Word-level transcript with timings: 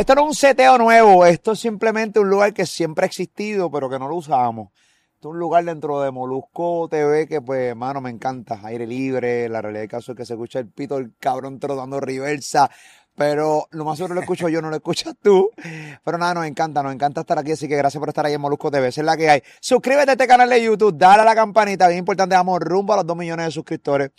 Esto 0.00 0.14
no 0.14 0.22
es 0.22 0.28
un 0.28 0.34
seteo 0.34 0.78
nuevo, 0.78 1.26
esto 1.26 1.52
es 1.52 1.60
simplemente 1.60 2.20
un 2.20 2.30
lugar 2.30 2.54
que 2.54 2.64
siempre 2.64 3.04
ha 3.04 3.06
existido, 3.06 3.70
pero 3.70 3.90
que 3.90 3.98
no 3.98 4.08
lo 4.08 4.14
usábamos. 4.14 4.70
Esto 5.14 5.28
es 5.28 5.32
un 5.34 5.38
lugar 5.38 5.62
dentro 5.62 6.00
de 6.00 6.10
Molusco 6.10 6.88
TV 6.90 7.28
que, 7.28 7.42
pues, 7.42 7.72
hermano, 7.72 8.00
me 8.00 8.08
encanta. 8.08 8.60
Aire 8.64 8.86
libre, 8.86 9.46
la 9.50 9.60
realidad 9.60 9.82
del 9.82 9.90
caso 9.90 10.12
es 10.12 10.16
que 10.16 10.24
se 10.24 10.32
escucha 10.32 10.58
el 10.58 10.68
pito 10.68 10.94
del 10.96 11.12
cabrón 11.20 11.58
trotando 11.58 12.00
reversa. 12.00 12.70
Pero 13.14 13.66
lo 13.72 13.84
más 13.84 13.98
seguro 13.98 14.14
lo 14.14 14.22
escucho 14.22 14.48
yo, 14.48 14.62
no 14.62 14.70
lo 14.70 14.76
escuchas 14.76 15.14
tú. 15.22 15.50
Pero 16.02 16.16
nada, 16.16 16.32
nos 16.32 16.46
encanta, 16.46 16.82
nos 16.82 16.94
encanta 16.94 17.20
estar 17.20 17.38
aquí. 17.38 17.52
Así 17.52 17.68
que 17.68 17.76
gracias 17.76 18.00
por 18.00 18.08
estar 18.08 18.24
ahí 18.24 18.32
en 18.32 18.40
Molusco 18.40 18.70
TV. 18.70 18.88
Esa 18.88 19.02
es 19.02 19.04
la 19.04 19.18
que 19.18 19.28
hay. 19.28 19.42
Suscríbete 19.60 20.12
a 20.12 20.14
este 20.14 20.26
canal 20.26 20.48
de 20.48 20.64
YouTube, 20.64 20.96
dale 20.96 21.20
a 21.20 21.24
la 21.26 21.34
campanita, 21.34 21.86
bien 21.88 21.98
importante, 21.98 22.34
vamos 22.34 22.58
rumbo 22.60 22.94
a 22.94 22.96
los 22.96 23.06
2 23.06 23.18
millones 23.18 23.44
de 23.44 23.52
suscriptores. 23.52 24.12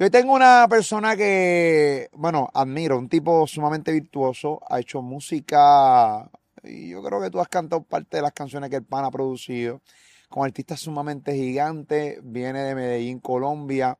Yo 0.00 0.10
tengo 0.10 0.32
una 0.32 0.66
persona 0.66 1.14
que, 1.14 2.08
bueno, 2.14 2.48
admiro, 2.54 2.96
un 2.96 3.10
tipo 3.10 3.46
sumamente 3.46 3.92
virtuoso, 3.92 4.58
ha 4.66 4.80
hecho 4.80 5.02
música 5.02 6.26
y 6.62 6.88
yo 6.88 7.02
creo 7.02 7.20
que 7.20 7.28
tú 7.28 7.38
has 7.38 7.48
cantado 7.48 7.82
parte 7.82 8.16
de 8.16 8.22
las 8.22 8.32
canciones 8.32 8.70
que 8.70 8.76
el 8.76 8.82
pan 8.82 9.04
ha 9.04 9.10
producido, 9.10 9.82
con 10.30 10.46
artistas 10.46 10.80
sumamente 10.80 11.34
gigantes, 11.34 12.18
viene 12.22 12.62
de 12.62 12.74
Medellín, 12.74 13.20
Colombia. 13.20 13.98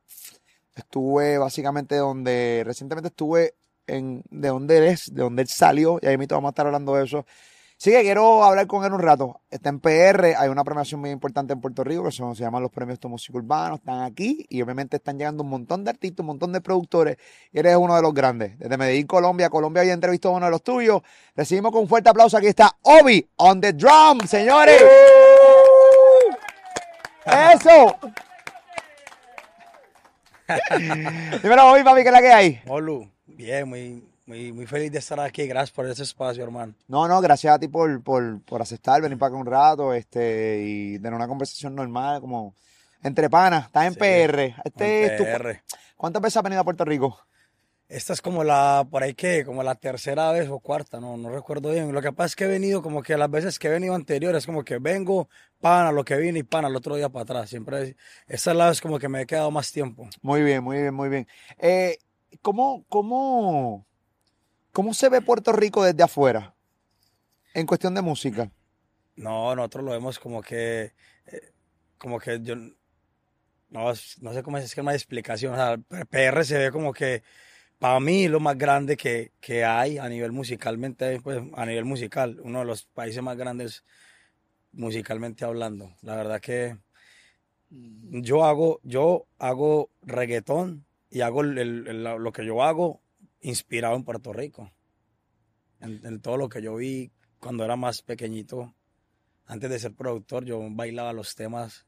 Estuve 0.74 1.36
básicamente 1.36 1.96
donde, 1.96 2.62
recientemente 2.64 3.08
estuve 3.08 3.56
en, 3.86 4.22
de 4.30 4.48
donde 4.48 4.78
él 4.78 4.84
es, 4.84 5.14
de 5.14 5.22
donde 5.22 5.42
él 5.42 5.48
salió, 5.48 5.98
y 6.00 6.06
ahí 6.06 6.16
mismo 6.16 6.36
vamos 6.36 6.48
a 6.48 6.52
estar 6.52 6.66
hablando 6.66 6.94
de 6.94 7.05
eso. 7.05 7.27
Sí 7.83 7.93
que 7.93 8.02
quiero 8.02 8.45
hablar 8.45 8.66
con 8.66 8.84
él 8.84 8.93
un 8.93 9.01
rato. 9.01 9.41
Está 9.51 9.70
en 9.70 9.80
PR, 9.80 10.34
hay 10.37 10.51
una 10.51 10.65
premiación 10.65 11.01
muy 11.01 11.09
importante 11.09 11.55
en 11.55 11.62
Puerto 11.62 11.83
Rico 11.83 12.05
que 12.05 12.12
son, 12.12 12.37
se 12.37 12.43
llaman 12.43 12.61
los 12.61 12.70
premios 12.70 13.01
de 13.01 13.09
música 13.09 13.39
urbano, 13.39 13.77
están 13.77 14.03
aquí 14.03 14.45
y 14.51 14.61
obviamente 14.61 14.98
están 14.98 15.16
llegando 15.16 15.43
un 15.43 15.48
montón 15.48 15.83
de 15.83 15.89
artistas, 15.89 16.20
un 16.20 16.27
montón 16.27 16.53
de 16.53 16.61
productores 16.61 17.16
y 17.51 17.59
eres 17.59 17.77
uno 17.77 17.97
de 17.97 18.03
los 18.03 18.12
grandes. 18.12 18.59
Desde 18.59 18.77
Medellín, 18.77 19.06
Colombia, 19.06 19.48
Colombia 19.48 19.81
había 19.81 19.95
entrevistado 19.95 20.34
a 20.34 20.37
uno 20.37 20.45
de 20.45 20.50
los 20.50 20.62
tuyos. 20.62 21.00
Recibimos 21.34 21.72
con 21.72 21.81
un 21.81 21.89
fuerte 21.89 22.11
aplauso, 22.11 22.37
aquí 22.37 22.48
está 22.48 22.70
Obi 22.83 23.27
on 23.37 23.62
the 23.62 23.72
drum, 23.72 24.20
señores. 24.27 24.83
¡Eso! 27.25 27.97
Dímelo, 31.42 31.72
Obi, 31.72 31.83
papi, 31.83 32.03
¿qué 32.03 32.09
es 32.09 32.12
la 32.12 32.20
que 32.20 32.31
hay? 32.31 32.61
Olu, 32.69 33.11
bien, 33.25 33.67
muy, 33.67 34.09
muy, 34.31 34.53
muy 34.53 34.67
feliz 34.67 34.92
de 34.92 34.98
estar 35.00 35.19
aquí. 35.19 35.47
Gracias 35.48 35.73
por 35.73 35.86
ese 35.86 36.05
espacio, 36.05 36.45
hermano. 36.45 36.73
No, 36.86 37.09
no, 37.09 37.20
gracias 37.20 37.53
a 37.53 37.59
ti 37.59 37.67
por, 37.67 38.00
por, 38.03 38.41
por 38.42 38.62
aceptar, 38.62 39.03
venir 39.03 39.19
para 39.19 39.28
acá 39.31 39.37
un 39.41 39.47
rato 39.47 39.92
este, 39.92 40.62
y 40.64 40.98
tener 40.98 41.14
una 41.14 41.27
conversación 41.27 41.75
normal, 41.75 42.20
como 42.20 42.55
entre 43.03 43.28
panas. 43.28 43.67
Estás 43.67 43.87
en 43.87 43.92
Sí, 43.95 43.98
PR. 43.98 44.55
Este 44.64 45.05
en 45.05 45.11
es 45.11 45.17
tu- 45.17 45.25
PR. 45.25 45.62
¿Cuántas 45.97 46.22
veces 46.22 46.37
has 46.37 46.42
venido 46.45 46.61
a 46.61 46.64
Puerto 46.64 46.84
Rico? 46.84 47.19
Esta 47.89 48.12
es 48.12 48.22
como 48.22 48.45
la, 48.45 48.87
por 48.89 49.03
ahí 49.03 49.14
que, 49.14 49.45
como 49.45 49.64
la 49.64 49.75
tercera 49.75 50.31
vez 50.31 50.48
o 50.48 50.61
cuarta, 50.61 51.00
no, 51.00 51.17
no 51.17 51.28
recuerdo 51.28 51.70
bien. 51.72 51.91
Lo 51.92 52.00
que 52.00 52.12
pasa 52.12 52.27
es 52.27 52.37
que 52.37 52.44
he 52.44 52.47
venido 52.47 52.83
como 52.83 53.03
que 53.03 53.17
las 53.17 53.28
veces 53.28 53.59
que 53.59 53.67
he 53.67 53.70
venido 53.72 53.97
anteriores, 53.97 54.47
como 54.47 54.62
que 54.62 54.78
vengo, 54.78 55.28
pana, 55.61 55.91
lo 55.91 56.05
que 56.05 56.17
vine 56.17 56.39
y 56.39 56.42
pana, 56.44 56.69
el 56.69 56.77
otro 56.77 56.94
día 56.94 57.09
para 57.09 57.25
atrás. 57.25 57.50
Siempre, 57.50 57.97
esta 58.28 58.53
es 58.53 58.56
la 58.56 58.69
vez 58.69 58.81
como 58.81 59.00
que 59.00 59.09
me 59.09 59.22
he 59.22 59.27
quedado 59.27 59.50
más 59.50 59.72
tiempo. 59.72 60.09
Muy 60.22 60.41
bien, 60.44 60.62
muy 60.62 60.77
bien, 60.83 60.94
muy 60.94 61.09
bien. 61.09 61.27
Eh, 61.59 61.98
¿cómo, 62.42 62.84
cómo, 62.89 63.84
¿Cómo 64.72 64.94
se 64.94 65.08
ve 65.08 65.20
Puerto 65.20 65.52
Rico 65.52 65.84
desde 65.84 66.02
afuera? 66.02 66.54
En 67.54 67.66
cuestión 67.66 67.94
de 67.94 68.02
música. 68.02 68.50
No, 69.16 69.54
nosotros 69.56 69.84
lo 69.84 69.90
vemos 69.90 70.18
como 70.18 70.40
que, 70.40 70.92
eh, 71.26 71.52
como 71.98 72.20
que 72.20 72.40
yo, 72.40 72.54
no, 72.56 73.92
no 74.20 74.32
sé 74.32 74.42
cómo 74.42 74.58
es, 74.58 74.64
es 74.64 74.74
que 74.74 74.82
no 74.82 74.91
explicación. 74.92 75.54
O 75.54 75.56
sea, 75.56 75.78
PR 76.06 76.44
se 76.44 76.58
ve 76.58 76.70
como 76.70 76.92
que, 76.92 77.22
para 77.78 77.98
mí, 77.98 78.28
lo 78.28 78.38
más 78.38 78.56
grande 78.56 78.96
que, 78.96 79.32
que 79.41 79.64
hay 79.64 79.98
a 79.98 80.08
nivel 80.08 80.32
musicalmente, 80.32 81.20
pues, 81.20 81.42
a 81.54 81.66
nivel 81.66 81.84
musical, 81.84 82.38
uno 82.42 82.60
de 82.60 82.64
los 82.64 82.84
países 82.84 83.22
más 83.22 83.36
grandes 83.36 83.84
musicalmente 84.72 85.44
hablando. 85.44 85.92
La 86.03 86.14
verdad 86.14 86.41
que 86.41 86.78
yo 87.70 88.44
hago, 88.44 88.80
yo 88.84 89.26
hago 89.38 89.91
reggaetón 90.03 90.84
y 91.10 91.22
hago 91.22 91.42
lo 91.42 92.32
que 92.32 92.44
yo 92.44 92.62
hago 92.62 93.00
inspirado 93.41 93.97
en 93.97 94.05
Puerto 94.05 94.33
Rico. 94.33 94.71
En, 95.81 96.05
en 96.05 96.21
todo 96.21 96.37
lo 96.37 96.49
que 96.49 96.62
yo 96.62 96.77
vi 96.77 97.11
cuando 97.39 97.65
era 97.65 97.77
más 97.77 98.03
pequeñito, 98.03 98.75
antes 99.47 99.71
de 99.71 99.78
ser 99.78 99.95
productor, 99.95 100.45
yo 100.45 100.61
bailaba 100.71 101.12
los 101.12 101.34
temas 101.34 101.87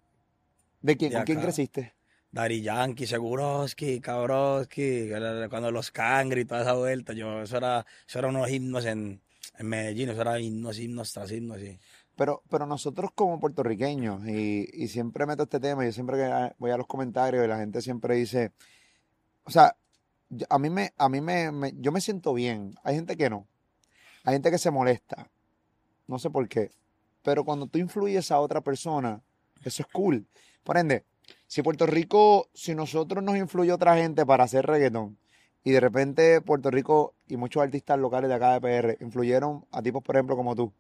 ¿De 0.83 0.97
quién? 0.97 1.11
De 1.11 1.17
¿Con 1.19 1.25
quién 1.25 1.41
creciste? 1.41 1.95
Daddy 2.31 2.63
Yankee, 2.63 3.07
Seguroski, 3.07 4.01
Cabroski, 4.01 5.11
cuando 5.51 5.71
los 5.71 5.91
Cangri 5.91 6.41
y 6.41 6.45
toda 6.45 6.63
esa 6.63 6.73
vuelta, 6.73 7.13
yo, 7.13 7.43
eso 7.43 7.59
era, 7.59 7.87
eso 8.09 8.19
era 8.19 8.29
unos 8.29 8.51
himnos 8.51 8.87
en, 8.87 9.21
en 9.59 9.67
Medellín, 9.67 10.09
eso 10.09 10.23
era 10.23 10.41
himnos, 10.41 10.79
himnos 10.79 11.13
tras 11.13 11.31
himnos, 11.31 11.61
y 11.61 11.79
Pero, 12.17 12.43
pero 12.49 12.65
nosotros 12.67 13.11
como 13.15 13.39
puertorriqueños, 13.39 14.27
y, 14.27 14.67
y 14.73 14.89
siempre 14.89 15.27
meto 15.27 15.43
este 15.43 15.61
tema, 15.61 15.85
yo 15.85 15.93
siempre 15.93 16.55
voy 16.59 16.71
a 16.71 16.79
los 16.79 16.87
comentarios 16.87 17.45
y 17.45 17.49
la 17.49 17.59
gente 17.59 17.83
siempre 17.83 18.15
dice, 18.15 18.53
o 19.45 19.51
sea, 19.51 19.77
a 20.49 20.59
mí 20.59 20.71
me, 20.71 20.93
a 20.97 21.09
mí 21.09 21.21
me, 21.21 21.73
yo 21.79 21.93
me 21.93 22.01
siento 22.01 22.35
bien. 22.35 22.75
Hay 22.83 22.95
gente 22.95 23.17
que 23.17 23.31
no. 23.31 23.47
Hay 24.25 24.35
gente 24.35 24.51
que 24.51 24.59
se 24.59 24.71
molesta. 24.71 25.31
No 26.07 26.19
sé 26.19 26.31
por 26.31 26.49
qué. 26.49 26.71
Pero 27.23 27.45
cuando 27.45 27.67
tú 27.67 27.79
influyes 27.79 28.31
a 28.31 28.41
otra 28.41 28.61
persona, 28.61 29.23
eso 29.65 29.83
es 29.83 29.89
cool. 29.93 30.27
Por 30.65 30.77
ende, 30.77 31.05
si 31.47 31.63
Puerto 31.63 31.87
Rico, 31.87 32.49
si 32.55 32.75
nosotros 32.75 33.23
nos 33.23 33.37
influye 33.37 33.73
otra 33.73 33.97
gente 33.97 34.27
para 34.27 34.45
hacer 34.45 34.67
reggaetón, 34.67 35.19
y 35.65 35.71
de 35.71 35.81
repente 35.81 36.41
Puerto 36.41 36.71
Rico 36.71 37.15
y 37.29 37.37
muchos 37.37 37.63
artistas 37.63 37.99
locales 37.99 38.29
de 38.29 38.35
acá 38.35 38.59
de 38.59 38.61
PR 38.61 39.05
influyeron 39.05 39.65
a 39.71 39.83
tipos, 39.83 40.03
por 40.03 40.17
ejemplo, 40.17 40.37
como 40.37 40.57
tú, 40.57 40.73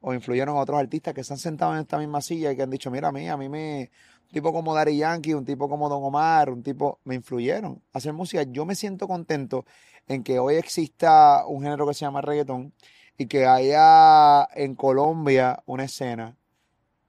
o 0.00 0.12
influyeron 0.12 0.56
a 0.56 0.60
otros 0.60 0.78
artistas 0.78 1.14
que 1.14 1.24
se 1.24 1.32
han 1.32 1.38
sentado 1.38 1.74
en 1.74 1.80
esta 1.80 1.98
misma 1.98 2.20
silla 2.20 2.52
y 2.52 2.56
que 2.56 2.62
han 2.62 2.70
dicho, 2.70 2.90
mira, 2.90 3.08
a 3.08 3.12
mí, 3.12 3.28
a 3.28 3.36
mí 3.36 3.48
me, 3.48 3.90
un 4.28 4.32
tipo 4.34 4.52
como 4.52 4.74
Daddy 4.74 4.98
Yankee, 4.98 5.32
un 5.34 5.44
tipo 5.46 5.68
como 5.70 5.88
Don 5.88 6.04
Omar, 6.04 6.50
un 6.50 6.62
tipo, 6.62 7.00
me 7.04 7.14
influyeron 7.14 7.82
a 7.92 7.98
hacer 7.98 8.12
música. 8.12 8.42
Yo 8.42 8.66
me 8.66 8.74
siento 8.74 9.08
contento 9.08 9.64
en 10.06 10.22
que 10.22 10.38
hoy 10.38 10.56
exista 10.56 11.46
un 11.46 11.62
género 11.62 11.86
que 11.86 11.94
se 11.94 12.00
llama 12.00 12.20
reggaetón 12.20 12.74
y 13.16 13.26
que 13.26 13.46
haya 13.46 14.44
en 14.54 14.74
Colombia 14.74 15.62
una 15.64 15.84
escena, 15.84 16.36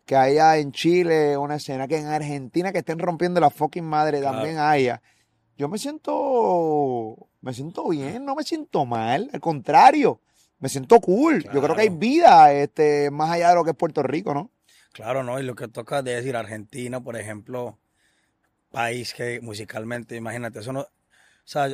que 0.06 0.16
haya 0.16 0.58
en 0.58 0.72
Chile 0.72 1.36
una 1.38 1.56
escena, 1.56 1.88
que 1.90 1.98
en 1.98 2.08
Argentina 2.08 2.72
que 2.72 2.80
estén 2.80 3.00
rompiendo 3.00 3.42
la 3.42 3.50
fucking 3.50 3.84
madre 3.86 4.20
Claro. 4.22 4.38
también 4.38 4.58
haya. 4.58 5.02
Yo 5.58 5.68
me 5.68 5.78
siento, 5.78 7.28
me 7.42 7.54
siento 7.54 7.88
bien, 7.90 8.24
no 8.24 8.34
me 8.36 8.44
siento 8.44 8.86
mal, 8.86 9.30
al 9.34 9.40
contrario, 9.42 10.22
me 10.60 10.70
siento 10.70 11.00
cool. 11.02 11.44
Yo 11.54 11.62
creo 11.62 11.76
que 11.76 11.82
hay 11.82 11.90
vida 11.90 12.54
este, 12.54 13.12
más 13.12 13.30
allá 13.32 13.50
de 13.50 13.56
lo 13.56 13.64
que 13.66 13.72
es 13.72 13.76
Puerto 13.76 14.02
Rico, 14.04 14.34
¿no? 14.34 14.52
Claro, 14.94 15.24
¿no? 15.24 15.40
Y 15.40 15.44
lo 15.44 15.56
que 15.56 15.68
toca 15.68 16.02
de 16.02 16.16
decir 16.16 16.36
Argentina, 16.36 17.02
por 17.02 17.16
ejemplo, 17.16 17.80
país 18.72 19.14
que 19.14 19.42
musicalmente, 19.42 20.16
imagínate, 20.16 20.60
eso 20.60 20.74
no, 20.74 20.82
o 20.82 20.88
sea, 21.46 21.70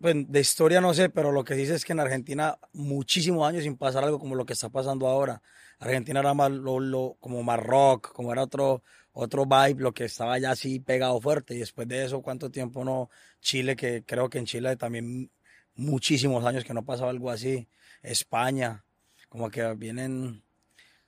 pues, 0.00 0.16
de 0.28 0.40
historia 0.40 0.80
no 0.80 0.94
sé, 0.94 1.08
pero 1.10 1.32
lo 1.32 1.44
que 1.44 1.54
dice 1.54 1.74
es 1.74 1.84
que 1.84 1.92
en 1.92 2.00
Argentina 2.00 2.58
muchísimos 2.72 3.48
años 3.48 3.64
sin 3.64 3.76
pasar 3.76 4.04
algo 4.04 4.18
como 4.18 4.34
lo 4.34 4.46
que 4.46 4.52
está 4.54 4.68
pasando 4.70 5.08
ahora. 5.08 5.42
Argentina 5.78 6.20
era 6.20 6.34
más 6.34 6.50
lo, 6.50 7.16
como 7.20 7.42
más 7.42 7.60
rock, 7.60 8.12
como 8.12 8.32
era 8.32 8.42
otro 8.42 8.82
otro 9.12 9.46
vibe, 9.46 9.82
lo 9.82 9.94
que 9.94 10.04
estaba 10.04 10.38
ya 10.38 10.50
así 10.52 10.78
pegado 10.80 11.20
fuerte 11.22 11.54
y 11.54 11.58
después 11.60 11.88
de 11.88 12.04
eso 12.04 12.20
cuánto 12.22 12.50
tiempo 12.50 12.84
no 12.84 13.08
Chile 13.40 13.74
que 13.76 14.04
creo 14.04 14.28
que 14.28 14.38
en 14.38 14.44
Chile 14.46 14.76
también 14.76 15.30
muchísimos 15.74 16.44
años 16.44 16.64
que 16.64 16.74
no 16.74 16.84
pasaba 16.84 17.10
algo 17.10 17.30
así. 17.30 17.68
España, 18.02 18.84
como 19.28 19.50
que 19.50 19.74
vienen 19.74 20.44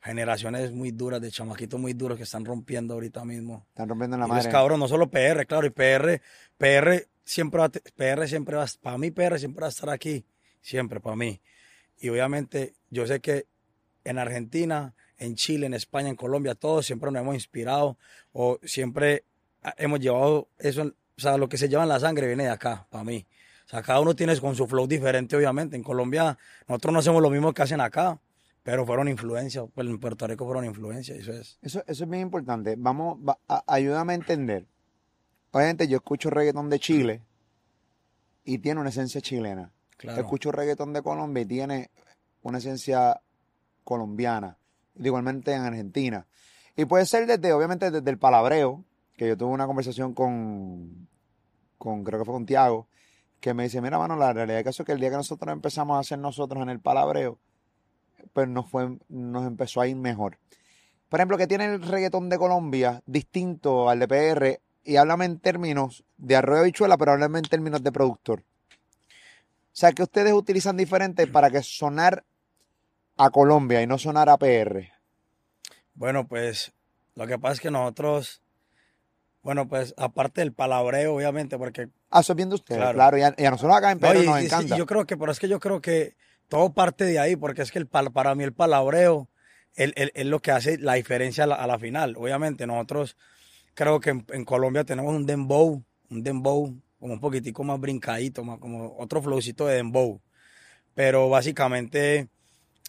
generaciones 0.01 0.73
muy 0.73 0.91
duras, 0.91 1.21
de 1.21 1.31
chamaquitos 1.31 1.79
muy 1.79 1.93
duros 1.93 2.17
que 2.17 2.25
están 2.25 2.45
rompiendo 2.45 2.95
ahorita 2.95 3.25
mismo. 3.25 3.67
Están 3.71 3.89
rompiendo 3.89 4.17
en 4.17 4.21
la 4.21 4.29
Y 4.29 4.37
los 4.37 4.49
cabros, 4.49 4.79
no 4.79 4.89
solo 4.89 5.11
PR, 5.11 5.47
claro, 5.47 5.67
y 5.67 5.71
PR, 5.71 6.21
PR 6.57 7.07
siempre 7.25 7.61
va, 7.61 7.69
PR 7.69 8.27
siempre 8.29 8.57
va, 8.57 8.67
para 8.81 8.99
mí 8.99 9.11
PR 9.11 9.39
siempre 9.39 9.63
va 9.63 9.67
a 9.67 9.71
estar 9.71 9.91
aquí, 9.91 10.25
siempre 10.63 11.01
para 11.01 11.17
mí. 11.17 11.41
Y 12.01 12.09
obviamente 12.09 12.75
yo 12.91 13.07
sé 13.07 13.21
que 13.21 13.47
en 14.05 14.19
Argentina, 14.19 14.95
en 15.19 15.35
Chile, 15.35 15.67
en 15.67 15.75
España, 15.75 16.09
en 16.09 16.17
Colombia, 16.17 16.55
todos 16.55 16.87
siempre 16.87 17.11
nos 17.11 17.21
hemos 17.21 17.35
inspirado 17.35 17.99
o 18.33 18.59
siempre 18.63 19.25
hemos 19.77 20.01
llevado 20.01 20.49
eso, 20.59 20.83
o 20.83 21.21
sea, 21.21 21.37
lo 21.37 21.49
que 21.49 21.59
se 21.59 21.69
lleva 21.69 21.83
en 21.83 21.89
la 21.89 22.01
sangre 22.01 22.29
viene 22.29 22.45
de 22.45 22.51
acá, 22.51 22.87
para 22.91 23.05
mí. 23.05 23.27
O 23.67 23.69
sea, 23.69 23.83
cada 23.83 24.01
uno 24.01 24.15
tiene 24.15 24.39
con 24.41 24.55
su 24.55 24.67
flow 24.67 24.87
diferente, 24.87 25.37
obviamente. 25.37 25.77
En 25.77 25.83
Colombia, 25.83 26.39
nosotros 26.67 26.93
no 26.93 27.01
hacemos 27.01 27.21
lo 27.21 27.29
mismo 27.29 27.53
que 27.53 27.61
hacen 27.61 27.83
acá, 27.83 28.19
pero 28.71 28.85
fueron 28.85 29.09
influencia. 29.09 29.65
Pues 29.65 29.87
en 29.87 29.99
Puerto 29.99 30.27
Rico 30.27 30.45
fueron 30.45 30.67
influencia, 30.67 31.15
eso 31.15 31.33
es. 31.33 31.59
Eso, 31.63 31.83
eso 31.87 32.05
es 32.05 32.11
bien 32.11 32.21
importante. 32.21 32.75
Vamos, 32.77 33.17
va- 33.27 33.39
a- 33.49 33.65
ayúdame 33.67 34.13
a 34.13 34.17
entender. 34.17 34.67
Obviamente 35.53 35.89
yo 35.89 35.97
escucho 35.97 36.29
reggaetón 36.29 36.69
de 36.69 36.79
Chile 36.79 37.23
y 38.45 38.59
tiene 38.59 38.79
una 38.81 38.91
esencia 38.91 39.23
chilena. 39.23 39.73
Claro. 39.97 40.21
Escucho 40.21 40.53
reggaetón 40.53 40.93
de 40.93 41.01
Colombia 41.01 41.43
y 41.43 41.47
tiene 41.47 41.91
una 42.43 42.59
esencia 42.59 43.23
colombiana. 43.85 44.59
Igualmente 44.97 45.55
en 45.55 45.63
Argentina. 45.63 46.27
Y 46.77 46.85
puede 46.85 47.07
ser 47.07 47.27
desde, 47.27 47.55
obviamente, 47.55 47.91
desde 47.91 48.11
el 48.11 48.19
palabreo, 48.19 48.85
que 49.17 49.29
yo 49.29 49.37
tuve 49.39 49.51
una 49.51 49.67
conversación 49.67 50.13
con, 50.13 51.09
con 51.79 52.05
creo 52.05 52.19
que 52.19 52.27
fue 52.27 52.35
con 52.35 52.45
Tiago, 52.45 52.87
que 53.41 53.55
me 53.55 53.63
dice, 53.63 53.81
mira, 53.81 53.99
mano, 53.99 54.15
la 54.17 54.35
realidad 54.35 54.67
es 54.67 54.83
que 54.85 54.93
el 54.93 55.01
día 55.01 55.09
que 55.09 55.17
nosotros 55.17 55.51
empezamos 55.53 55.97
a 55.97 56.01
hacer 56.01 56.19
nosotros 56.19 56.63
en 56.63 56.69
el 56.69 56.81
palabreo, 56.81 57.39
pues 58.33 58.49
nos, 58.49 58.71
fue, 58.71 58.99
nos 59.09 59.47
empezó 59.47 59.81
a 59.81 59.89
ir 59.89 59.97
mejor. 59.97 60.39
Por 61.09 61.21
ejemplo, 61.21 61.39
que 61.39 61.47
tiene 61.47 61.67
el 61.67 61.83
reggaetón 61.83 62.29
de 62.29 62.39
Colombia 62.39 63.03
distinto 63.07 63.89
al 63.89 63.99
de 64.01 64.09
PR 64.09 64.61
y 64.85 64.97
háblame 64.97 65.25
en 65.25 65.39
términos 65.39 66.05
de 66.17 66.37
arroyo 66.37 66.65
bichuela, 66.65 66.97
pero 66.99 67.13
háblame 67.13 67.39
en 67.39 67.45
términos 67.45 67.83
de 67.83 67.93
productor. 67.93 68.41
O 68.41 69.81
sea, 69.81 69.93
que 69.93 70.03
ustedes 70.03 70.33
utilizan 70.33 70.77
diferente 70.77 71.27
para 71.27 71.51
que 71.51 71.63
sonar 71.63 72.25
a 73.17 73.31
Colombia 73.31 73.83
y 73.83 73.87
no 73.87 73.99
sonar 73.99 74.29
a 74.29 74.37
PR. 74.37 74.93
Bueno, 75.95 76.27
pues 76.27 76.73
lo 77.15 77.27
que 77.27 77.39
pasa 77.39 77.55
es 77.55 77.61
que 77.61 77.71
nosotros, 77.71 78.43
bueno, 79.43 79.69
pues 79.69 79.95
aparte 79.97 80.41
del 80.41 80.53
palabreo, 80.53 81.15
obviamente, 81.15 81.59
porque... 81.59 81.89
Ah, 82.11 82.21
eso 82.21 82.33
es 82.33 82.37
bien 82.37 82.49
de 82.49 82.57
ustedes, 82.57 82.81
claro. 82.81 82.95
claro 82.95 83.19
y, 83.19 83.23
a, 83.23 83.35
y, 83.37 83.45
a, 83.45 83.51
nosotros 83.51 83.77
acá 83.77 83.91
en 83.91 83.99
PR 83.99 84.15
no, 84.15 84.23
y, 84.23 84.27
nos 84.27 84.43
y, 84.43 84.47
encanta. 84.47 84.77
yo 84.77 84.87
creo 84.87 85.07
que, 85.07 85.17
pero 85.17 85.33
es 85.33 85.39
que 85.39 85.49
yo 85.49 85.59
creo 85.59 85.81
que 85.81 86.17
todo 86.49 86.73
parte 86.73 87.05
de 87.05 87.19
ahí, 87.19 87.37
porque 87.37 87.63
es 87.63 87.71
que 87.71 87.79
el, 87.79 87.87
para 87.87 88.35
mí 88.35 88.45
el 88.45 88.53
palabreo 88.53 89.29
es, 89.75 89.93
es, 89.97 90.27
lo 90.27 90.41
que 90.41 90.51
hace 90.51 90.79
la 90.79 90.95
diferencia 90.95 91.45
a 91.45 91.47
la, 91.47 91.55
a 91.57 91.67
la, 91.67 91.79
final. 91.79 92.17
Obviamente 92.17 92.67
nosotros 92.67 93.17
creo 93.75 94.01
que 94.01 94.11
en, 94.11 94.27
en, 94.31 94.45
Colombia 94.45 94.85
tenemos 94.85 95.15
un 95.15 95.27
dembow, 95.27 95.85
un 96.11 96.23
dembow 96.23 96.75
como 96.99 97.13
un 97.15 97.21
poquitico 97.21 97.63
más 97.65 97.79
brincadito, 97.79 98.43
más 98.45 98.59
como 98.59 98.97
otro 98.99 99.23
flowcito 99.23 99.67
de 99.67 99.77
dembow. 99.77 100.21
Pero 100.95 101.29
básicamente 101.29 102.29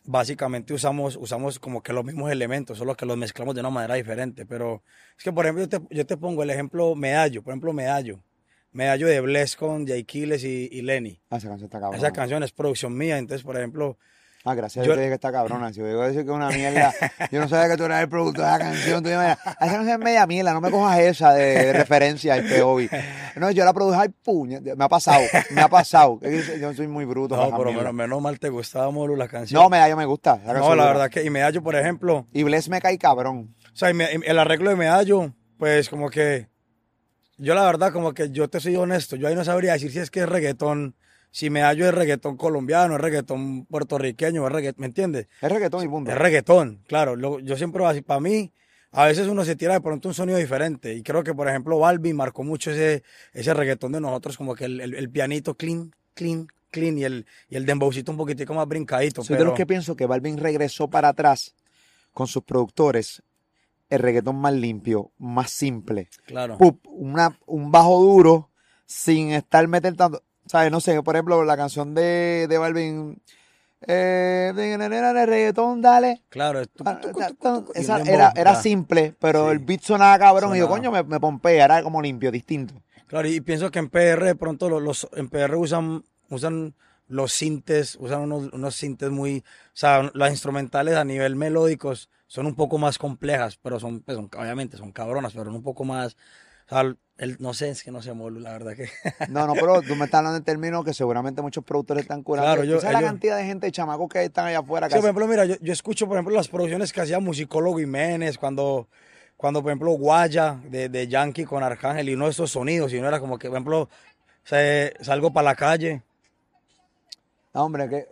básicamente 0.10 0.74
usamos, 0.74 1.16
usamos 1.16 1.60
como 1.60 1.84
que 1.84 1.94
los 1.94 2.04
mismos 2.04 2.32
elementos, 2.32 2.78
solo 2.78 2.96
que 2.96 3.06
los 3.06 3.16
mezclamos 3.18 3.54
de 3.54 3.62
una 3.62 3.70
manera 3.70 3.94
diferente. 3.96 4.46
Pero 4.46 4.84
es 5.18 5.24
que, 5.24 5.32
por 5.32 5.46
ejemplo, 5.46 5.66
yo 5.66 5.70
te, 5.70 5.96
yo 5.96 6.06
te 6.06 6.18
pongo 6.18 6.44
el 6.44 6.50
ejemplo 6.50 6.96
Medallo, 6.96 7.44
por 7.44 7.52
ejemplo, 7.52 7.74
Medallo. 7.74 8.20
Medallo 8.72 9.08
de 9.08 9.20
Bless 9.22 9.56
con 9.56 9.88
Jay 9.88 10.04
Kiles 10.04 10.44
y, 10.44 10.70
y, 10.72 10.82
Lenny. 10.82 11.22
Ah, 11.30 11.38
esa 11.38 11.48
canción 11.48 11.68
está 11.68 11.80
cabrona. 11.80 11.98
Esa 11.98 12.12
canción 12.12 12.44
es 12.44 12.52
producción 12.52 12.96
mía, 12.96 13.18
entonces, 13.18 13.44
por 13.44 13.58
ejemplo... 13.58 13.98
Ah, 14.46 14.56
gracias 14.56 14.86
yo, 14.86 14.94
a 14.94 14.96
Dios 14.96 15.08
que 15.08 15.14
está 15.16 15.34
cabrona. 15.34 15.74
Si 15.74 15.82
digo 15.82 16.02
decir 16.02 16.24
que 16.24 16.30
es 16.30 16.36
una 16.36 16.50
mierda, 16.50 16.94
yo 17.32 17.42
no 17.42 17.50
sabía 17.50 17.70
que 17.70 17.78
tú 17.78 17.84
eras 17.84 18.02
el 18.02 18.10
productor 18.10 18.46
de 18.46 18.52
la 18.52 18.60
canción. 18.60 19.04
Tú 19.04 19.10
esa 19.10 19.38
canción 19.60 19.90
es 19.90 20.00
media 20.00 20.26
mierda, 20.26 20.54
no 20.54 20.62
me 20.62 20.72
cojas 20.72 20.98
esa 21.00 21.34
de, 21.34 21.66
de 21.66 21.74
referencia 21.74 22.38
este 22.38 22.62
hobby. 22.62 22.90
No, 23.36 23.52
yo 23.52 23.66
la 23.66 23.74
produje 23.74 24.00
al 24.00 24.12
puño. 24.12 24.60
Me 24.62 24.84
ha 24.84 24.88
pasado, 24.88 25.22
me 25.52 25.62
ha 25.62 25.68
pasado. 25.68 26.20
Yo 26.60 26.74
soy 26.74 26.88
muy 26.88 27.04
bruto. 27.04 27.36
No, 27.36 27.58
pero 27.58 27.74
menos, 27.74 27.94
menos, 27.94 28.22
mal 28.22 28.40
te 28.40 28.50
gustaba, 28.50 28.90
Molu, 28.92 29.18
la 29.18 29.28
canción. 29.28 29.62
No, 29.62 29.70
Medallo 29.70 29.98
me 29.98 30.06
gusta. 30.06 30.40
La 30.46 30.54
no, 30.54 30.74
la 30.74 30.86
verdad 30.86 31.10
que, 31.10 31.24
y 31.24 31.30
Medallo, 31.30 31.62
por 31.62 31.76
ejemplo. 31.76 32.26
Y 32.32 32.44
Bless 32.44 32.70
me 32.70 32.80
cae 32.80 32.98
cabrón. 32.98 33.56
O 33.74 33.76
sea, 33.76 33.90
el 33.90 34.40
arreglo 34.40 34.70
de 34.70 34.78
Medallo, 34.78 35.34
pues 35.58 35.90
como 35.90 36.10
que. 36.10 36.48
Yo 37.40 37.56
la 37.56 37.66
verdad, 37.66 37.94
como 37.94 38.14
que 38.14 38.30
yo 38.32 38.50
te 38.50 38.60
soy 38.60 38.76
honesto, 38.76 39.16
yo 39.16 39.28
ahí 39.28 39.36
no 39.36 39.46
sabría 39.46 39.74
decir 39.74 39.92
si 39.92 40.00
es 40.00 40.12
que 40.12 40.20
es 40.20 40.30
reggaetón, 40.30 40.94
si 41.32 41.50
Medallo 41.50 41.88
es 41.88 41.94
reggaetón 41.94 42.36
colombiano, 42.36 42.96
es 42.96 43.02
reggaetón 43.02 43.66
puertorriqueño, 43.66 44.46
es 44.46 44.52
reggaetón, 44.52 44.82
¿me 44.82 44.88
entiendes? 44.88 45.28
Es 45.42 45.50
reggaetón 45.50 45.86
y 45.86 45.88
punto. 45.88 46.12
Es 46.12 46.18
reggaetón, 46.18 46.84
claro. 46.86 47.16
Lo, 47.16 47.40
yo 47.40 47.56
siempre, 47.56 47.86
así, 47.86 48.02
para 48.02 48.20
mí, 48.20 48.52
a 48.92 49.06
veces 49.06 49.28
uno 49.28 49.46
se 49.46 49.56
tira 49.56 49.74
de 49.74 49.82
pronto 49.82 50.10
un 50.10 50.14
sonido 50.14 50.38
diferente. 50.38 50.94
Y 50.94 51.02
creo 51.02 51.24
que, 51.24 51.34
por 51.34 51.48
ejemplo, 51.48 51.80
Balvin 51.80 52.16
marcó 52.16 52.44
mucho 52.44 52.72
ese, 52.72 53.04
ese 53.32 53.54
reggaetón 53.54 53.94
de 53.94 54.02
nosotros, 54.02 54.36
como 54.36 54.54
que 54.54 54.66
el, 54.66 54.82
el, 54.82 54.94
el 54.96 55.10
pianito 55.10 55.56
clean, 55.56 55.96
clean, 56.16 56.48
clean 56.72 56.98
y 56.98 57.06
el, 57.06 57.26
y 57.48 57.56
el 57.56 57.66
dembowcito 57.66 58.12
un 58.12 58.18
poquitico 58.18 58.54
más 58.54 58.68
brincadito. 58.68 59.24
Soy 59.24 59.36
pero... 59.36 59.46
de 59.46 59.50
los 59.52 59.58
que 59.58 59.66
pienso 59.66 59.96
que 59.96 60.06
Balvin 60.06 60.38
regresó 60.38 60.90
para 60.90 61.10
atrás 61.10 61.56
con 62.12 62.28
sus 62.28 62.44
productores 62.44 63.24
el 63.90 64.00
reggaetón 64.00 64.38
más 64.38 64.54
limpio, 64.54 65.12
más 65.18 65.52
simple. 65.52 66.10
Claro. 66.26 66.58
Pup, 66.58 66.80
una, 66.88 67.38
un 67.46 67.72
bajo 67.72 68.00
duro 68.02 68.50
sin 68.86 69.32
estar 69.32 69.68
meter 69.68 69.96
tanto. 69.96 70.24
¿Sabes? 70.46 70.72
No 70.72 70.80
sé, 70.80 71.02
por 71.04 71.16
ejemplo, 71.16 71.44
la 71.44 71.58
canción 71.58 71.94
de, 71.94 72.48
de 72.50 72.58
Balvin. 72.58 73.22
Eh, 73.88 74.52
de 74.56 75.26
reggaetón, 75.26 75.82
dale. 75.82 76.24
Claro, 76.30 76.62
esa 77.76 78.02
era, 78.02 78.34
era 78.36 78.56
simple, 78.56 79.16
pero 79.20 79.46
sí. 79.46 79.52
el 79.52 79.60
beat 79.60 79.82
sonaba 79.82 80.20
cabrón. 80.20 80.50
Sonaba. 80.50 80.58
Y 80.58 80.60
yo, 80.60 80.68
coño, 80.68 80.92
me, 80.92 81.04
me 81.04 81.20
pompea, 81.20 81.66
era 81.66 81.84
como 81.84 82.02
limpio, 82.02 82.32
distinto. 82.32 82.74
Claro, 83.08 83.28
y 83.28 83.42
pienso 83.42 83.72
que 83.72 83.80
en 83.80 83.90
PR 83.90 84.24
de 84.24 84.36
pronto 84.36 84.70
los, 84.70 84.82
los 84.82 85.10
en 85.14 85.30
PR 85.30 85.56
usan, 85.56 86.04
usan 86.30 86.76
los 87.08 87.32
sintes, 87.32 87.98
usan 88.00 88.22
unos, 88.22 88.54
unos 88.54 88.76
sintes 88.76 89.10
muy, 89.10 89.40
o 89.40 89.74
sea, 89.74 90.12
las 90.14 90.32
instrumentales 90.32 90.96
a 90.96 91.04
nivel 91.04 91.36
melódicos 91.36 92.10
son 92.30 92.46
un 92.46 92.56
poco 92.56 92.78
más 92.78 93.00
complejas, 93.00 93.58
pero 93.58 93.80
son, 93.80 94.02
pues 94.02 94.16
son 94.16 94.30
obviamente 94.38 94.78
son 94.78 94.92
cabronas, 94.92 95.34
pero 95.34 95.50
un 95.50 95.64
poco 95.64 95.84
más, 95.84 96.16
o 96.68 96.70
sea, 96.70 96.82
el, 97.18 97.38
no 97.40 97.56
sé, 97.56 97.70
es 97.70 97.84
que 97.84 97.92
no 97.92 98.04
sé, 98.04 98.14
Molu, 98.14 98.40
la 98.40 98.52
verdad 98.52 98.76
que. 98.76 98.88
No, 99.30 99.48
no, 99.48 99.54
pero 99.54 99.82
tú 99.82 99.96
me 99.96 100.06
estás 100.06 100.20
hablando 100.20 100.38
en 100.38 100.44
términos 100.44 100.86
que 100.86 100.94
seguramente 100.94 101.42
muchos 101.42 101.64
productores 101.64 102.04
están 102.04 102.22
curando. 102.22 102.54
Claro, 102.54 102.64
yo. 102.64 102.80
¿Sabes 102.80 103.02
la 103.02 103.08
cantidad 103.08 103.36
de 103.36 103.46
gente, 103.46 103.66
de 103.66 103.72
chamacos 103.72 104.08
que 104.10 104.24
están 104.24 104.46
allá 104.46 104.60
afuera? 104.60 104.88
Sí, 104.90 104.96
por 104.96 105.06
ejemplo, 105.06 105.28
mira, 105.28 105.46
yo, 105.46 105.56
yo, 105.60 105.74
escucho, 105.74 106.08
por 106.08 106.18
ejemplo, 106.18 106.36
las 106.36 106.48
producciones 106.48 106.94
que 106.94 107.02
hacía 107.02 107.20
Musicólogo 107.20 107.80
Jiménez, 107.80 108.38
cuando, 108.38 108.88
cuando 109.36 109.64
por 109.64 109.72
ejemplo, 109.72 109.92
Guaya 109.94 110.62
de, 110.70 110.88
de 110.88 111.08
Yankee 111.08 111.46
con 111.46 111.64
Arcángel 111.64 112.10
y 112.10 112.16
no 112.16 112.28
esos 112.28 112.52
sonidos, 112.52 112.92
sino 112.92 113.08
era 113.08 113.20
como 113.20 113.40
que, 113.40 113.48
por 113.48 113.58
ejemplo, 113.58 113.90
se, 114.44 114.94
salgo 115.02 115.34
para 115.34 115.46
la 115.46 115.56
calle. 115.56 116.04
No, 117.54 117.66
hombre, 117.66 117.90
que 117.90 117.98
eh, 117.98 118.08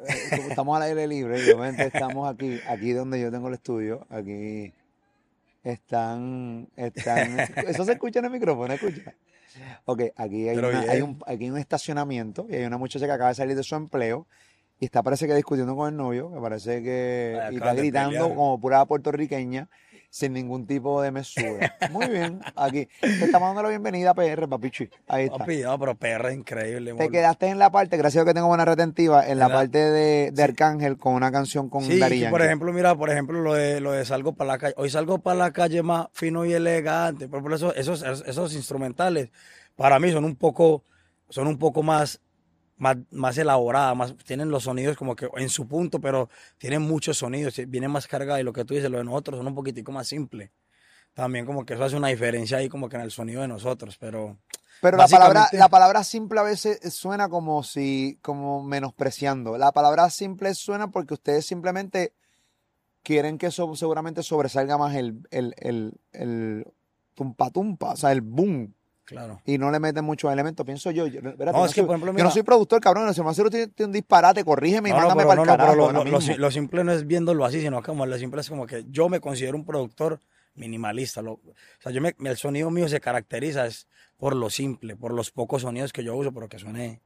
estamos 0.50 0.76
al 0.76 0.84
aire 0.84 1.08
libre, 1.08 1.40
y 1.40 1.52
obviamente 1.52 1.86
estamos 1.86 2.28
aquí, 2.28 2.60
aquí 2.68 2.92
donde 2.92 3.22
yo 3.22 3.32
tengo 3.32 3.48
el 3.50 3.54
estudio, 3.54 4.08
aquí 4.10 4.74
están, 5.64 6.68
están, 6.76 7.40
eso 7.68 7.86
se 7.86 7.94
escucha 7.94 8.20
en 8.20 8.26
el 8.26 8.32
micrófono, 8.32 8.74
escucha. 8.74 9.14
Ok, 9.86 10.04
aquí 10.16 10.50
hay, 10.50 10.58
una, 10.58 10.80
hay, 10.82 11.02
un, 11.02 11.20
aquí 11.26 11.46
hay 11.46 11.50
un 11.50 11.58
estacionamiento 11.58 12.48
y 12.50 12.56
hay 12.56 12.66
una 12.66 12.78
muchacha 12.78 13.06
que 13.06 13.12
acaba 13.12 13.30
de 13.30 13.36
salir 13.36 13.56
de 13.56 13.64
su 13.64 13.76
empleo 13.76 14.28
y 14.80 14.86
está 14.86 15.02
parece 15.02 15.28
que 15.28 15.34
discutiendo 15.34 15.76
con 15.76 15.90
el 15.90 15.98
novio, 15.98 16.32
que 16.32 16.40
parece 16.40 16.84
que 16.84 17.40
y 17.52 17.56
está 17.56 17.74
gritando 17.74 18.30
como 18.30 18.60
pura 18.60 18.86
puertorriqueña 18.86 19.68
sin 20.10 20.34
ningún 20.34 20.66
tipo 20.66 21.02
de 21.02 21.12
mesura. 21.12 21.76
Muy 21.92 22.08
bien, 22.08 22.40
aquí 22.56 22.88
te 23.02 23.26
estamos 23.26 23.50
dando 23.50 23.64
la 23.64 23.70
bienvenida 23.70 24.12
a 24.12 24.14
PR, 24.16 24.48
papichi. 24.48 24.90
Ahí 25.08 25.26
está. 25.26 25.38
Papi, 25.40 25.62
no, 25.62 25.78
pero 25.80 25.96
PR 25.96 26.30
es 26.30 26.36
increíble. 26.38 26.94
Te 26.94 27.10
quedaste 27.10 27.48
en 27.48 27.60
la 27.60 27.70
parte, 27.72 27.98
gracias 27.98 28.24
a 28.24 28.26
que 28.26 28.34
tengo 28.34 28.48
buena 28.48 28.66
retentiva, 28.66 29.28
en 29.28 29.40
la 29.40 29.50
parte 29.50 29.78
de, 29.78 30.32
de 30.32 30.36
Sí. 30.36 30.42
Arcángel 30.42 30.98
con 30.98 31.14
una 31.14 31.32
canción 31.32 31.70
con 31.70 31.84
Sí, 31.84 32.02
sí, 32.02 32.26
por 32.30 32.42
ejemplo, 32.42 32.72
mira, 32.74 32.96
por 32.96 33.10
ejemplo, 33.10 33.42
lo 33.42 33.54
de, 33.54 33.82
lo 33.82 33.92
de 33.92 34.06
salgo 34.06 34.34
para 34.34 34.54
la 34.54 34.58
calle. 34.58 34.74
Hoy 34.78 34.90
salgo 34.90 35.20
para 35.20 35.38
la 35.38 35.52
calle 35.52 35.84
más 35.84 36.08
fino 36.14 36.46
y 36.46 36.54
elegante. 36.54 37.28
Por 37.28 37.54
esos, 37.54 37.76
esos, 37.76 38.02
esos 38.04 38.54
instrumentales 38.56 39.30
para 39.76 40.00
mí 40.00 40.12
son 40.12 40.26
un 40.26 40.36
poco, 40.36 40.84
son 41.30 41.48
un 41.48 41.58
poco 41.58 41.84
más, 41.84 42.20
más, 42.78 42.98
más 43.12 43.38
elaboradas, 43.38 43.96
más, 43.96 44.16
tienen 44.26 44.50
los 44.50 44.64
sonidos 44.64 44.96
como 44.98 45.16
que 45.16 45.30
en 45.38 45.50
su 45.50 45.68
punto, 45.68 46.00
pero 46.00 46.30
tienen 46.58 46.82
muchos 46.82 47.18
sonidos, 47.18 47.60
vienen 47.68 47.92
más 47.92 48.08
cargados 48.08 48.40
y 48.40 48.44
lo 48.44 48.54
que 48.54 48.66
tú 48.66 48.74
dices, 48.74 48.90
lo 48.90 49.00
de 49.00 49.04
nosotros 49.04 49.38
son 49.38 49.48
un 49.48 49.56
poquitico 49.56 49.92
más 49.92 50.08
simple. 50.08 50.52
También 51.14 51.46
como 51.46 51.66
que 51.66 51.74
eso 51.74 51.84
hace 51.84 51.96
una 51.96 52.10
diferencia 52.10 52.58
ahí 52.58 52.70
como 52.70 52.90
que 52.90 52.96
en 52.96 53.02
el 53.02 53.12
sonido 53.12 53.42
de 53.42 53.48
nosotros, 53.48 53.98
pero 53.98 54.38
Pero 54.82 54.98
la 54.98 55.08
palabra, 55.08 55.50
la 55.52 55.68
palabra 55.68 56.04
simple 56.04 56.40
a 56.40 56.44
veces 56.44 56.80
suena 56.94 57.28
como 57.28 57.64
si, 57.64 58.20
como 58.22 58.64
menospreciando. 58.64 59.58
La 59.58 59.72
palabra 59.72 60.12
simple 60.12 60.54
suena 60.54 60.92
porque 60.92 61.16
ustedes 61.16 61.46
simplemente 61.46 62.14
quieren 63.02 63.40
que 63.40 63.48
eso 63.48 63.76
seguramente 63.76 64.22
sobresalga 64.22 64.78
más 64.78 64.96
el, 64.96 65.26
el, 65.32 65.56
el, 65.58 65.94
el 66.12 66.66
tumpa 67.16 67.50
tumpa, 67.50 67.94
o 67.94 67.98
sea, 67.98 68.12
el 68.12 68.22
boom. 68.22 68.76
Claro. 69.08 69.42
Y 69.46 69.58
no 69.58 69.72
le 69.72 69.80
meten 69.80 70.04
muchos 70.06 70.32
elementos, 70.32 70.64
pienso 70.66 70.92
yo. 70.92 71.08
yo, 71.08 71.20
espérate, 71.20 71.46
No, 71.58 71.60
yo 71.60 71.66
es 71.66 71.72
que, 71.74 71.82
soy, 71.82 71.88
por 71.88 71.96
ejemplo, 71.96 72.18
yo 72.18 72.24
no 72.26 72.30
soy 72.32 72.44
productor, 72.44 72.80
cabrón. 72.82 73.12
Si 73.14 73.22
me 73.24 73.30
hace 73.30 73.50
tiene 73.50 73.72
un 73.88 73.92
disparate, 73.94 74.44
corrígeme 74.44 74.90
y 74.90 74.92
No, 74.92 75.00
no, 75.00 75.08
mándame 75.08 75.24
para 75.26 75.36
no, 75.38 75.42
el 75.44 75.48
no, 75.48 75.52
carajo. 75.54 75.72
pero 75.72 75.88
lo, 75.88 76.04
lo 76.04 76.20
lo- 76.20 76.38
lo 76.38 76.52
simple 76.52 76.84
no 76.84 76.92
es 76.92 77.08
viéndolo 77.08 77.46
así, 77.46 77.62
sino 77.62 77.82
como 77.82 78.06
lo 78.06 78.18
simple 78.18 78.42
es 78.42 78.50
como 78.50 78.68
que 78.68 78.86
yo 78.90 79.10
me 79.10 79.20
considero 79.22 79.56
un 79.58 79.66
productor 79.66 80.20
minimalista. 80.56 81.22
Lo, 81.22 81.34
o 81.34 81.42
sea, 81.80 81.92
yo 81.92 82.02
me, 82.02 82.16
el 82.24 82.38
sonido 82.38 82.70
mío 82.70 82.88
se 82.90 83.00
caracteriza 83.00 83.66
es 83.66 83.88
por 84.18 84.36
lo 84.36 84.50
simple, 84.50 84.96
por 84.96 85.14
los 85.14 85.32
pocos 85.32 85.62
sonidos 85.62 85.94
que 85.94 86.04
yo 86.04 86.16
uso, 86.16 86.32
pero 86.34 86.50
que 86.50 86.60
suene, 86.60 87.00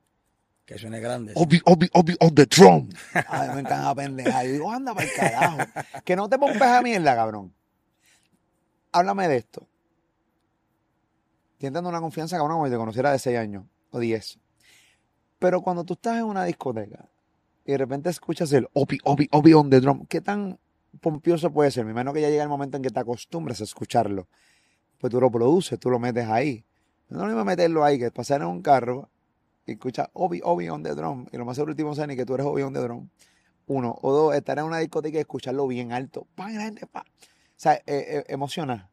que 0.66 0.78
suene 0.80 1.00
grande. 1.02 1.34
Obi, 1.36 1.62
obi, 1.66 1.90
obi 1.94 2.16
on 2.20 2.34
the 2.34 2.46
drum. 2.46 2.90
Ay, 3.28 3.50
me 3.54 3.60
encanta 3.62 3.94
pendeja. 3.94 4.44
Yo 4.46 4.52
digo, 4.54 4.72
anda 4.72 4.94
para 4.96 5.06
el 5.06 5.14
carajo. 5.14 5.58
Que 6.06 6.16
no 6.16 6.28
te 6.30 6.40
pompees 6.40 6.62
a 6.62 6.82
mierda, 6.82 7.16
cabrón. 7.16 7.54
Háblame 8.94 9.28
de 9.28 9.38
esto. 9.38 9.68
Dando 11.70 11.90
una 11.90 12.02
confianza, 12.02 12.38
cabrón, 12.38 12.58
como 12.58 12.66
si 12.66 12.72
te 12.72 12.78
conociera 12.78 13.12
de 13.12 13.20
6 13.20 13.38
años 13.38 13.66
o 13.92 14.00
10. 14.00 14.40
Pero 15.40 15.62
cuando 15.62 15.84
tú 15.84 15.94
estás 15.94 16.18
en 16.18 16.26
una 16.26 16.46
discoteca 16.46 17.10
y 17.66 17.72
de 17.72 17.78
repente 17.78 18.10
escuchas 18.10 18.52
el 18.54 18.68
obi, 18.74 19.00
obi, 19.04 19.28
obi 19.32 19.54
on 19.54 19.70
the 19.70 19.80
drum, 19.80 20.06
¿qué 20.08 20.22
tan 20.22 20.60
pompioso 21.00 21.52
puede 21.52 21.72
ser? 21.72 21.86
Me 21.86 21.92
imagino 21.92 22.14
que 22.14 22.22
ya 22.22 22.30
llega 22.30 22.44
el 22.44 22.50
momento 22.50 22.78
en 22.78 22.84
que 22.84 22.90
te 22.90 23.00
acostumbras 23.00 23.62
a 23.62 23.64
escucharlo. 23.64 24.28
Pues 25.00 25.10
tú 25.10 25.20
lo 25.20 25.32
produces, 25.32 25.80
tú 25.80 25.90
lo 25.90 26.00
metes 26.00 26.28
ahí. 26.28 26.64
No 27.10 27.18
es 27.18 27.22
lo 27.24 27.28
mismo 27.28 27.44
meterlo 27.44 27.84
ahí 27.84 27.98
que 27.98 28.12
pasar 28.12 28.42
en 28.42 28.48
un 28.48 28.62
carro 28.62 29.10
y 29.66 29.72
escuchar 29.72 30.12
Obi, 30.14 30.42
Obi 30.44 30.70
on 30.70 30.84
the 30.84 30.94
drum. 30.94 31.26
Y 31.32 31.38
lo 31.38 31.46
más 31.46 31.56
seguro 31.56 31.74
sabe 31.96 32.10
ni 32.10 32.16
que 32.16 32.26
tú 32.26 32.36
eres 32.36 32.46
Obi 32.46 32.62
on 32.62 32.74
the 32.74 32.80
drum. 32.80 33.10
Uno. 33.66 33.98
O 34.02 34.12
dos, 34.12 34.36
estar 34.36 34.60
en 34.60 34.66
una 34.66 34.78
discoteca 34.78 35.18
y 35.18 35.22
escucharlo 35.22 35.66
bien 35.66 35.92
alto. 35.92 36.28
¡Pam! 36.36 36.54
la 36.54 36.62
gente, 36.62 36.86
pa! 36.86 37.02
O 37.02 37.04
sea, 37.56 37.74
eh, 37.74 37.84
eh, 37.88 38.24
emociona. 38.28 38.91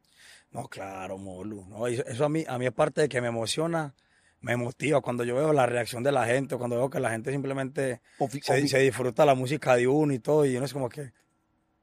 No, 0.51 0.67
claro, 0.67 1.17
Molu. 1.17 1.65
No, 1.67 1.87
eso, 1.87 2.25
a 2.25 2.29
mí, 2.29 2.43
a 2.47 2.57
mí 2.57 2.65
aparte 2.65 3.01
de 3.01 3.09
que 3.09 3.21
me 3.21 3.27
emociona, 3.27 3.93
me 4.41 4.55
motiva 4.55 4.99
cuando 5.01 5.23
yo 5.23 5.35
veo 5.35 5.53
la 5.53 5.65
reacción 5.65 6.01
de 6.03 6.11
la 6.11 6.25
gente, 6.25 6.57
cuando 6.57 6.75
veo 6.77 6.89
que 6.89 6.99
la 6.99 7.11
gente 7.11 7.31
simplemente 7.31 8.01
Ofi- 8.17 8.41
se, 8.41 8.53
ofi- 8.63 8.67
se 8.67 8.79
disfruta 8.79 9.25
la 9.25 9.35
música 9.35 9.75
de 9.75 9.87
uno 9.87 10.13
y 10.13 10.19
todo, 10.19 10.45
y 10.45 10.55
uno 10.57 10.65
es 10.65 10.73
como 10.73 10.89
que 10.89 11.11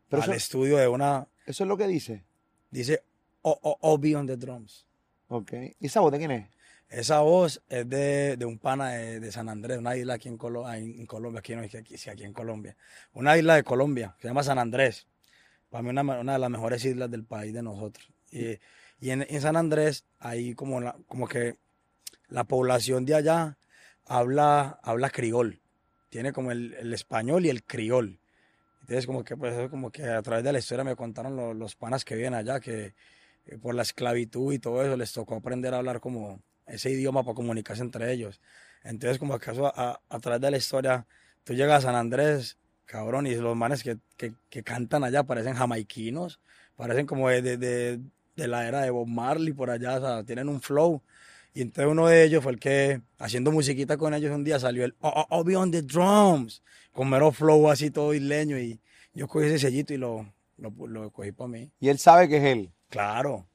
Pero 0.09 0.23
al 0.23 0.31
eso, 0.31 0.37
estudio 0.37 0.79
de 0.79 0.89
una, 0.89 1.29
eso 1.47 1.63
es 1.65 1.69
lo 1.69 1.77
que 1.77 1.87
dice. 1.87 2.25
dice, 2.71 3.03
oh, 3.43 3.59
oh, 3.63 3.77
oh, 3.83 3.99
be 3.99 4.17
on 4.17 4.27
the 4.27 4.37
drums. 4.37 4.87
Ok. 5.29 5.53
¿Y 5.79 5.87
esa 5.87 6.01
voz 6.01 6.11
de 6.13 6.19
quién 6.19 6.31
es? 6.33 6.49
Esa 6.89 7.21
voz 7.21 7.63
es 7.69 7.89
de, 7.89 8.37
de 8.37 8.45
un 8.45 8.59
pana 8.59 8.91
de, 8.91 9.19
de 9.21 9.33
San 9.33 9.49
Andrés, 9.49 9.79
una 9.79 9.97
isla 9.97 10.15
aquí 10.15 10.29
en, 10.29 10.39
Colo- 10.39 10.73
en 10.73 11.01
en 11.01 11.07
Colombia, 11.07 11.41
aquí 11.41 11.55
no 11.57 11.63
aquí, 11.63 11.77
aquí 11.79 12.25
en 12.25 12.33
Colombia. 12.33 12.77
Una 13.13 13.37
isla 13.37 13.57
de 13.57 13.65
Colombia, 13.65 14.15
se 14.21 14.29
llama 14.29 14.43
San 14.45 14.59
Andrés. 14.59 15.07
Para 15.69 15.83
mí 15.83 15.91
una, 15.91 16.03
una 16.03 16.33
de 16.35 16.39
las 16.39 16.51
mejores 16.51 16.85
islas 16.85 17.11
del 17.11 17.25
país 17.25 17.53
de 17.53 17.63
nosotros. 17.63 18.13
Y, 18.37 18.59
y 19.00 19.11
en, 19.11 19.26
en 19.28 19.40
San 19.40 19.57
Andrés, 19.57 20.05
ahí 20.19 20.55
como, 20.55 20.81
la, 20.81 20.97
como 21.09 21.28
que 21.28 21.59
la 22.28 22.45
población 22.45 23.05
de 23.07 23.14
allá 23.14 23.59
habla, 24.05 24.81
habla 24.83 25.11
criol. 25.11 25.61
Tiene 26.11 26.33
como 26.33 26.52
el, 26.52 26.75
el 26.75 26.95
español 26.95 27.47
y 27.47 27.50
el 27.50 27.64
criol. 27.64 28.21
Entonces 28.83 29.07
como 29.07 29.25
que, 29.25 29.37
pues, 29.37 29.69
como 29.71 29.90
que 29.90 30.05
a 30.05 30.23
través 30.23 30.45
de 30.45 30.52
la 30.52 30.59
historia 30.59 30.85
me 30.85 30.97
contaron 30.97 31.37
lo- 31.37 31.55
los 31.55 31.76
panas 31.76 32.05
que 32.05 32.16
viven 32.16 32.35
allá, 32.35 32.61
que 32.61 32.95
eh, 33.47 33.59
por 33.59 33.75
la 33.75 33.83
esclavitud 33.83 34.52
y 34.52 34.59
todo 34.59 34.83
eso 34.85 34.97
les 34.97 35.12
tocó 35.12 35.37
aprender 35.37 35.75
a 35.75 35.78
hablar 35.78 36.00
como 36.00 36.43
ese 36.66 36.90
idioma 36.90 37.25
para 37.25 37.35
comunicarse 37.35 37.83
entre 37.83 38.12
ellos. 38.12 38.40
Entonces, 38.85 39.19
como 39.19 39.35
acaso 39.35 39.66
a, 39.66 40.00
a 40.09 40.21
través 40.21 40.40
de 40.40 40.50
la 40.50 40.57
historia, 40.59 41.07
tú 41.45 41.55
llegas 41.55 41.85
a 41.85 41.88
San 41.88 41.97
Andrés, 41.97 42.59
cabrón, 42.87 43.26
y 43.26 43.35
los 43.35 43.57
manes 43.57 43.83
que, 43.83 43.99
que, 44.16 44.35
cantan 44.62 45.05
allá 45.05 45.25
parecen 45.25 45.55
jamaiquinos, 45.55 46.40
parecen 46.76 47.07
como 47.07 47.28
de- 47.31 48.00
de 48.37 48.49
la 48.49 48.69
era 48.69 48.83
de 48.83 48.90
Bob 48.90 49.07
Marley 49.09 49.52
por 49.52 49.71
allá, 49.71 49.97
o 49.97 50.00
sea, 50.00 50.25
tienen 50.25 50.49
un 50.49 50.61
flow. 50.61 51.02
Y 51.55 51.62
entonces 51.62 51.90
uno 51.90 52.07
de 52.07 52.23
ellos 52.25 52.43
fue 52.43 52.52
el 52.52 52.61
que, 52.61 53.00
haciendo 53.19 53.50
musiquita 53.50 53.97
con 53.97 54.12
ellos 54.12 54.31
un 54.35 54.45
día, 54.45 54.59
salió 54.61 54.85
el 54.85 54.95
Oh, 55.00 55.09
oh, 55.16 55.26
oh, 55.31 55.45
be 55.45 55.57
on 55.57 55.71
the 55.71 55.81
drums, 55.83 56.62
con 56.93 57.09
mero 57.09 57.33
flow 57.33 57.71
así 57.71 57.90
todo 57.90 58.12
isleño. 58.12 58.59
Y 58.59 58.78
yo 59.14 59.26
cogí 59.26 59.47
ese 59.47 59.59
sellito 59.59 59.95
y 59.95 59.97
lo, 59.97 60.31
lo, 60.59 60.71
lo 60.87 61.11
cogí 61.11 61.33
para 61.33 61.49
mí. 61.49 61.71
Y 61.81 61.88
él 61.88 61.99
sabe 61.99 62.28
que 62.28 62.37
es 62.37 62.45
él. 62.45 62.71
Claro. 62.90 63.47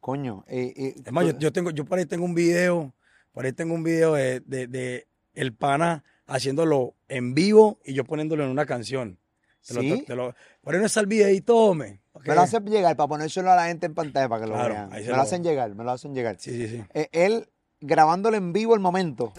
Coño. 0.00 0.44
eh, 0.48 0.72
eh, 0.76 0.94
Es 1.04 1.12
más, 1.12 1.26
yo, 1.38 1.52
tengo, 1.52 1.70
yo 1.70 1.84
por 1.84 1.98
ahí 1.98 2.06
tengo 2.06 2.24
un 2.24 2.34
video, 2.34 2.94
por 3.32 3.44
ahí 3.44 3.52
tengo 3.52 3.74
un 3.74 3.82
video 3.82 4.14
de, 4.14 4.40
de, 4.40 4.66
de 4.66 5.06
el 5.34 5.52
pana 5.52 6.04
haciéndolo 6.26 6.94
en 7.08 7.34
vivo 7.34 7.78
y 7.84 7.92
yo 7.92 8.04
poniéndolo 8.04 8.44
en 8.44 8.50
una 8.50 8.64
canción. 8.66 9.18
Te 9.66 9.74
lo- 9.74 9.82
lo- 10.14 10.34
por 10.62 10.74
ahí 10.74 10.80
no 10.80 10.86
está 10.86 11.00
el 11.00 11.06
videito, 11.06 11.56
hombre. 11.56 12.00
Me 12.24 12.34
lo 12.34 12.40
hacen 12.42 12.64
llegar 12.66 12.96
para 12.96 13.08
ponérselo 13.08 13.50
a 13.52 13.56
la 13.56 13.66
gente 13.66 13.86
en 13.86 13.94
pantalla 13.94 14.28
para 14.28 14.42
que 14.44 14.48
lo 14.50 14.56
vean. 14.56 14.88
Me 14.90 15.02
se 15.02 15.10
lo 15.10 15.16
lo- 15.16 15.22
hacen 15.22 15.42
llegar, 15.44 15.74
me 15.74 15.84
lo 15.84 15.90
hacen 15.90 16.14
llegar. 16.14 16.36
Sí, 16.38 16.50
sí, 16.52 16.68
sí. 16.78 16.84
Eh, 16.94 17.08
él 17.12 17.48
grabándolo 17.80 18.36
en 18.36 18.52
vivo 18.52 18.74
el 18.74 18.80
momento. 18.80 19.32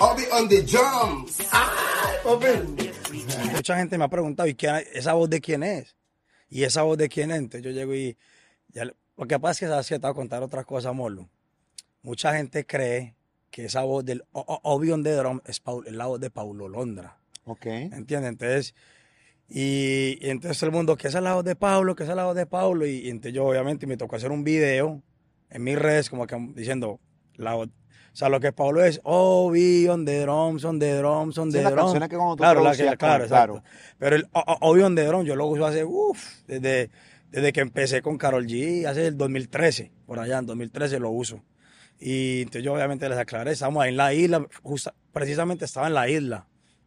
I'll 0.00 0.16
be 0.16 0.24
on 0.32 0.48
the 0.48 0.62
drums. 0.62 1.38
Mucha 3.54 3.76
gente 3.76 3.96
me 3.98 4.04
ha 4.04 4.08
preguntado, 4.08 4.48
¿y 4.48 4.54
quién, 4.54 4.76
esa 4.92 5.12
voz 5.14 5.30
de 5.30 5.40
quién 5.40 5.62
es? 5.62 5.94
¿Y 6.50 6.64
esa 6.64 6.82
voz 6.82 6.98
de 6.98 7.08
quién 7.08 7.30
es? 7.30 7.38
Entonces 7.38 7.62
yo 7.64 7.70
llego 7.70 7.94
y... 7.94 8.16
ya 8.68 8.84
lo 8.84 9.26
que 9.26 9.38
pasa 9.38 9.52
es 9.52 9.58
que, 9.60 9.66
¿sabes 9.68 9.88
qué? 9.88 9.94
Te 9.98 10.06
voy 10.06 10.10
a 10.10 10.14
contar 10.14 10.42
otra 10.42 10.64
cosa, 10.64 10.92
Molo. 10.92 11.28
Mucha 12.02 12.34
gente 12.36 12.66
cree 12.66 13.14
que 13.50 13.66
esa 13.66 13.82
voz 13.82 14.04
del 14.04 14.24
O- 14.32 14.40
O- 14.46 14.60
Obion 14.74 15.02
de 15.02 15.12
Drum 15.14 15.40
es, 15.46 15.60
Paul- 15.60 15.86
es 15.86 15.92
la 15.92 16.06
voz 16.06 16.20
de 16.20 16.30
Paulo 16.30 16.68
Londra. 16.68 17.16
Ok. 17.44 17.66
¿Entiendes? 17.66 18.30
Entonces, 18.30 18.74
y, 19.48 20.18
y 20.20 20.30
entonces 20.30 20.58
todo 20.58 20.70
el 20.70 20.76
mundo, 20.76 20.96
esa 20.98 21.18
es 21.18 21.24
la 21.24 21.34
voz 21.34 21.44
de 21.44 21.56
Pablo, 21.56 21.94
esa 21.98 22.10
es 22.12 22.16
la 22.16 22.24
voz 22.24 22.36
de 22.36 22.46
Pablo. 22.46 22.86
Y, 22.86 22.98
y 23.06 23.10
entonces 23.10 23.34
yo 23.34 23.44
obviamente 23.46 23.86
me 23.86 23.96
tocó 23.96 24.16
hacer 24.16 24.30
un 24.30 24.44
video 24.44 25.02
en 25.50 25.62
mis 25.64 25.78
redes 25.78 26.08
como 26.10 26.26
que 26.26 26.36
diciendo, 26.54 27.00
la 27.36 27.56
o 27.56 27.68
sea, 28.16 28.28
lo 28.28 28.38
que 28.38 28.52
Pablo 28.52 28.84
es, 28.84 29.00
oh, 29.02 29.50
be 29.50 29.88
on 29.90 30.04
the 30.04 30.20
drums, 30.20 30.64
on 30.64 30.78
the 30.78 30.94
drums, 30.98 31.36
on 31.36 31.50
Sí, 31.50 31.58
the 31.58 31.64
las 31.64 31.72
drums. 31.72 31.84
canciones 31.86 32.08
que 32.08 32.16
cuando 32.16 32.36
tú 32.36 32.42
claro, 32.42 32.62
la 32.62 32.70
que- 32.76 32.96
claro, 32.96 33.24
exacto. 33.24 33.54
claro. 33.54 33.62
Pero 33.98 34.16
el 34.16 34.28
oh, 34.32 34.44
oh, 34.46 34.56
oh, 34.60 34.72
be 34.74 34.84
on 34.84 34.94
the 34.94 35.04
drums 35.04 35.26
yo 35.26 35.34
lo 35.34 35.46
uso 35.46 35.66
hace, 35.66 35.82
uff, 35.84 36.42
desde, 36.46 36.90
desde 37.32 37.52
que 37.52 37.60
empecé 37.60 38.02
con 38.02 38.16
Carol 38.16 38.46
G, 38.46 38.86
hace 38.86 39.08
el 39.08 39.16
2013, 39.18 39.90
por 40.06 40.20
allá, 40.20 40.38
en 40.38 40.46
2013 40.46 41.00
lo 41.00 41.10
uso. 41.10 41.42
Y 41.98 42.42
entonces 42.42 42.62
yo 42.62 42.74
obviamente 42.74 43.08
les 43.08 43.18
aclaré, 43.18 43.50
estamos 43.52 43.82
ahí 43.82 43.90
en 43.90 43.96
la 43.96 44.14
isla, 44.14 44.46
justa- 44.62 44.94
precisamente 45.12 45.64
estaba 45.64 45.88
en 45.88 45.94
la 45.94 46.08
isla, 46.08 46.46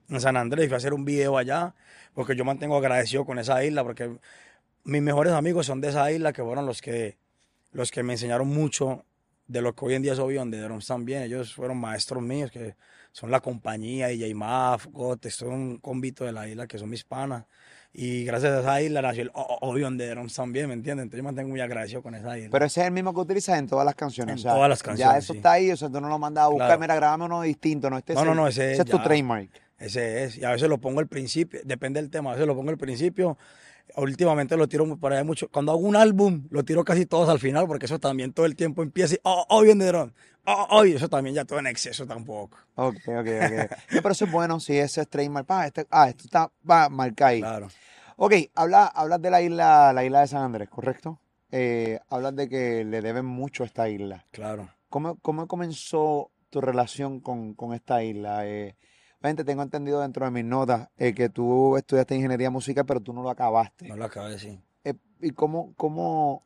en 0.09 0.21
San 0.21 0.37
Andrés, 0.37 0.67
fui 0.67 0.73
a 0.75 0.77
hacer 0.77 0.93
un 0.93 1.05
video 1.05 1.37
allá, 1.37 1.73
porque 2.13 2.35
yo 2.35 2.45
mantengo 2.45 2.77
agradecido 2.77 3.25
con 3.25 3.39
esa 3.39 3.63
isla, 3.63 3.83
porque 3.83 4.17
mis 4.83 5.01
mejores 5.01 5.33
amigos 5.33 5.65
son 5.65 5.81
de 5.81 5.89
esa 5.89 6.11
isla, 6.11 6.31
que 6.33 6.43
fueron 6.43 6.65
los 6.65 6.81
que, 6.81 7.17
los 7.71 7.91
que 7.91 8.03
me 8.03 8.13
enseñaron 8.13 8.47
mucho 8.47 9.03
de 9.47 9.61
lo 9.61 9.73
que 9.75 9.85
hoy 9.85 9.93
en 9.95 10.01
día 10.01 10.13
es 10.13 10.19
Obion 10.19 10.49
de 10.51 10.59
Drums 10.61 10.87
también. 10.87 11.23
Ellos 11.23 11.53
fueron 11.53 11.77
maestros 11.77 12.21
míos, 12.23 12.51
que 12.51 12.75
son 13.11 13.31
la 13.31 13.39
compañía, 13.39 14.07
DJ 14.07 14.33
Maf, 14.35 14.87
Gotes, 14.87 15.35
son 15.35 15.49
un 15.53 15.77
convito 15.77 16.25
de 16.25 16.31
la 16.31 16.47
isla, 16.47 16.67
que 16.67 16.77
son 16.77 16.89
mis 16.89 17.03
panas. 17.03 17.45
Y 17.93 18.25
gracias 18.25 18.51
a 18.53 18.59
esa 18.59 18.81
isla 18.81 19.01
nació 19.01 19.23
el 19.23 19.31
Obion 19.33 19.97
de 19.97 20.09
Drums 20.09 20.33
también, 20.35 20.67
¿me 20.67 20.73
entiendes? 20.73 21.03
Entonces 21.03 21.17
yo 21.19 21.23
me 21.23 21.27
mantengo 21.29 21.49
muy 21.49 21.61
agradecido 21.61 22.01
con 22.03 22.13
esa 22.15 22.37
isla. 22.37 22.49
Pero 22.51 22.65
ese 22.65 22.81
es 22.81 22.87
el 22.87 22.93
mismo 22.93 23.13
que 23.13 23.19
utilizas 23.21 23.57
en 23.57 23.67
todas 23.67 23.85
las 23.85 23.95
canciones. 23.95 24.33
En 24.33 24.39
o 24.39 24.41
sea, 24.41 24.53
todas 24.53 24.69
las 24.69 24.79
Ya 24.79 24.85
canciones, 24.85 25.23
eso 25.23 25.33
sí. 25.33 25.37
está 25.39 25.51
ahí, 25.53 25.71
o 25.71 25.77
sea, 25.77 25.89
tú 25.89 25.99
no 25.99 26.09
lo 26.09 26.19
mandas 26.19 26.43
a 26.43 26.47
buscar, 26.47 26.67
Claro. 26.67 26.81
mira, 26.81 26.95
grabame 26.95 27.25
uno 27.25 27.41
distinto, 27.41 27.89
no 27.89 27.97
este 27.97 28.13
No, 28.13 28.19
es 28.21 28.25
no, 28.25 28.31
el- 28.31 28.37
no, 28.37 28.47
ese 28.47 28.71
ese 28.73 28.81
es 28.83 28.89
tu 28.89 28.97
ya. 28.97 29.03
trademark. 29.03 29.49
Ese 29.79 30.23
es. 30.23 30.37
Y 30.37 30.43
a 30.43 30.51
veces 30.51 30.69
lo 30.69 30.79
pongo 30.79 30.99
al 30.99 31.07
principio, 31.07 31.59
depende 31.63 32.01
del 32.01 32.09
tema. 32.09 32.31
A 32.31 32.33
veces 32.33 32.47
lo 32.47 32.55
pongo 32.55 32.69
al 32.69 32.77
principio. 32.77 33.37
Últimamente 33.95 34.57
lo 34.57 34.67
tiro 34.67 34.97
por 34.97 35.13
ahí 35.13 35.23
mucho. 35.23 35.49
Cuando 35.49 35.71
hago 35.71 35.81
un 35.81 35.95
álbum, 35.95 36.47
lo 36.49 36.63
tiro 36.65 36.83
casi 36.83 37.05
todos 37.05 37.29
al 37.29 37.39
final, 37.39 37.67
porque 37.67 37.85
eso 37.85 37.99
también 37.99 38.33
todo 38.33 38.45
el 38.45 38.55
tiempo 38.55 38.83
empieza 38.83 39.15
y, 39.15 39.19
oh, 39.23 39.45
oh, 39.49 39.63
dron. 39.63 40.13
Oh, 40.45 40.67
oh, 40.71 40.85
y 40.85 40.93
eso 40.93 41.09
también 41.09 41.35
ya 41.35 41.45
todo 41.45 41.59
en 41.59 41.67
exceso 41.67 42.05
tampoco. 42.05 42.57
Ok, 42.75 42.95
ok, 43.07 43.27
ok. 43.27 43.77
Sí, 43.89 43.99
pero 44.01 44.11
eso 44.11 44.25
es 44.25 44.31
bueno, 44.31 44.59
si 44.59 44.77
ese 44.77 45.01
es 45.01 45.07
trademark. 45.09 45.45
Pa, 45.45 45.67
este, 45.67 45.87
ah, 45.89 46.09
esto 46.09 46.25
está 46.25 46.51
va, 46.69 46.89
marcado 46.89 47.31
ahí. 47.31 47.39
Claro. 47.39 47.67
Ok, 48.17 48.33
habla, 48.55 48.87
hablas 48.87 49.21
de 49.21 49.29
la 49.29 49.41
isla, 49.41 49.93
la 49.93 50.03
isla 50.03 50.21
de 50.21 50.27
San 50.27 50.43
Andrés, 50.43 50.69
¿correcto? 50.69 51.19
Eh, 51.51 51.99
hablas 52.09 52.35
de 52.35 52.49
que 52.49 52.83
le 52.83 53.01
deben 53.01 53.25
mucho 53.25 53.63
a 53.63 53.67
esta 53.67 53.87
isla. 53.89 54.25
Claro. 54.31 54.69
¿Cómo, 54.89 55.17
cómo 55.17 55.47
comenzó 55.47 56.31
tu 56.49 56.61
relación 56.61 57.19
con, 57.19 57.53
con 57.53 57.73
esta 57.73 58.03
isla? 58.03 58.47
Eh, 58.47 58.75
tengo 59.35 59.61
entendido 59.61 60.01
dentro 60.01 60.25
de 60.25 60.31
mis 60.31 60.45
notas 60.45 60.89
eh, 60.97 61.13
que 61.13 61.29
tú 61.29 61.77
estudiaste 61.77 62.15
ingeniería 62.15 62.49
musical, 62.49 62.85
pero 62.85 62.99
tú 62.99 63.13
no 63.13 63.21
lo 63.21 63.29
acabaste. 63.29 63.87
No 63.87 63.95
lo 63.95 64.07
de 64.07 64.29
decir. 64.29 64.59
Eh, 64.83 64.93
¿Y 65.21 65.31
cómo, 65.31 65.73
cómo? 65.75 66.43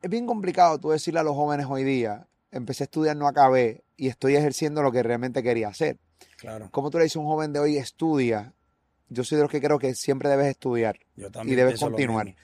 Es 0.00 0.10
bien 0.10 0.26
complicado 0.26 0.78
tú 0.78 0.90
decirle 0.90 1.20
a 1.20 1.22
los 1.22 1.34
jóvenes 1.34 1.66
hoy 1.68 1.84
día, 1.84 2.26
empecé 2.50 2.84
a 2.84 2.86
estudiar, 2.86 3.16
no 3.16 3.28
acabé 3.28 3.84
y 3.96 4.08
estoy 4.08 4.34
ejerciendo 4.34 4.82
lo 4.82 4.90
que 4.90 5.02
realmente 5.02 5.42
quería 5.42 5.68
hacer. 5.68 5.98
Claro. 6.36 6.68
¿Cómo 6.72 6.90
tú 6.90 6.98
le 6.98 7.04
dices 7.04 7.16
a 7.16 7.20
un 7.20 7.26
joven 7.26 7.52
de 7.52 7.60
hoy, 7.60 7.76
estudia? 7.76 8.52
Yo 9.08 9.24
soy 9.24 9.36
de 9.36 9.42
los 9.42 9.50
que 9.50 9.60
creo 9.60 9.78
que 9.78 9.94
siempre 9.94 10.28
debes 10.28 10.46
estudiar. 10.46 10.98
Yo 11.14 11.30
también 11.30 11.56
debes 11.56 11.72
pienso 11.74 11.86
lo 11.86 11.92
continuar. 11.92 12.34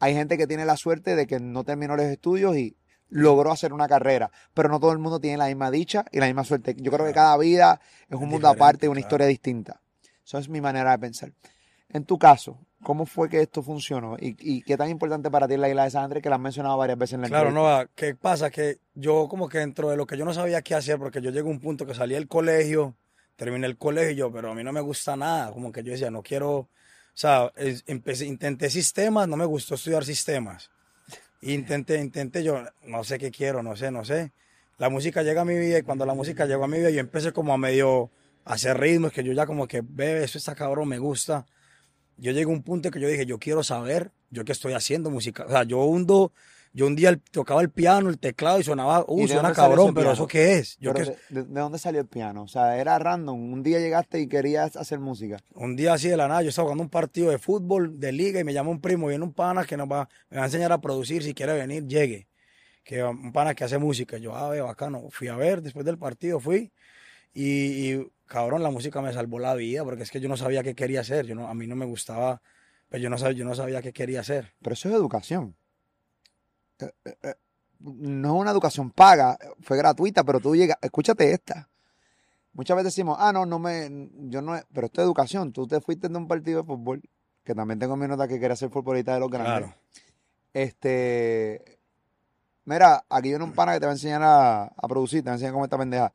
Hay 0.00 0.14
gente 0.14 0.36
que 0.36 0.46
tiene 0.46 0.64
la 0.64 0.76
suerte 0.76 1.16
de 1.16 1.26
que 1.26 1.40
no 1.40 1.64
terminó 1.64 1.96
los 1.96 2.06
estudios 2.06 2.56
y 2.56 2.76
logró 3.10 3.52
hacer 3.52 3.72
una 3.72 3.88
carrera, 3.88 4.30
pero 4.54 4.68
no 4.68 4.80
todo 4.80 4.92
el 4.92 4.98
mundo 4.98 5.20
tiene 5.20 5.38
la 5.38 5.46
misma 5.46 5.70
dicha 5.70 6.04
y 6.12 6.18
la 6.20 6.26
misma 6.26 6.44
suerte. 6.44 6.74
Yo 6.78 6.90
creo 6.92 7.06
que 7.06 7.12
cada 7.14 7.36
vida 7.38 7.80
es 8.08 8.16
un 8.18 8.28
Es 8.28 8.28
mundo 8.28 8.48
aparte, 8.48 8.86
diferente, 8.86 8.88
una 8.88 9.00
claro. 9.00 9.00
historia 9.00 9.26
distinta. 9.26 9.80
Esa 10.24 10.38
es 10.38 10.48
mi 10.48 10.60
manera 10.60 10.90
de 10.92 10.98
pensar. 10.98 11.32
En 11.90 12.04
tu 12.04 12.18
caso, 12.18 12.58
¿cómo 12.82 13.06
fue 13.06 13.28
que 13.28 13.40
esto 13.42 13.62
funcionó? 13.62 14.16
¿Y, 14.18 14.36
y 14.40 14.62
qué 14.62 14.76
tan 14.76 14.90
importante 14.90 15.30
para 15.30 15.48
ti 15.48 15.54
es 15.54 15.60
la 15.60 15.68
isla 15.70 15.84
de 15.84 15.90
San 15.90 16.04
Andrés 16.04 16.22
que 16.22 16.28
la 16.30 16.36
has 16.36 16.42
mencionado 16.42 16.76
varias 16.76 16.98
veces 16.98 17.14
en 17.14 17.22
la 17.22 17.28
Claro, 17.28 17.50
entrevista? 17.50 17.84
no, 17.84 17.90
¿qué 17.94 18.14
pasa? 18.14 18.50
Que 18.50 18.78
yo 18.94 19.28
como 19.28 19.48
que 19.48 19.58
dentro 19.58 19.90
de 19.90 19.96
lo 19.96 20.06
que 20.06 20.16
yo 20.16 20.24
no 20.24 20.32
sabía 20.32 20.62
qué 20.62 20.74
hacer, 20.74 20.98
porque 20.98 21.20
yo 21.20 21.30
llegué 21.30 21.48
a 21.48 21.50
un 21.52 21.60
punto 21.60 21.84
que 21.86 21.94
salí 21.94 22.14
del 22.14 22.28
colegio, 22.28 22.96
terminé 23.36 23.66
el 23.66 23.76
colegio, 23.78 24.32
pero 24.32 24.50
a 24.52 24.54
mí 24.54 24.64
no 24.64 24.72
me 24.72 24.80
gusta 24.80 25.16
nada, 25.16 25.52
como 25.52 25.70
que 25.72 25.82
yo 25.82 25.92
decía, 25.92 26.10
no 26.10 26.22
quiero, 26.22 26.50
o 26.58 26.68
sea, 27.14 27.52
empecé, 27.86 28.26
intenté 28.26 28.70
sistemas, 28.70 29.28
no 29.28 29.36
me 29.36 29.44
gustó 29.44 29.74
estudiar 29.74 30.04
sistemas. 30.04 30.70
Intenté, 31.40 32.00
intenté 32.00 32.42
yo, 32.42 32.64
no 32.84 33.04
sé 33.04 33.18
qué 33.18 33.30
quiero, 33.30 33.62
no 33.62 33.76
sé, 33.76 33.90
no 33.90 34.04
sé. 34.04 34.32
La 34.78 34.88
música 34.88 35.22
llega 35.22 35.42
a 35.42 35.44
mi 35.44 35.58
vida 35.58 35.78
y 35.78 35.82
cuando 35.82 36.06
la 36.06 36.14
música 36.14 36.46
llegó 36.46 36.64
a 36.64 36.68
mi 36.68 36.78
vida 36.78 36.90
yo 36.90 37.00
empecé 37.00 37.32
como 37.32 37.52
a 37.52 37.58
medio 37.58 38.10
hacer 38.44 38.78
ritmos 38.78 39.12
que 39.12 39.22
yo 39.22 39.32
ya 39.32 39.46
como 39.46 39.68
que, 39.68 39.82
ve, 39.84 40.24
eso 40.24 40.38
está 40.38 40.54
cabrón, 40.54 40.88
me 40.88 40.98
gusta. 40.98 41.46
Yo 42.16 42.32
llegué 42.32 42.44
a 42.44 42.48
un 42.48 42.62
punto 42.62 42.90
que 42.90 43.00
yo 43.00 43.08
dije, 43.08 43.26
yo 43.26 43.38
quiero 43.38 43.62
saber, 43.62 44.10
yo 44.30 44.44
qué 44.44 44.52
estoy 44.52 44.72
haciendo 44.72 45.10
música. 45.10 45.44
O 45.46 45.50
sea, 45.50 45.64
yo 45.64 45.78
hundo, 45.84 46.32
yo 46.72 46.86
un 46.86 46.94
día 46.96 47.18
tocaba 47.30 47.60
el 47.62 47.70
piano, 47.70 48.08
el 48.10 48.18
teclado 48.18 48.60
y 48.60 48.62
sonaba, 48.64 49.04
¿Y 49.08 49.12
uh, 49.12 49.20
de 49.22 49.28
suena 49.28 49.52
cabrón, 49.52 49.94
pero? 49.94 50.12
¿eso 50.12 50.26
qué 50.26 50.56
es? 50.58 50.76
Yo 50.78 50.92
de, 50.92 51.16
de- 51.30 51.44
de 51.44 51.60
dónde 51.60 51.78
salió 51.78 52.00
el 52.00 52.06
piano? 52.06 52.42
O 52.42 52.48
sea, 52.48 52.78
era 52.78 52.98
random. 52.98 53.52
Un 53.52 53.62
día 53.62 53.78
llegaste 53.78 54.20
y 54.20 54.28
querías 54.28 54.76
hacer 54.76 54.98
música. 55.00 55.38
un 55.54 55.76
día 55.76 55.94
así 55.94 56.08
de 56.08 56.16
la 56.16 56.28
nada, 56.28 56.42
yo 56.42 56.50
estaba 56.50 56.66
jugando 56.66 56.82
un 56.84 56.90
partido 56.90 57.30
de 57.30 57.38
fútbol, 57.38 57.98
de 57.98 58.12
liga, 58.12 58.40
y 58.40 58.44
me 58.44 58.52
llama 58.52 58.70
un 58.70 58.80
primo, 58.80 59.08
viene 59.08 59.24
un 59.24 59.32
pana 59.32 59.64
que 59.64 59.76
nos 59.76 59.88
va, 59.90 60.08
me 60.30 60.36
va 60.36 60.44
a 60.44 60.46
enseñar 60.46 60.72
a 60.72 60.80
producir, 60.80 61.22
si 61.22 61.34
quiere 61.34 61.54
venir, 61.54 61.86
llegue. 61.86 62.28
Que 62.84 63.02
un 63.04 63.32
pana 63.32 63.54
que 63.54 63.64
hace 63.64 63.76
música. 63.76 64.16
Yo, 64.16 64.34
ah, 64.34 64.48
ve, 64.48 64.60
bacano. 64.62 65.08
Fui 65.10 65.28
a 65.28 65.36
ver, 65.36 65.60
después 65.60 65.84
del 65.84 65.98
partido 65.98 66.40
fui, 66.40 66.72
y, 67.34 67.92
y, 67.92 68.08
cabrón, 68.26 68.62
la 68.62 68.70
música 68.70 69.02
me 69.02 69.12
salvó 69.12 69.38
la 69.38 69.54
vida, 69.54 69.84
porque 69.84 70.04
es 70.04 70.10
que 70.10 70.20
yo 70.20 70.28
no 70.28 70.36
sabía 70.38 70.62
qué 70.62 70.74
quería 70.74 71.00
hacer, 71.00 71.26
yo 71.26 71.34
no, 71.34 71.48
a 71.48 71.54
mí 71.54 71.66
no 71.66 71.76
me 71.76 71.84
gustaba, 71.84 72.40
pero 72.88 73.02
yo 73.02 73.10
no 73.10 73.18
sabía, 73.18 73.36
yo 73.38 73.44
no 73.44 73.54
sabía 73.54 73.82
qué 73.82 73.92
quería 73.92 74.20
hacer. 74.20 74.54
Pero 74.62 74.72
eso 74.72 74.88
es 74.88 74.94
educación. 74.94 75.54
No 77.80 78.34
es 78.34 78.40
una 78.40 78.50
educación 78.50 78.90
paga, 78.90 79.38
fue 79.60 79.76
gratuita, 79.76 80.24
pero 80.24 80.40
tú 80.40 80.56
llegas, 80.56 80.78
escúchate 80.82 81.32
esta. 81.32 81.68
Muchas 82.52 82.76
veces 82.76 82.94
decimos, 82.94 83.16
ah, 83.20 83.32
no, 83.32 83.46
no 83.46 83.58
me, 83.58 84.10
yo 84.28 84.42
no, 84.42 84.58
pero 84.72 84.86
esto 84.86 85.00
es 85.00 85.06
educación. 85.06 85.52
Tú 85.52 85.66
te 85.66 85.80
fuiste 85.80 86.08
de 86.08 86.16
un 86.16 86.26
partido 86.26 86.62
de 86.62 86.66
fútbol, 86.66 87.02
que 87.44 87.54
también 87.54 87.78
tengo 87.78 87.96
mi 87.96 88.08
nota 88.08 88.26
que 88.26 88.40
quería 88.40 88.56
ser 88.56 88.70
futbolista 88.70 89.14
de 89.14 89.20
los 89.20 89.30
grandes. 89.30 89.58
Claro. 89.58 89.74
Este, 90.52 91.78
mira, 92.64 93.04
aquí 93.08 93.28
viene 93.28 93.44
un 93.44 93.52
pana 93.52 93.74
que 93.74 93.80
te 93.80 93.86
va 93.86 93.92
a 93.92 93.94
enseñar 93.94 94.22
a, 94.22 94.64
a 94.64 94.88
producir, 94.88 95.22
te 95.22 95.26
va 95.26 95.32
a 95.32 95.34
enseñar 95.34 95.52
cómo 95.52 95.64
esta 95.64 95.78
pendeja. 95.78 96.12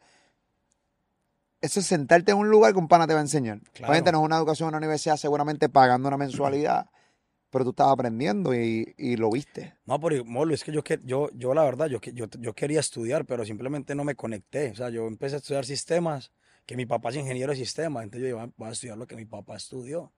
Eso 1.61 1.79
es 1.79 1.85
sentarte 1.85 2.33
en 2.33 2.39
un 2.39 2.49
lugar 2.49 2.73
que 2.73 2.79
un 2.79 2.89
pana 2.89 3.07
te 3.07 3.13
va 3.13 3.19
a 3.19 3.23
enseñar. 3.23 3.61
Claro. 3.71 3.91
Obviamente 3.91 4.11
no 4.11 4.19
es 4.19 4.25
una 4.25 4.35
educación 4.35 4.67
en 4.67 4.69
una 4.71 4.77
universidad, 4.79 5.15
seguramente 5.15 5.69
pagando 5.69 6.09
una 6.09 6.17
mensualidad, 6.17 6.89
pero 7.53 7.63
tú 7.65 7.69
estabas 7.69 7.93
aprendiendo 7.93 8.53
y, 8.55 8.95
y 8.97 9.15
lo 9.15 9.29
viste. 9.29 9.75
No, 9.85 9.99
pero 9.99 10.25
Molo, 10.25 10.55
es 10.55 10.63
que 10.63 10.71
yo, 10.71 10.81
yo, 11.03 11.29
yo 11.35 11.53
la 11.53 11.63
verdad, 11.63 11.85
yo, 11.87 12.01
yo, 12.01 12.25
yo 12.39 12.53
quería 12.53 12.79
estudiar, 12.79 13.25
pero 13.25 13.45
simplemente 13.45 13.93
no 13.93 14.03
me 14.03 14.15
conecté. 14.15 14.71
O 14.71 14.75
sea, 14.75 14.89
yo 14.89 15.05
empecé 15.07 15.35
a 15.35 15.37
estudiar 15.37 15.63
sistemas, 15.63 16.31
que 16.65 16.75
mi 16.75 16.87
papá 16.87 17.11
es 17.11 17.17
ingeniero 17.17 17.51
de 17.51 17.57
sistemas, 17.57 18.03
entonces 18.03 18.27
yo 18.29 18.35
iba- 18.35 18.67
a 18.67 18.71
estudiar 18.71 18.97
lo 18.97 19.05
que 19.05 19.15
mi 19.15 19.25
papá 19.25 19.55
estudió. 19.55 20.11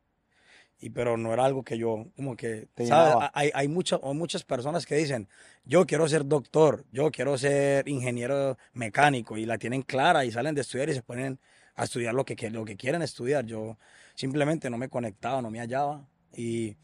Y 0.80 0.92
pero 0.92 1.18
no 1.18 1.34
era 1.34 1.44
algo 1.46 1.64
que 1.64 1.78
yo, 1.78 2.08
como 2.16 2.36
que, 2.38 2.68
¿sabes? 2.88 3.16
Hay, 3.34 3.52
hay, 3.54 3.68
mucha- 3.68 4.00
hay 4.02 4.14
muchas 4.14 4.44
personas 4.44 4.86
que 4.86 4.96
dicen, 4.96 5.28
yo 5.66 5.86
quiero 5.86 6.08
ser 6.08 6.26
doctor, 6.26 6.86
yo 6.94 7.12
quiero 7.12 7.38
ser 7.38 7.88
ingeniero 7.90 8.58
mecánico, 8.74 9.38
y 9.38 9.46
la 9.46 9.58
tienen 9.58 9.82
clara 9.82 10.24
y 10.26 10.32
salen 10.32 10.56
de 10.56 10.62
estudiar 10.62 10.90
y 10.90 10.94
se 10.94 11.02
ponen 11.02 11.40
a 11.76 11.84
estudiar 11.84 12.14
lo 12.14 12.24
que- 12.24 12.50
lo 12.50 12.64
que 12.64 12.78
quieren 12.78 13.02
estudiar. 13.02 13.46
Yo 13.46 13.78
simplemente 14.16 14.70
no 14.70 14.78
me 14.78 14.88
conectaba, 14.88 15.42
no 15.42 15.50
me 15.52 15.60
hallaba. 15.60 16.08
Y, 16.38 16.76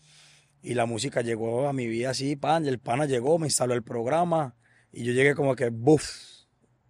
y 0.61 0.73
la 0.73 0.85
música 0.85 1.21
llegó 1.21 1.67
a 1.67 1.73
mi 1.73 1.87
vida 1.87 2.11
así, 2.11 2.35
pan, 2.35 2.65
y 2.65 2.69
el 2.69 2.79
pana 2.79 3.05
llegó, 3.05 3.39
me 3.39 3.47
instaló 3.47 3.73
el 3.73 3.83
programa 3.83 4.55
y 4.91 5.03
yo 5.03 5.13
llegué 5.13 5.35
como 5.35 5.55
que, 5.55 5.69
buf, 5.69 6.05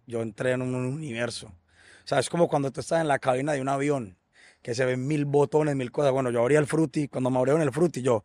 yo 0.06 0.22
entré 0.22 0.52
en 0.52 0.62
un 0.62 0.74
universo. 0.74 1.46
O 1.46 2.06
sea, 2.06 2.18
es 2.18 2.28
como 2.28 2.48
cuando 2.48 2.70
tú 2.70 2.80
estás 2.80 3.00
en 3.00 3.08
la 3.08 3.18
cabina 3.18 3.52
de 3.52 3.60
un 3.60 3.68
avión, 3.68 4.18
que 4.60 4.74
se 4.74 4.84
ven 4.84 5.06
mil 5.06 5.24
botones, 5.24 5.74
mil 5.76 5.90
cosas. 5.90 6.12
Bueno, 6.12 6.30
yo 6.30 6.40
abría 6.40 6.58
el 6.58 6.66
fruity, 6.66 7.08
cuando 7.08 7.30
me 7.30 7.38
abrieron 7.38 7.62
el 7.62 7.72
fruity, 7.72 8.02
yo, 8.02 8.24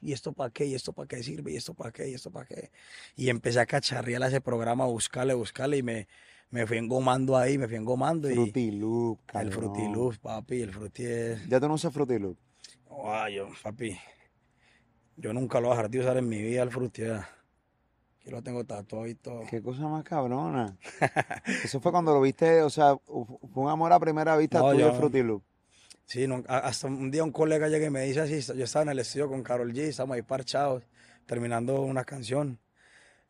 ¿y 0.00 0.12
esto 0.12 0.32
para 0.32 0.50
qué? 0.50 0.66
¿Y 0.66 0.74
esto 0.74 0.92
para 0.92 1.08
qué 1.08 1.22
sirve? 1.22 1.52
¿Y 1.52 1.56
esto 1.56 1.74
para 1.74 1.90
qué? 1.90 2.08
¿Y 2.08 2.14
esto 2.14 2.30
para 2.30 2.46
qué? 2.46 2.70
Y 3.16 3.28
empecé 3.28 3.60
a 3.60 3.66
cacharrear 3.66 4.22
a 4.22 4.28
ese 4.28 4.40
programa, 4.40 4.84
a 4.84 4.86
buscarle, 4.88 5.34
buscarle, 5.34 5.78
y 5.78 5.82
me, 5.82 6.08
me 6.50 6.66
fui 6.66 6.78
engomando 6.78 7.36
ahí, 7.36 7.58
me 7.58 7.66
fui 7.66 7.76
engomando. 7.76 8.30
Y 8.30 8.34
Fruity 8.34 8.70
Loop, 8.72 9.20
el 9.34 9.48
Loops, 9.92 10.18
papi, 10.18 10.62
el 10.62 10.72
Fruity 10.72 11.04
es... 11.04 11.48
Ya 11.48 11.60
tú 11.60 11.68
no 11.68 11.74
usas. 11.74 11.92
Ay, 13.04 13.34
yo, 13.34 13.48
papi, 13.62 13.98
yo 15.16 15.32
nunca 15.32 15.60
lo 15.60 15.68
voy 15.68 15.74
a 15.74 15.76
dejar 15.76 15.90
de 15.90 16.00
usar 16.00 16.16
en 16.16 16.28
mi 16.28 16.42
vida 16.42 16.62
el 16.62 16.70
ya. 16.92 17.28
Aquí 18.20 18.30
lo 18.30 18.42
tengo 18.42 18.64
tatuado 18.64 19.06
y 19.06 19.14
todo. 19.14 19.42
Qué 19.48 19.62
cosa 19.62 19.86
más 19.88 20.02
cabrona. 20.04 20.76
Eso 21.64 21.80
fue 21.80 21.92
cuando 21.92 22.12
lo 22.12 22.20
viste, 22.20 22.62
o 22.62 22.70
sea, 22.70 22.96
fue 22.96 23.62
un 23.62 23.68
amor 23.70 23.92
a 23.92 24.00
primera 24.00 24.36
vista 24.36 24.58
No, 24.60 24.70
tuyo 24.72 24.80
yo- 24.86 24.92
el 24.92 24.96
Fruity 24.96 25.22
Loop. 25.22 25.42
Sí, 26.06 26.28
no, 26.28 26.44
hasta 26.46 26.86
un 26.86 27.10
día 27.10 27.24
un 27.24 27.32
colega 27.32 27.68
llega 27.68 27.86
y 27.86 27.90
me 27.90 28.02
dice 28.04 28.20
así, 28.20 28.40
yo 28.56 28.64
estaba 28.64 28.84
en 28.84 28.90
el 28.90 29.00
estudio 29.00 29.28
con 29.28 29.42
Carol 29.42 29.72
G, 29.72 29.78
estábamos 29.88 30.14
ahí 30.14 30.22
parchados, 30.22 30.84
terminando 31.26 31.80
una 31.80 32.04
canción. 32.04 32.60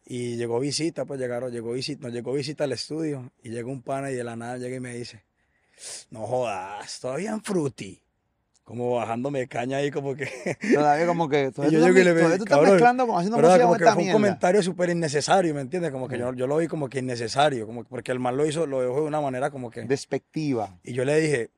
Y 0.04 0.36
llegó 0.36 0.60
visita, 0.60 1.06
pues 1.06 1.18
llegaron, 1.18 1.50
llegó 1.50 1.72
visita, 1.72 2.02
nos 2.02 2.12
llegó 2.12 2.32
visita 2.34 2.64
al 2.64 2.72
estudio 2.72 3.32
y 3.42 3.48
llegó 3.48 3.70
un 3.72 3.80
pana 3.82 4.10
y 4.10 4.14
de 4.14 4.22
la 4.24 4.36
nada 4.36 4.58
llega 4.58 4.76
y 4.76 4.80
me 4.80 4.94
dice, 4.94 5.24
no 6.10 6.26
jodas, 6.26 7.00
todavía 7.00 7.30
en 7.30 7.42
Fruity. 7.42 8.00
Como 8.66 8.96
bajándome 8.96 9.46
caña 9.46 9.76
ahí 9.76 9.92
como 9.92 10.16
que... 10.16 10.26
Todavía 10.74 11.06
como 11.06 11.28
que, 11.28 11.52
todavía 11.52 11.78
tú, 11.78 11.86
yo 11.86 11.94
todavía 11.94 12.36
tú 12.36 12.42
estás 12.42 12.46
cabrón, 12.48 12.70
mezclando, 12.72 13.06
como 13.06 13.18
haciendo 13.20 13.38
música 13.38 13.58
Como 13.60 13.68
con 13.68 13.78
que 13.78 13.92
fue 13.92 14.02
un 14.02 14.10
comentario 14.10 14.60
súper 14.60 14.90
innecesario, 14.90 15.54
¿me 15.54 15.60
entiendes? 15.60 15.92
Como 15.92 16.08
que 16.08 16.18
yo, 16.18 16.34
yo 16.34 16.48
lo 16.48 16.56
vi 16.56 16.66
como 16.66 16.88
que 16.88 16.98
innecesario, 16.98 17.64
como 17.64 17.84
que- 17.84 17.88
porque 17.88 18.10
el 18.10 18.18
man 18.18 18.36
lo 18.36 18.44
hizo, 18.44 18.66
lo 18.66 18.80
dejó 18.80 19.02
de 19.02 19.06
una 19.06 19.20
manera 19.20 19.52
como 19.52 19.70
que... 19.70 19.82
Despectiva. 19.82 20.80
Y 20.82 20.94
yo 20.94 21.04
le 21.04 21.20
dije, 21.20 21.50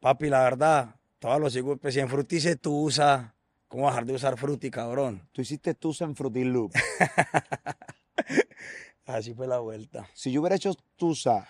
papi, 0.00 0.30
la 0.30 0.42
verdad, 0.42 0.94
todos 1.18 1.38
los 1.38 1.52
sigo, 1.52 1.76
pues 1.76 1.92
si 1.92 2.00
en 2.00 2.08
Fruity 2.08 2.40
se 2.40 2.56
tú 2.56 2.80
usa, 2.80 3.34
¿cómo 3.68 3.84
bajar 3.84 4.06
de 4.06 4.14
usar 4.14 4.38
Fruity, 4.38 4.70
cabrón? 4.70 5.28
Tú 5.32 5.42
hiciste 5.42 5.74
Tusa 5.74 6.06
en 6.06 6.16
Fruity 6.16 6.44
Loop. 6.44 6.72
Así 9.04 9.34
fue 9.34 9.46
la 9.46 9.58
vuelta. 9.58 10.08
Si 10.14 10.32
yo 10.32 10.40
hubiera 10.40 10.56
hecho 10.56 10.72
Tusa 10.96 11.46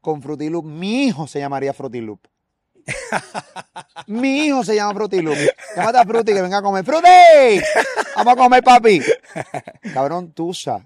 con 0.00 0.22
Fruity 0.22 0.48
Loop, 0.48 0.64
mi 0.64 1.06
hijo 1.06 1.26
se 1.26 1.40
llamaría 1.40 1.72
Fruity 1.72 2.00
Loop. 2.00 2.20
Mi 4.06 4.46
hijo 4.46 4.64
se 4.64 4.74
llama 4.74 4.94
Fruity 4.94 5.22
Loop. 5.22 5.38
Llámate 5.76 5.98
a 5.98 6.04
Fruity 6.04 6.32
que 6.32 6.42
venga 6.42 6.58
a 6.58 6.62
comer. 6.62 6.84
¡Fruity! 6.84 7.64
Vamos 8.16 8.32
a 8.32 8.36
comer, 8.36 8.62
papi. 8.62 9.00
Cabrón, 9.94 10.32
Tusa. 10.32 10.84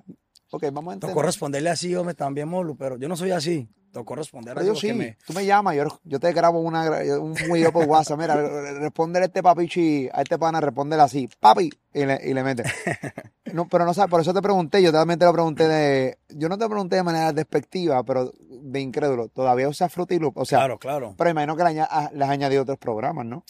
Ok, 0.56 0.64
vamos 0.72 0.90
a 0.90 0.94
entender. 0.94 1.14
Tocó 1.14 1.22
responderle 1.24 1.70
así, 1.70 1.94
hombre, 1.94 2.14
también, 2.14 2.48
Molu, 2.48 2.76
pero 2.76 2.96
yo 2.98 3.08
no 3.08 3.16
soy 3.16 3.30
así. 3.30 3.68
Tocó 3.92 4.14
responder 4.14 4.52
Pero 4.54 4.72
así 4.72 4.88
yo 4.88 4.92
sí, 4.92 4.92
me... 4.98 5.16
tú 5.26 5.32
me 5.32 5.46
llamas, 5.46 5.74
yo, 5.74 5.84
yo 6.04 6.20
te 6.20 6.30
grabo 6.34 6.60
una, 6.60 6.90
un 7.18 7.32
video 7.32 7.72
por 7.72 7.86
WhatsApp. 7.86 8.18
Mira, 8.18 8.36
responder 8.78 9.22
a 9.22 9.26
este 9.26 9.42
papichi, 9.42 10.06
a 10.12 10.20
este 10.20 10.38
pana, 10.38 10.60
responder 10.60 11.00
así, 11.00 11.30
papi, 11.40 11.70
y 11.94 12.04
le, 12.04 12.20
y 12.22 12.34
le 12.34 12.42
mete. 12.42 12.64
No, 13.52 13.68
pero 13.68 13.84
no 13.86 13.94
sabes, 13.94 14.10
por 14.10 14.20
eso 14.20 14.34
te 14.34 14.42
pregunté, 14.42 14.82
yo 14.82 14.90
también 14.92 15.18
te 15.20 15.24
lo 15.24 15.32
pregunté 15.32 15.66
de, 15.68 16.18
yo 16.28 16.48
no 16.48 16.58
te 16.58 16.66
pregunté 16.66 16.96
de 16.96 17.04
manera 17.04 17.32
despectiva, 17.32 18.02
pero 18.02 18.32
de 18.50 18.80
incrédulo. 18.80 19.28
Todavía 19.28 19.68
usas 19.68 19.90
Fruity 19.92 20.18
Loop, 20.18 20.36
o 20.36 20.44
sea, 20.44 20.58
Claro, 20.58 20.78
claro. 20.78 21.14
pero 21.16 21.30
imagino 21.30 21.56
que 21.56 21.62
le, 21.62 21.68
aña- 21.70 21.88
ah, 21.88 22.10
le 22.12 22.24
has 22.24 22.30
añadido 22.30 22.62
otros 22.64 22.76
programas, 22.76 23.24
¿no? 23.24 23.44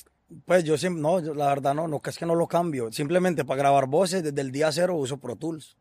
Pues 0.44 0.62
yo 0.64 0.76
siempre, 0.76 1.00
no, 1.02 1.18
yo 1.20 1.34
la 1.34 1.46
verdad 1.48 1.74
no, 1.74 1.88
no, 1.88 2.00
que 2.00 2.10
es 2.10 2.18
que 2.18 2.26
no 2.26 2.34
lo 2.34 2.46
cambio. 2.46 2.92
Simplemente 2.92 3.44
para 3.44 3.58
grabar 3.58 3.86
voces 3.86 4.22
desde 4.22 4.40
el 4.42 4.52
día 4.52 4.70
cero 4.70 4.94
uso 4.96 5.16
Pro 5.16 5.34
Tools. 5.34 5.76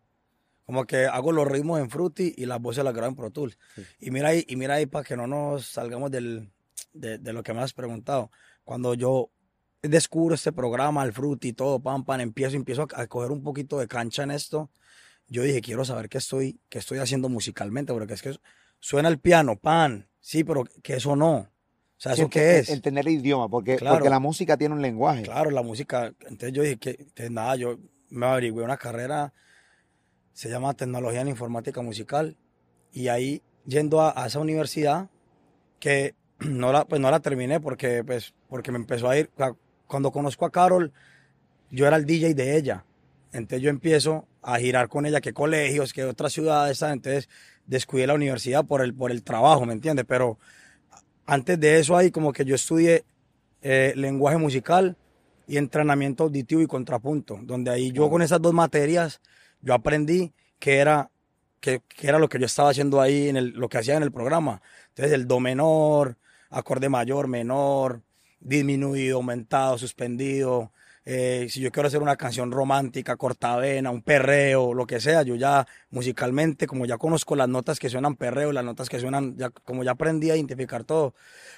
Como 0.65 0.85
que 0.85 1.05
hago 1.05 1.31
los 1.31 1.47
ritmos 1.47 1.79
en 1.79 1.89
Fruity 1.89 2.33
y 2.37 2.45
las 2.45 2.59
voces 2.59 2.83
las 2.83 2.93
grabo 2.93 3.09
en 3.09 3.15
Pro 3.15 3.31
Tools. 3.31 3.57
Y 3.99 4.09
mira 4.11 4.29
ahí, 4.29 4.43
y 4.47 4.55
mira 4.55 4.75
ahí 4.75 4.85
para 4.87 5.03
que 5.05 5.15
no 5.15 5.27
nos 5.27 5.67
salgamos 5.67 6.09
del, 6.11 6.51
de, 6.93 7.17
de 7.19 7.33
lo 7.33 7.43
que 7.43 7.53
me 7.53 7.61
has 7.61 7.73
preguntado. 7.73 8.31
Cuando 8.63 8.93
yo 8.95 9.29
descubro 9.83 10.33
este 10.33 10.51
programa, 10.51 11.03
el 11.03 11.13
Fruity 11.13 11.49
y 11.49 11.53
todo, 11.53 11.79
pam, 11.79 12.03
pam, 12.03 12.19
empiezo, 12.21 12.55
empiezo 12.55 12.87
a, 12.95 13.01
a 13.01 13.07
coger 13.07 13.31
un 13.31 13.43
poquito 13.43 13.77
de 13.77 13.87
cancha 13.87 14.23
en 14.23 14.31
esto. 14.31 14.71
Yo 15.27 15.43
dije, 15.43 15.61
quiero 15.61 15.85
saber 15.85 16.09
qué 16.09 16.17
estoy, 16.17 16.59
qué 16.69 16.79
estoy 16.79 16.97
haciendo 16.99 17.29
musicalmente, 17.29 17.93
porque 17.93 18.13
es 18.13 18.21
que 18.23 18.35
suena 18.79 19.09
el 19.09 19.19
piano, 19.19 19.57
pan, 19.57 20.09
sí, 20.19 20.43
pero 20.43 20.63
que 20.81 20.95
eso 20.95 21.15
no. 21.15 21.35
O 21.37 21.49
sea, 21.97 22.13
¿eso 22.13 22.23
Sí, 22.23 22.29
qué 22.29 22.59
es? 22.59 22.69
Entender 22.69 23.07
el 23.07 23.13
idioma, 23.13 23.47
porque, 23.49 23.75
Claro. 23.77 23.95
porque 23.97 24.09
la 24.09 24.19
música 24.19 24.57
tiene 24.57 24.75
un 24.75 24.81
lenguaje. 24.81 25.23
Claro, 25.23 25.49
la 25.51 25.61
música. 25.61 26.07
Entonces 26.21 26.51
yo 26.53 26.61
dije 26.63 26.77
que, 26.77 27.07
que 27.13 27.29
nada, 27.29 27.55
yo 27.55 27.77
me 28.09 28.25
averigüé 28.25 28.63
una 28.63 28.77
carrera, 28.77 29.33
se 30.35 30.49
llama 30.49 30.75
Tecnología 30.75 31.21
en 31.21 31.29
Informática 31.29 31.81
Musical, 31.81 32.37
y 32.91 33.07
ahí 33.07 33.41
yendo 33.65 34.01
a, 34.01 34.13
a 34.21 34.27
esa 34.27 34.39
universidad, 34.39 35.09
que 35.79 36.13
no 36.39 36.71
la, 36.71 36.85
pues 36.85 37.01
no 37.01 37.09
la 37.09 37.19
terminé 37.19 37.59
porque, 37.59 38.03
pues, 38.03 38.33
porque 38.49 38.71
me 38.71 38.77
empezó 38.77 39.09
a 39.09 39.17
ir. 39.17 39.31
Cuando 39.87 40.11
conozco 40.11 40.45
a 40.45 40.51
Carol, 40.51 40.91
yo 41.71 41.87
era 41.87 41.95
el 41.97 42.05
DJ 42.05 42.33
de 42.33 42.57
ella. 42.57 42.85
Entonces 43.31 43.61
yo 43.61 43.69
empiezo 43.69 44.27
a 44.41 44.57
girar 44.59 44.87
con 44.87 45.05
ella, 45.05 45.21
qué 45.21 45.33
colegios, 45.33 45.93
qué 45.93 46.03
otras 46.03 46.31
ciudades, 46.31 46.77
¿sabes? 46.77 46.95
entonces 46.95 47.29
descuidé 47.65 48.07
la 48.07 48.13
universidad 48.13 48.63
por 48.65 48.81
el, 48.81 48.93
por 48.93 49.11
el 49.11 49.23
trabajo, 49.23 49.65
¿me 49.65 49.73
entiendes? 49.73 50.05
Pero 50.07 50.37
antes 51.25 51.59
de 51.59 51.79
eso 51.79 51.97
ahí 51.97 52.11
como 52.11 52.31
que 52.31 52.45
yo 52.45 52.55
estudié 52.55 53.03
eh, 53.61 53.93
lenguaje 53.95 54.37
musical 54.37 54.97
y 55.47 55.57
entrenamiento 55.57 56.23
auditivo 56.23 56.61
y 56.61 56.67
contrapunto, 56.67 57.39
donde 57.41 57.71
ahí 57.71 57.91
yo 57.91 58.09
con 58.09 58.21
esas 58.21 58.41
dos 58.41 58.53
materias 58.53 59.21
yo 59.65 59.73
aprendí 59.73 60.33
que 60.59 60.77
era 60.77 61.11
que, 61.59 61.81
era 62.01 62.19
lo 62.19 62.29
que 62.29 62.39
yo 62.39 62.45
estaba 62.45 62.69
haciendo 62.69 63.01
ahí 63.01 63.29
en 63.29 63.59
lo 63.59 63.69
que 63.69 63.79
hacía 63.79 63.97
en 63.97 64.03
el 64.03 64.11
programa. 64.11 64.61
Entonces 64.89 65.13
el 65.13 65.27
do 65.27 65.39
menor, 65.39 66.17
acorde 66.49 66.89
mayor, 66.89 67.27
menor, 67.27 68.03
disminuido, 68.39 69.17
aumentado, 69.17 69.77
suspendido. 69.77 70.71
eh, 71.05 71.47
si 71.49 71.61
yo 71.61 71.71
quiero 71.71 71.87
hacer 71.87 72.01
una 72.01 72.15
canción 72.17 72.51
romántica, 72.51 73.15
cortavena, 73.17 73.91
un 73.91 74.01
perreo, 74.01 74.73
lo 74.73 74.87
que 74.87 74.99
sea, 74.99 75.23
yo 75.23 75.35
ya 75.35 75.67
musicalmente, 75.91 76.67
como 76.67 76.85
ya 76.85 76.97
conozco 76.97 77.35
las 77.35 77.47
notas 77.49 77.79
que 77.79 77.89
suenan 77.89 78.15
perreo, 78.15 78.51
las 78.51 78.63
notas 78.65 78.89
que 78.89 78.99
suenan, 78.99 79.35
ya, 79.37 79.49
como 79.51 79.83
ya 79.83 79.91
aprendí 79.91 80.31
a 80.31 80.35
identificar 80.35 80.83
todo, 80.83 81.13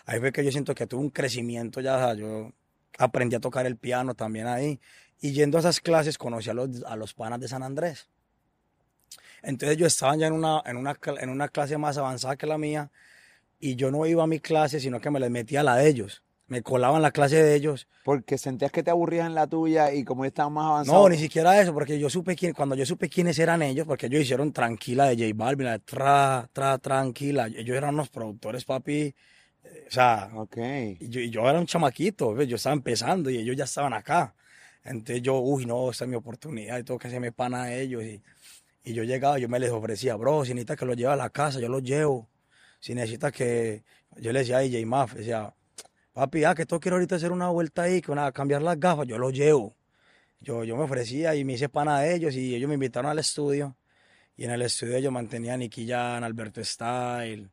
ahí 0.05 0.19
fue 0.19 0.31
que 0.33 0.43
yo 0.43 0.51
siento 0.51 0.75
que 0.75 0.87
tuve 0.87 1.01
un 1.01 1.09
crecimiento 1.11 1.81
ya, 1.81 2.13
yo 2.13 2.51
aprendí 2.97 3.35
a 3.35 3.39
tocar 3.39 3.65
el 3.65 3.77
piano 3.77 4.15
también 4.15 4.47
ahí. 4.47 4.79
Y 5.19 5.31
yendo 5.31 5.57
a 5.57 5.61
esas 5.61 5.79
clases 5.79 6.17
conocí 6.17 6.49
a 6.49 6.53
los, 6.53 6.83
a 6.85 6.95
los 6.95 7.13
panas 7.13 7.39
de 7.39 7.47
San 7.47 7.63
Andrés. 7.63 8.07
Entonces 9.43 9.77
yo 9.77 9.85
estaba 9.87 10.15
ya 10.15 10.27
en 10.27 10.33
una, 10.33 10.61
en, 10.65 10.77
una, 10.77 10.97
en 11.19 11.29
una 11.29 11.47
clase 11.47 11.77
más 11.77 11.97
avanzada 11.97 12.35
que 12.35 12.47
la 12.47 12.57
mía 12.57 12.91
y 13.59 13.75
yo 13.75 13.91
no 13.91 14.05
iba 14.05 14.23
a 14.23 14.27
mi 14.27 14.39
clase, 14.39 14.79
sino 14.79 14.99
que 14.99 15.09
me 15.09 15.19
les 15.19 15.31
metía 15.31 15.61
a 15.61 15.63
la 15.63 15.75
de 15.75 15.87
ellos. 15.87 16.23
Me 16.47 16.61
colaba 16.61 16.95
en 16.95 17.01
la 17.01 17.11
clase 17.11 17.43
de 17.43 17.55
ellos. 17.55 17.87
Porque 18.05 18.37
sentías 18.37 18.71
que 18.71 18.81
te 18.81 18.89
aburrías 18.89 19.27
en 19.27 19.35
la 19.35 19.47
tuya 19.47 19.93
y 19.93 20.05
como 20.05 20.23
estaban 20.23 20.53
más 20.53 20.65
avanzados. 20.65 21.01
No, 21.03 21.09
ni 21.09 21.17
siquiera 21.17 21.59
eso, 21.61 21.73
porque 21.73 21.99
yo 21.99 22.09
supe 22.09 22.35
quién, 22.37 22.53
cuando 22.53 22.73
yo 22.75 22.85
supe 22.85 23.09
quiénes 23.09 23.37
eran 23.39 23.61
ellos, 23.61 23.85
porque 23.85 24.05
ellos 24.05 24.21
hicieron 24.21 24.53
Tranquila 24.53 25.07
de 25.09 25.15
J 25.17 25.31
Balvin, 25.35 25.65
la 25.65 25.71
de 25.73 25.79
Tra, 25.79 26.49
Tra, 26.53 26.77
Tranquila. 26.77 27.47
Ellos 27.47 27.75
eran 27.75 27.95
unos 27.95 28.09
productores, 28.09 28.63
papi. 28.63 29.13
eh, 29.63 29.85
O 29.87 29.91
sea, 29.91 30.29
Ok. 30.35 30.57
y 30.99 31.09
yo, 31.09 31.19
y 31.19 31.29
yo 31.29 31.49
era 31.49 31.59
un 31.59 31.65
chamaquito, 31.65 32.33
¿ves? 32.33 32.47
yo 32.47 32.55
estaba 32.55 32.73
empezando 32.75 33.29
y 33.29 33.37
ellos 33.39 33.55
ya 33.57 33.65
estaban 33.65 33.93
acá. 33.93 34.33
Entonces 34.87 35.21
yo, 35.21 35.39
uy, 35.39 35.65
no, 35.65 35.91
esta 35.91 36.05
es 36.05 36.09
mi 36.09 36.15
oportunidad, 36.15 36.79
y 36.79 36.83
tengo 36.83 36.97
que 36.97 37.07
hacerme 37.07 37.31
pana 37.31 37.63
a 37.63 37.73
ellos. 37.73 38.03
Y, 38.03 38.23
y 38.83 38.93
yo 38.93 39.03
llegaba, 39.03 39.37
yo 39.37 39.49
me 39.49 39.59
les 39.59 39.71
ofrecía, 39.71 40.15
bro, 40.15 40.45
si 40.45 40.53
necesitas 40.53 40.77
que 40.77 40.85
los 40.85 40.95
lleve 40.95 41.11
a 41.11 41.15
la 41.17 41.29
casa, 41.29 41.59
yo 41.59 41.67
los 41.67 41.83
llevo. 41.83 42.29
Si 42.79 42.95
necesitas 42.95 43.33
que, 43.33 43.83
yo 44.15 44.31
le 44.31 44.39
decía 44.39 44.57
a 44.57 44.61
DJ 44.61 44.85
Maf, 44.85 45.13
decía, 45.13 45.53
papi, 46.13 46.45
ah, 46.45 46.55
que 46.55 46.65
tú 46.65 46.79
quiero 46.79 46.95
ahorita 46.95 47.15
hacer 47.17 47.31
una 47.31 47.49
vuelta 47.49 47.83
ahí, 47.83 48.01
que 48.01 48.13
cambiar 48.33 48.61
las 48.61 48.79
gafas, 48.79 49.05
yo 49.07 49.17
los 49.17 49.33
llevo. 49.33 49.75
Yo, 50.39 50.63
yo 50.63 50.77
me 50.77 50.83
ofrecía 50.83 51.35
y 51.35 51.43
me 51.43 51.53
hice 51.53 51.67
pana 51.69 51.99
de 52.01 52.15
ellos 52.15 52.35
y 52.35 52.55
ellos 52.55 52.69
me 52.69 52.75
invitaron 52.75 53.11
al 53.11 53.19
estudio. 53.19 53.75
Y 54.37 54.45
en 54.45 54.51
el 54.51 54.61
estudio 54.61 54.99
yo 54.99 55.11
mantenía 55.11 55.55
a 55.55 55.57
Nicky 55.57 55.87
Jan, 55.87 56.23
Alberto 56.23 56.63
Style, 56.63 57.49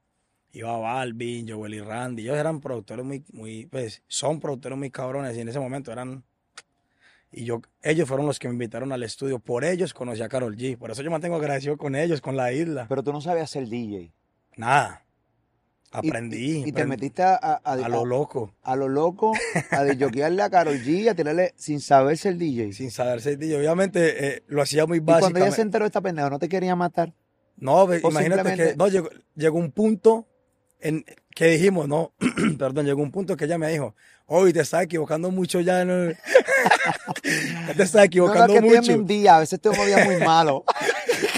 iba 0.52 0.78
Balvin, 0.78 1.48
Joel 1.48 1.74
y 1.74 1.80
Randy. 1.80 2.22
Ellos 2.22 2.36
eran 2.36 2.60
productores 2.60 3.04
muy, 3.04 3.24
muy, 3.32 3.66
pues, 3.66 4.02
son 4.06 4.38
productores 4.38 4.78
muy 4.78 4.90
cabrones 4.90 5.36
y 5.36 5.40
en 5.40 5.48
ese 5.48 5.58
momento 5.58 5.90
eran... 5.90 6.24
Y 7.36 7.44
yo, 7.44 7.60
ellos 7.82 8.06
fueron 8.08 8.26
los 8.26 8.38
que 8.38 8.48
me 8.48 8.54
invitaron 8.54 8.92
al 8.92 9.02
estudio. 9.02 9.38
Por 9.38 9.64
ellos 9.64 9.92
conocí 9.92 10.22
a 10.22 10.28
Carol 10.28 10.56
G. 10.56 10.76
Por 10.78 10.90
eso 10.90 11.02
yo 11.02 11.10
mantengo 11.10 11.36
agradecido 11.36 11.76
con 11.76 11.94
ellos, 11.96 12.20
con 12.20 12.36
la 12.36 12.52
isla. 12.52 12.86
Pero 12.88 13.02
tú 13.02 13.12
no 13.12 13.20
sabías 13.20 13.50
ser 13.50 13.68
DJ. 13.68 14.12
Nada. 14.56 15.00
Aprendí. 15.90 16.58
Y, 16.58 16.64
te 16.64 16.70
aprendí. 16.82 16.90
metiste 16.90 17.22
a, 17.22 17.34
a, 17.36 17.52
a- 17.64 17.72
a 17.72 17.88
lo 17.88 18.04
loco. 18.04 18.52
a 18.62 18.74
lo 18.74 18.88
loco, 18.88 19.32
a 19.70 19.84
desjoquearle 19.84 20.42
a 20.42 20.50
Carol 20.50 20.76
G, 20.78 21.08
a 21.08 21.14
tirarle 21.14 21.54
sin 21.56 21.80
saber 21.80 22.16
ser 22.18 22.36
DJ. 22.36 22.72
Sin 22.72 22.90
saber 22.90 23.20
ser 23.20 23.38
DJ. 23.38 23.58
Obviamente 23.58 24.26
eh, 24.36 24.42
lo 24.48 24.60
hacía 24.62 24.86
muy 24.86 24.98
y 24.98 25.00
cuando 25.02 25.38
ella 25.38 25.52
se 25.52 25.62
enteró 25.62 25.84
de 25.84 25.88
esta 25.88 26.00
pendeja, 26.00 26.30
¿no 26.30 26.38
te 26.40 26.48
quería 26.48 26.74
matar? 26.74 27.14
No, 27.56 27.82
O 27.84 27.94
imagínate 27.94 28.42
simplemente- 28.42 28.70
que 28.72 28.76
no, 28.76 28.88
llegó, 28.88 29.08
llegó 29.36 29.58
un 29.58 29.70
punto 29.70 30.26
en 30.84 31.04
que 31.34 31.46
dijimos, 31.46 31.88
no, 31.88 32.12
perdón, 32.58 32.86
llegó 32.86 33.02
un 33.02 33.10
punto 33.10 33.36
que 33.36 33.46
ella 33.46 33.58
me 33.58 33.70
dijo, 33.72 33.94
hoy 34.26 34.52
te 34.52 34.60
estás 34.60 34.82
equivocando 34.84 35.30
mucho 35.30 35.60
ya, 35.60 35.84
no, 35.84 36.12
te 37.22 37.82
estás 37.82 37.94
No, 37.94 37.98
no, 38.00 38.04
equivocando 38.04 38.54
que 38.54 38.60
mucho. 38.60 38.98
mi 38.98 39.04
día, 39.04 39.36
a 39.36 39.40
veces 39.40 39.60
tengo 39.60 39.80
un 39.80 39.86
día 39.86 40.04
muy 40.04 40.16
malo. 40.18 40.64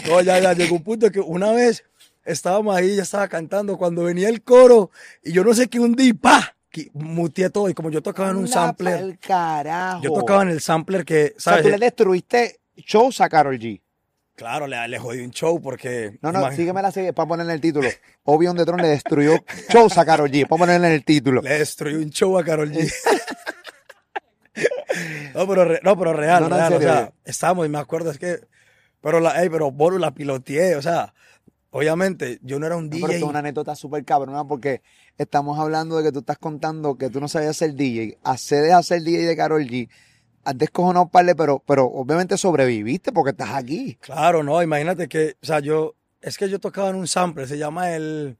No, 0.09 0.21
ya, 0.21 0.39
ya, 0.39 0.53
llegó 0.53 0.77
un 0.77 0.85
punto 0.85 1.11
que 1.11 1.19
una 1.19 1.51
vez 1.51 1.83
estábamos 2.25 2.77
ahí, 2.77 2.95
ya 2.95 3.03
estaba 3.03 3.27
cantando, 3.29 3.77
cuando 3.77 4.05
venía 4.05 4.29
el 4.29 4.41
coro, 4.43 4.91
y 5.23 5.33
yo 5.33 5.43
no 5.43 5.53
sé 5.53 5.67
qué 5.67 5.81
un 5.81 5.95
día, 5.97 6.15
¡pa! 6.21 6.55
Muteé 6.93 7.51
todo, 7.51 7.69
y 7.69 7.75
como 7.75 7.91
yo 7.91 8.03
tocaba 8.03 8.31
en 8.31 8.37
un 8.37 8.47
sampler, 8.49 9.19
yo 10.03 10.13
tocaba 10.13 10.43
en 10.43 10.51
el 10.51 10.61
sampler 10.61 11.05
que, 11.05 11.35
O 11.37 11.41
sea, 11.41 11.55
¿sabes? 11.55 11.65
tú 11.65 11.71
le 11.71 11.79
destruiste 11.79 12.61
shows 12.77 13.21
a 13.21 13.29
Carol 13.29 13.59
G. 13.59 13.81
Claro, 14.37 14.67
le, 14.67 14.87
le 14.87 14.99
jodí 14.99 15.23
un 15.23 15.31
show 15.31 15.61
porque... 15.61 16.19
No, 16.23 16.31
no, 16.31 16.53
sígueme 16.53 16.83
la 16.83 16.93
serie 16.93 17.13
para 17.15 17.27
ponerle 17.27 17.55
el 17.55 17.61
título. 17.61 17.89
Obi 18.25 18.47
on 18.47 18.57
the 18.57 18.65
Throne 18.67 18.83
le 18.83 18.91
destruyó 18.91 19.33
shows 19.71 19.97
a 19.99 20.05
Carol 20.05 20.31
G. 20.31 20.47
Para 20.47 20.59
ponerle 20.61 20.87
en 20.89 20.93
el 20.93 21.05
título. 21.05 21.41
Le 21.43 21.59
destruyó 21.59 21.99
un 21.99 22.11
show 22.11 22.39
a 22.39 22.45
Carol 22.45 22.71
G. 22.71 22.87
no, 25.35 25.47
pero, 25.47 25.65
re- 25.65 25.81
no, 25.83 25.99
pero 25.99 26.13
real, 26.13 26.43
No, 26.43 26.49
real. 26.51 26.73
O 26.73 26.77
serio, 26.79 26.93
sea, 26.93 27.13
estábamos 27.25 27.67
y 27.67 27.69
me 27.69 27.79
acuerdo, 27.79 28.11
es 28.11 28.19
que. 28.19 28.41
Pero, 29.01 29.21
la, 29.21 29.43
ey, 29.43 29.49
pero 29.51 29.71
Boru 29.71 29.99
la 29.99 30.13
piloteé, 30.13 30.75
o 30.77 30.83
sea, 30.83 31.15
obviamente 31.71 32.39
yo 32.43 32.59
no 32.59 32.67
era 32.67 32.77
un 32.77 32.89
No, 32.89 32.97
DJ. 32.97 33.07
pero 33.07 33.19
es 33.19 33.23
una 33.25 33.39
anécdota 33.41 33.77
súper 33.77 34.05
cabrona 34.05 34.45
porque 34.45 34.83
estamos 35.19 35.59
hablando 35.59 35.97
de 35.99 36.05
que 36.05 36.13
tú 36.13 36.21
estás 36.21 36.39
contando 36.39 36.97
que 36.99 37.11
tú 37.11 37.21
no 37.21 37.29
sabías 37.29 37.57
ser 37.57 37.75
DJ, 37.75 38.19
accedes 38.25 38.73
a 38.73 38.83
ser 38.83 39.03
DJ 39.03 39.27
de 39.27 39.37
Carol 39.37 39.63
G, 39.65 39.89
has 40.47 40.57
descojonado 40.59 41.05
un 41.05 41.11
par 41.11 41.27
de, 41.27 41.35
pero, 41.35 41.63
pero 41.67 41.87
obviamente 41.87 42.39
sobreviviste 42.39 43.13
porque 43.13 43.31
estás 43.31 43.51
aquí. 43.51 43.97
Claro, 44.01 44.43
no, 44.43 44.63
imagínate 44.63 45.09
que, 45.09 45.37
o 45.43 45.47
sea, 45.47 45.61
yo. 45.61 45.95
Es 46.23 46.39
que 46.39 46.49
yo 46.49 46.59
tocaba 46.59 46.89
en 46.91 46.97
un 46.97 47.07
sample, 47.07 47.47
se 47.47 47.59
llama 47.59 47.95
el. 47.95 48.37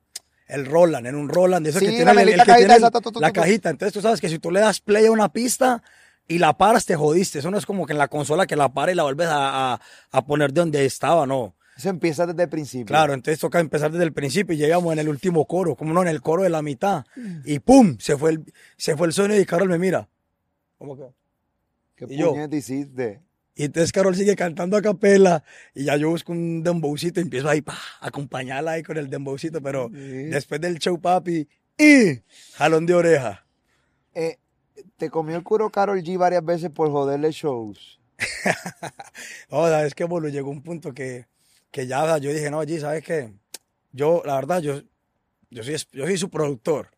El 0.49 0.65
Roland, 0.65 1.09
en 1.09 1.17
un 1.17 1.29
Roland, 1.29 1.67
eso 1.67 1.81
Sí, 1.81 1.87
que 1.87 1.91
la 1.91 1.97
tiene, 1.97 2.11
el- 2.13 2.19
el 2.19 2.25
melita 2.27 2.45
que 2.45 2.51
cajita 2.53 2.59
tiene 2.69 2.75
esa, 2.77 2.87
el- 2.87 2.93
tu, 2.93 3.01
tu, 3.01 3.13
tu, 3.13 3.21
la 3.21 3.33
cajita. 3.33 3.69
Entonces 3.69 3.93
tú 3.93 4.01
sabes 4.01 4.21
que 4.21 4.29
si 4.29 4.39
tú 4.39 4.53
le 4.53 4.61
das 4.61 4.81
play 4.81 5.07
a 5.07 5.11
una 5.11 5.29
pista 5.33 5.83
y 6.29 6.39
la 6.39 6.57
paras, 6.57 6.87
te 6.87 6.95
jodiste. 6.95 7.41
Eso 7.41 7.51
no 7.51 7.59
es 7.59 7.67
como 7.67 7.85
que 7.85 7.93
en 7.95 7.99
la 7.99 8.07
consola 8.07 8.47
que 8.47 8.55
la 8.55 8.69
para 8.69 8.93
y 8.93 8.95
la 8.95 9.03
vuelves 9.03 9.27
a, 9.27 9.73
a- 9.75 9.81
a 10.13 10.25
poner 10.25 10.53
de 10.53 10.61
donde 10.61 10.85
estaba, 10.85 11.27
no. 11.27 11.57
Eso 11.77 11.89
empieza 11.89 12.27
desde 12.27 12.45
el 12.45 12.49
principio. 12.49 12.87
Claro, 12.87 13.13
entonces 13.13 13.41
toca 13.41 13.59
empezar 13.59 13.91
desde 13.91 14.05
el 14.05 14.13
principio 14.13 14.55
y 14.55 14.59
llegamos 14.59 14.93
en 14.93 15.01
el 15.01 15.09
último 15.09 15.45
coro, 15.47 15.75
como 15.75 15.93
no, 15.93 16.01
en 16.03 16.09
el 16.09 16.23
coro 16.23 16.45
de 16.45 16.49
la 16.51 16.63
mitad. 16.63 17.05
Y 17.45 17.59
¡pum! 17.59 17.97
Se 17.99 18.17
fue 18.17 18.31
el, 18.31 18.45
se 18.77 18.97
fue 18.97 19.09
el 19.09 19.13
sonido 19.15 19.41
y 19.41 19.45
Carol 19.47 19.69
me 19.69 19.79
mira. 19.79 20.09
¿Cómo 20.79 20.97
que? 20.97 21.03
¿Qué 21.97 22.07
y 22.09 22.17
yo. 22.19 22.31
puñeta 22.33 22.55
hiciste? 22.57 23.21
Y 23.55 23.65
entonces 23.65 23.91
Carol 23.91 24.15
sigue 24.15 24.37
cantando 24.37 24.77
a 24.77 24.83
capela 24.83 25.43
y 25.75 25.85
ya 25.85 25.97
yo 25.97 26.11
busco 26.11 26.31
un 26.33 26.63
dembowcito 26.63 27.21
y 27.21 27.23
empiezo 27.23 27.49
ahí, 27.49 27.63
pa, 27.63 27.73
a 28.01 28.09
acompañarla 28.09 28.73
ahí 28.73 28.83
con 28.83 28.99
el 28.99 29.09
dembowcito, 29.09 29.63
pero 29.63 29.89
Sí. 29.89 29.97
después 30.27 30.61
del 30.61 30.79
show, 30.79 31.01
papi, 31.01 31.49
y 31.79 32.21
jalón 32.55 32.85
de 32.85 32.95
oreja. 32.95 33.47
Eh, 34.15 34.39
te 34.99 35.09
comió 35.09 35.37
el 35.37 35.43
culo 35.43 35.71
Carol 35.71 36.03
G 36.03 36.19
varias 36.19 36.45
veces 36.45 36.71
por 36.71 36.91
joderle 36.91 37.31
shows. 37.33 37.99
No, 39.51 39.67
es 39.81 39.95
que 39.95 40.05
bueno, 40.05 40.29
llegó 40.29 40.51
un 40.51 40.63
punto 40.63 40.93
que, 40.93 41.27
que 41.71 41.87
ya 41.87 42.19
yo 42.19 42.33
dije, 42.33 42.51
no, 42.51 42.63
G, 42.63 42.79
¿sabes 42.81 43.03
qué? 43.03 43.33
Yo, 43.93 44.23
la 44.25 44.35
verdad, 44.35 44.61
yo, 44.61 44.83
yo, 45.51 45.63
soy, 45.63 45.77
yo 45.93 46.05
soy 46.05 46.19
su 46.19 46.29
productor. 46.29 46.91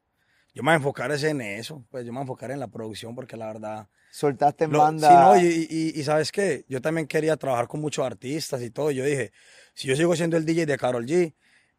Yo 0.59 0.65
me 0.65 0.71
voy 0.71 0.73
a 0.73 0.77
enfocar 0.79 1.13
en 1.13 1.41
eso, 1.41 1.85
pues 1.89 2.05
yo 2.05 2.11
me 2.11 2.17
voy 2.17 2.23
a 2.23 2.25
enfocar 2.25 2.51
en 2.51 2.59
la 2.59 2.67
producción 2.67 3.15
porque 3.15 3.37
la 3.37 3.47
verdad... 3.47 3.87
Soltaste 4.11 4.65
en 4.65 4.73
Lo- 4.73 4.81
banda. 4.81 5.09
sí, 5.09 5.15
no, 5.17 5.37
y, 5.37 5.69
y- 5.71 6.01
y 6.01 6.03
¿sabes 6.03 6.33
qué? 6.33 6.65
Yo 6.69 6.81
también 6.81 7.07
quería 7.07 7.37
trabajar 7.37 7.69
con 7.69 7.81
muchos 7.81 8.05
artistas 8.05 8.61
y 8.63 8.71
todo. 8.71 8.91
Yo 8.91 9.05
dije, 9.05 9.31
si 9.75 9.87
yo 9.87 9.95
sigo 9.95 10.17
siendo 10.17 10.37
el 10.37 10.45
DJ 10.45 10.67
de 10.67 10.77
Carol 10.77 11.07
G, 11.07 11.33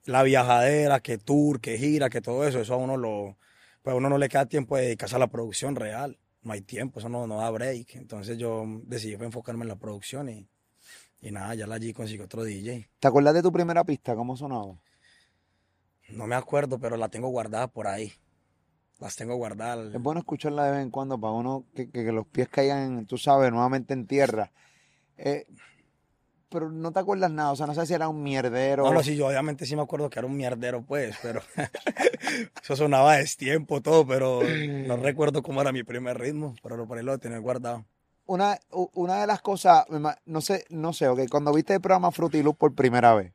la 0.05 0.23
viajadera, 0.23 1.01
que 1.01 1.17
tour, 1.17 1.59
que 1.59 1.77
gira, 1.77 2.09
que 2.09 2.21
todo 2.21 2.47
eso, 2.47 2.61
eso 2.61 2.73
a 2.73 2.77
uno 2.77 2.95
lo... 2.95 3.37
Pues 3.81 3.93
a 3.93 3.97
uno 3.97 4.07
no 4.07 4.17
le 4.17 4.29
queda 4.29 4.45
tiempo 4.45 4.77
de 4.77 4.83
dedicarse 4.83 5.17
a 5.17 5.19
la 5.19 5.27
producción 5.27 5.75
real. 5.75 6.17
No 6.41 6.53
hay 6.53 6.61
tiempo, 6.61 6.99
eso 6.99 7.09
no, 7.09 7.27
no 7.27 7.39
da 7.39 7.49
break. 7.49 7.95
Entonces 7.95 8.37
yo 8.37 8.63
decidí 8.85 9.15
enfocarme 9.15 9.63
en 9.63 9.67
la 9.67 9.75
producción 9.75 10.29
y, 10.29 10.47
y 11.19 11.31
nada, 11.31 11.53
ya 11.53 11.67
la 11.67 11.79
G 11.79 11.91
consiguió 11.91 12.23
otro 12.23 12.45
DJ. 12.45 12.87
¿Te 12.97 13.09
acuerdas 13.09 13.33
de 13.33 13.41
tu 13.41 13.51
primera 13.51 13.83
pista? 13.83 14.15
¿Cómo 14.15 14.37
sonaba? 14.37 14.79
No 16.07 16.27
me 16.27 16.35
acuerdo, 16.35 16.79
pero 16.79 16.95
la 16.95 17.09
tengo 17.09 17.27
guardada 17.27 17.67
por 17.67 17.85
ahí. 17.85 18.13
Las 18.99 19.15
tengo 19.15 19.35
guardadas. 19.35 19.93
Es 19.93 20.01
bueno 20.01 20.19
escucharla 20.19 20.65
de 20.65 20.71
vez 20.71 20.81
en 20.81 20.89
cuando 20.91 21.17
para 21.19 21.33
uno 21.33 21.63
que, 21.75 21.89
que- 21.89 22.03
que 22.05 22.11
los 22.11 22.27
pies 22.27 22.49
caigan, 22.49 23.05
tú 23.05 23.17
sabes, 23.17 23.51
nuevamente 23.51 23.93
en 23.93 24.05
tierra. 24.07 24.51
Eh, 25.17 25.47
pero 26.49 26.69
no 26.71 26.91
te 26.91 26.99
acuerdas 26.99 27.29
nada, 27.31 27.51
o 27.51 27.55
sea, 27.55 27.67
no 27.67 27.75
sé 27.75 27.85
si 27.85 27.93
era 27.93 28.09
un 28.09 28.23
mierdero. 28.23 28.83
No, 28.83 28.93
no, 28.93 29.03
sí, 29.03 29.15
yo 29.15 29.27
obviamente 29.27 29.65
sí 29.65 29.75
me 29.75 29.83
acuerdo 29.83 30.09
que 30.09 30.17
era 30.19 30.27
un 30.27 30.35
mierdero, 30.35 30.81
pues, 30.81 31.15
pero 31.21 31.41
eso 32.63 32.75
sonaba 32.75 33.13
a 33.13 33.23
tiempo 33.37 33.81
todo, 33.81 34.05
pero 34.07 34.41
no 34.43 34.97
recuerdo 35.01 35.43
cómo 35.43 35.61
era 35.61 35.71
mi 35.71 35.83
primer 35.83 36.17
ritmo, 36.17 36.55
pero 36.63 36.75
lo 36.75 36.87
por 36.87 36.97
ahí 36.97 37.03
lo 37.03 37.11
de 37.11 37.19
tener 37.19 37.39
guardado. 37.41 37.85
Una, 38.25 38.59
una 38.93 39.21
de 39.21 39.27
las 39.27 39.41
cosas, 39.41 39.85
no 40.25 40.41
sé, 40.41 40.65
no 40.69 40.91
sé, 40.93 41.07
ok, 41.07 41.21
cuando 41.31 41.53
viste 41.53 41.73
el 41.75 41.81
programa 41.81 42.11
Fruity 42.11 42.43
Loop 42.43 42.57
por 42.57 42.75
primera 42.75 43.13
vez, 43.15 43.33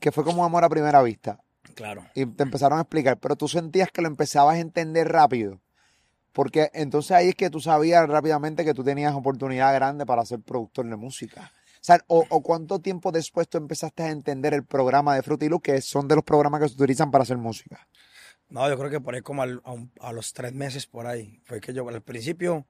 que 0.00 0.12
fue 0.12 0.24
como 0.24 0.44
amor 0.44 0.64
a 0.64 0.68
primera 0.68 1.02
vista, 1.02 1.40
Claro. 1.74 2.06
y 2.14 2.26
te 2.26 2.42
empezaron 2.42 2.78
a 2.78 2.82
explicar, 2.82 3.18
pero 3.18 3.36
tú 3.36 3.48
sentías 3.48 3.90
que 3.90 4.02
lo 4.02 4.08
empezabas 4.08 4.56
a 4.56 4.60
entender 4.60 5.08
rápido. 5.08 5.60
Porque 6.32 6.70
entonces 6.74 7.10
ahí 7.12 7.30
es 7.30 7.34
que 7.34 7.50
tú 7.50 7.60
sabías 7.60 8.08
rápidamente 8.08 8.64
que 8.64 8.72
tú 8.74 8.84
tenías 8.84 9.14
oportunidad 9.14 9.74
grande 9.74 10.06
para 10.06 10.24
ser 10.24 10.40
productor 10.40 10.86
de 10.88 10.96
música. 10.96 11.52
O 11.74 11.82
sea, 11.82 11.98
o, 12.06 12.24
o 12.28 12.42
cuánto 12.42 12.78
tiempo 12.78 13.10
después 13.10 13.48
tú 13.48 13.58
empezaste 13.58 14.02
a 14.04 14.10
entender 14.10 14.54
el 14.54 14.64
programa 14.64 15.14
de 15.14 15.22
Fruity 15.22 15.48
Loop, 15.48 15.62
que 15.62 15.80
son 15.80 16.06
de 16.06 16.14
los 16.14 16.24
programas 16.24 16.60
que 16.60 16.68
se 16.68 16.74
utilizan 16.74 17.10
para 17.10 17.22
hacer 17.22 17.36
música. 17.38 17.88
No, 18.48 18.68
yo 18.68 18.76
creo 18.78 18.90
que 18.90 19.00
por 19.00 19.14
ahí 19.14 19.22
como 19.22 19.42
al- 19.42 19.60
a, 19.64 19.72
un- 19.72 19.90
a 20.00 20.12
los 20.12 20.32
tres 20.32 20.52
meses 20.52 20.86
por 20.86 21.06
ahí, 21.06 21.40
fue 21.44 21.60
que 21.60 21.72
yo 21.72 21.88
al 21.88 22.02
principio, 22.02 22.66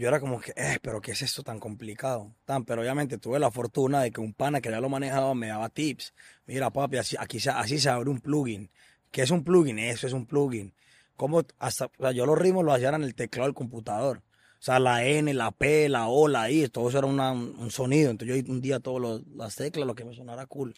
yo 0.00 0.08
era 0.08 0.18
como 0.18 0.40
que, 0.40 0.54
eh, 0.56 0.78
pero 0.80 1.02
¿qué 1.02 1.12
es 1.12 1.20
esto 1.20 1.42
tan 1.42 1.60
complicado? 1.60 2.34
Tan, 2.46 2.64
pero 2.64 2.80
obviamente 2.80 3.18
tuve 3.18 3.38
la 3.38 3.50
fortuna 3.50 4.00
de 4.00 4.10
que 4.10 4.22
un 4.22 4.32
pana 4.32 4.62
que 4.62 4.70
ya 4.70 4.80
lo 4.80 4.88
manejaba 4.88 5.34
me 5.34 5.48
daba 5.48 5.68
tips. 5.68 6.14
Mira, 6.46 6.70
papi, 6.70 6.96
así, 6.96 7.16
aquí 7.18 7.38
se, 7.38 7.50
así 7.50 7.78
se 7.78 7.90
abre 7.90 8.08
un 8.08 8.18
plugin. 8.18 8.70
¿Qué 9.10 9.20
es 9.20 9.30
un 9.30 9.44
plugin? 9.44 9.78
Eso 9.78 10.06
es 10.06 10.14
un 10.14 10.24
plugin. 10.24 10.72
Como 11.16 11.44
hasta, 11.58 11.84
o 11.84 11.92
sea, 11.98 12.12
yo 12.12 12.24
los 12.24 12.38
ritmos 12.38 12.64
los 12.64 12.74
hacía 12.74 12.88
en 12.88 13.02
el 13.02 13.14
teclado 13.14 13.48
del 13.48 13.54
computador. 13.54 14.22
O 14.58 14.62
sea, 14.62 14.78
la 14.80 15.04
N, 15.04 15.34
la 15.34 15.50
P, 15.50 15.90
la 15.90 16.08
O, 16.08 16.28
la 16.28 16.50
I, 16.50 16.68
todo 16.68 16.88
eso 16.88 16.96
era 16.96 17.06
un 17.06 17.70
sonido. 17.70 18.10
Entonces 18.10 18.42
yo 18.42 18.50
un 18.50 18.62
día 18.62 18.80
todas 18.80 19.20
las 19.36 19.54
teclas, 19.54 19.86
lo 19.86 19.94
que 19.94 20.06
me 20.06 20.14
sonara 20.14 20.46
cool. 20.46 20.74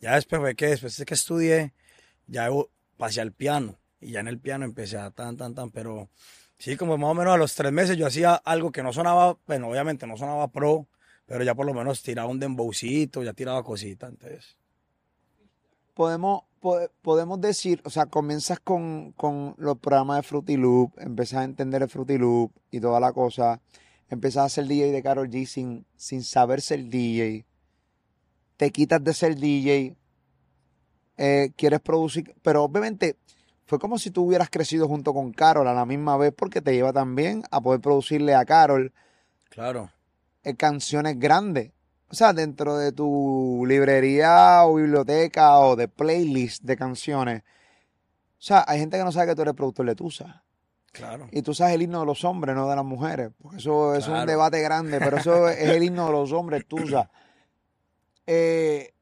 Ya 0.00 0.14
después 0.14 0.40
fue 0.40 0.54
que 0.54 0.68
después 0.68 0.96
de 0.96 1.04
que 1.04 1.12
estudié, 1.12 1.74
ya 2.26 2.48
pasé 2.96 3.20
al 3.20 3.32
piano. 3.32 3.76
Y 4.00 4.12
ya 4.12 4.20
en 4.20 4.28
el 4.28 4.38
piano 4.38 4.64
empecé 4.64 4.96
a 4.96 5.10
tan, 5.10 5.36
tan, 5.36 5.54
tan. 5.54 5.70
Pero 5.70 6.08
sí, 6.64 6.78
como 6.78 6.96
más 6.96 7.10
o 7.10 7.14
menos 7.14 7.34
a 7.34 7.36
los 7.36 7.54
tres 7.54 7.70
meses 7.72 7.98
yo 7.98 8.06
hacía 8.06 8.34
algo 8.36 8.72
que 8.72 8.82
no 8.82 8.90
sonaba, 8.90 9.36
bueno, 9.46 9.68
obviamente 9.68 10.06
no 10.06 10.16
sonaba 10.16 10.48
pro, 10.48 10.88
pero 11.26 11.44
ya 11.44 11.54
por 11.54 11.66
lo 11.66 11.74
menos 11.74 12.02
tiraba 12.02 12.30
un 12.30 12.40
dembowcito, 12.40 13.22
ya 13.22 13.34
tiraba 13.34 13.62
cositas. 13.62 14.08
Entonces, 14.10 14.56
Podemos, 15.92 16.44
po- 16.60 16.90
podemos 17.02 17.38
decir, 17.40 17.82
o 17.84 17.90
sea, 17.90 18.06
comienzas 18.06 18.58
con, 18.60 19.12
con 19.12 19.54
los 19.58 19.78
programas 19.78 20.16
de 20.16 20.22
Fruity 20.22 20.56
Loop, 20.56 20.92
empiezas 20.98 21.40
a 21.40 21.44
entender 21.44 21.82
el 21.82 21.88
Fruity 21.90 22.16
Loop 22.16 22.50
y 22.70 22.80
toda 22.80 22.98
la 22.98 23.12
cosa, 23.12 23.60
empiezas 24.08 24.46
a 24.46 24.48
ser 24.48 24.66
DJ 24.66 24.90
de 24.90 25.02
Karol 25.02 25.28
G 25.28 25.44
sin, 25.44 25.84
sin 25.96 26.24
saber 26.24 26.62
ser 26.62 26.88
DJ, 26.88 27.44
te 28.56 28.70
quitas 28.70 29.04
de 29.04 29.12
ser 29.12 29.36
DJ, 29.36 29.94
eh, 31.18 31.52
quieres 31.56 31.80
producir, 31.80 32.34
pero 32.42 32.64
obviamente 32.64 33.16
fue 33.66 33.78
como 33.78 33.98
si 33.98 34.10
tú 34.10 34.24
hubieras 34.24 34.50
crecido 34.50 34.86
junto 34.88 35.12
con 35.14 35.32
Carol 35.32 35.66
a 35.68 35.74
la 35.74 35.86
misma 35.86 36.16
vez 36.16 36.32
porque 36.36 36.60
te 36.60 36.72
lleva 36.72 36.92
también 36.92 37.42
a 37.50 37.60
poder 37.60 37.80
producirle 37.80 38.34
a 38.34 38.44
Carol 38.44 38.92
Claro. 39.50 39.90
eh, 40.42 40.54
canciones 40.54 41.18
grandes. 41.18 41.72
O 42.08 42.14
sea, 42.14 42.32
dentro 42.32 42.76
de 42.76 42.92
tu 42.92 43.64
librería 43.66 44.64
o 44.66 44.74
biblioteca 44.74 45.58
o 45.58 45.74
de 45.76 45.88
playlist 45.88 46.62
de 46.62 46.76
canciones. 46.76 47.42
O 47.42 48.46
sea, 48.46 48.64
hay 48.68 48.78
gente 48.78 48.98
que 48.98 49.04
no 49.04 49.10
sabe 49.10 49.28
que 49.28 49.34
tú 49.34 49.42
eres 49.42 49.54
productor 49.54 49.86
de 49.86 49.94
Tusa. 49.94 50.44
Claro. 50.92 51.26
Y 51.32 51.42
tú 51.42 51.54
sabes 51.54 51.74
el 51.74 51.82
himno 51.82 52.00
de 52.00 52.06
los 52.06 52.22
hombres, 52.24 52.54
no 52.54 52.68
de 52.68 52.76
las 52.76 52.84
mujeres. 52.84 53.30
Porque 53.42 53.56
eso, 53.56 53.94
eso 53.96 54.14
es 54.14 54.20
un 54.20 54.26
debate 54.26 54.60
grande, 54.60 54.98
pero 55.00 55.16
eso 55.16 55.48
es 55.48 55.68
el 55.70 55.82
himno 55.82 56.06
de 56.06 56.12
los 56.12 56.30
hombres, 56.32 56.66
Tusa. 56.68 57.10
Eh, 58.26 58.93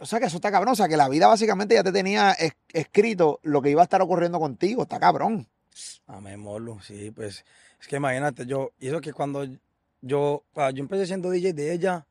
o 0.00 0.06
sea, 0.06 0.18
que 0.20 0.26
eso 0.26 0.36
está 0.36 0.50
cabrón. 0.50 0.72
O 0.72 0.76
sea, 0.76 0.88
que 0.88 0.96
la 0.96 1.08
vida 1.08 1.26
básicamente 1.28 1.74
ya 1.74 1.82
te 1.82 1.92
tenía 1.92 2.32
es- 2.32 2.54
escrito 2.72 3.40
lo 3.42 3.60
que 3.62 3.70
iba 3.70 3.80
a 3.82 3.84
estar 3.84 4.00
ocurriendo 4.02 4.38
contigo. 4.40 4.82
Está 4.82 4.98
cabrón. 4.98 5.46
Amén, 6.06 6.40
Molu, 6.40 6.80
sí, 6.80 7.10
pues 7.12 7.44
es 7.80 7.86
que 7.88 7.96
imagínate, 7.96 8.44
yo, 8.46 8.72
y 8.80 8.88
eso 8.88 9.00
que 9.00 9.12
cuando 9.12 9.46
yo, 10.02 10.42
ah, 10.56 10.70
yo 10.70 10.80
empecé 10.82 11.06
siendo 11.06 11.30
DJ 11.30 11.52
de 11.52 11.72
ella, 11.72 12.06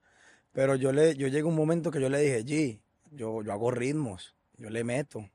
pero 0.53 0.75
yo 0.75 0.91
le, 0.91 1.15
yo 1.15 1.27
llegué 1.27 1.41
a 1.41 1.45
un 1.45 1.55
momento 1.55 1.91
que 1.91 1.99
yo 2.01 2.09
le 2.09 2.19
dije, 2.21 2.45
G, 2.45 2.79
yo, 3.11 3.43
yo 3.43 3.51
hago 3.51 3.69
ritmos, 3.69 4.33
yo 4.57 4.69
le 4.69 4.83
meto, 4.83 5.29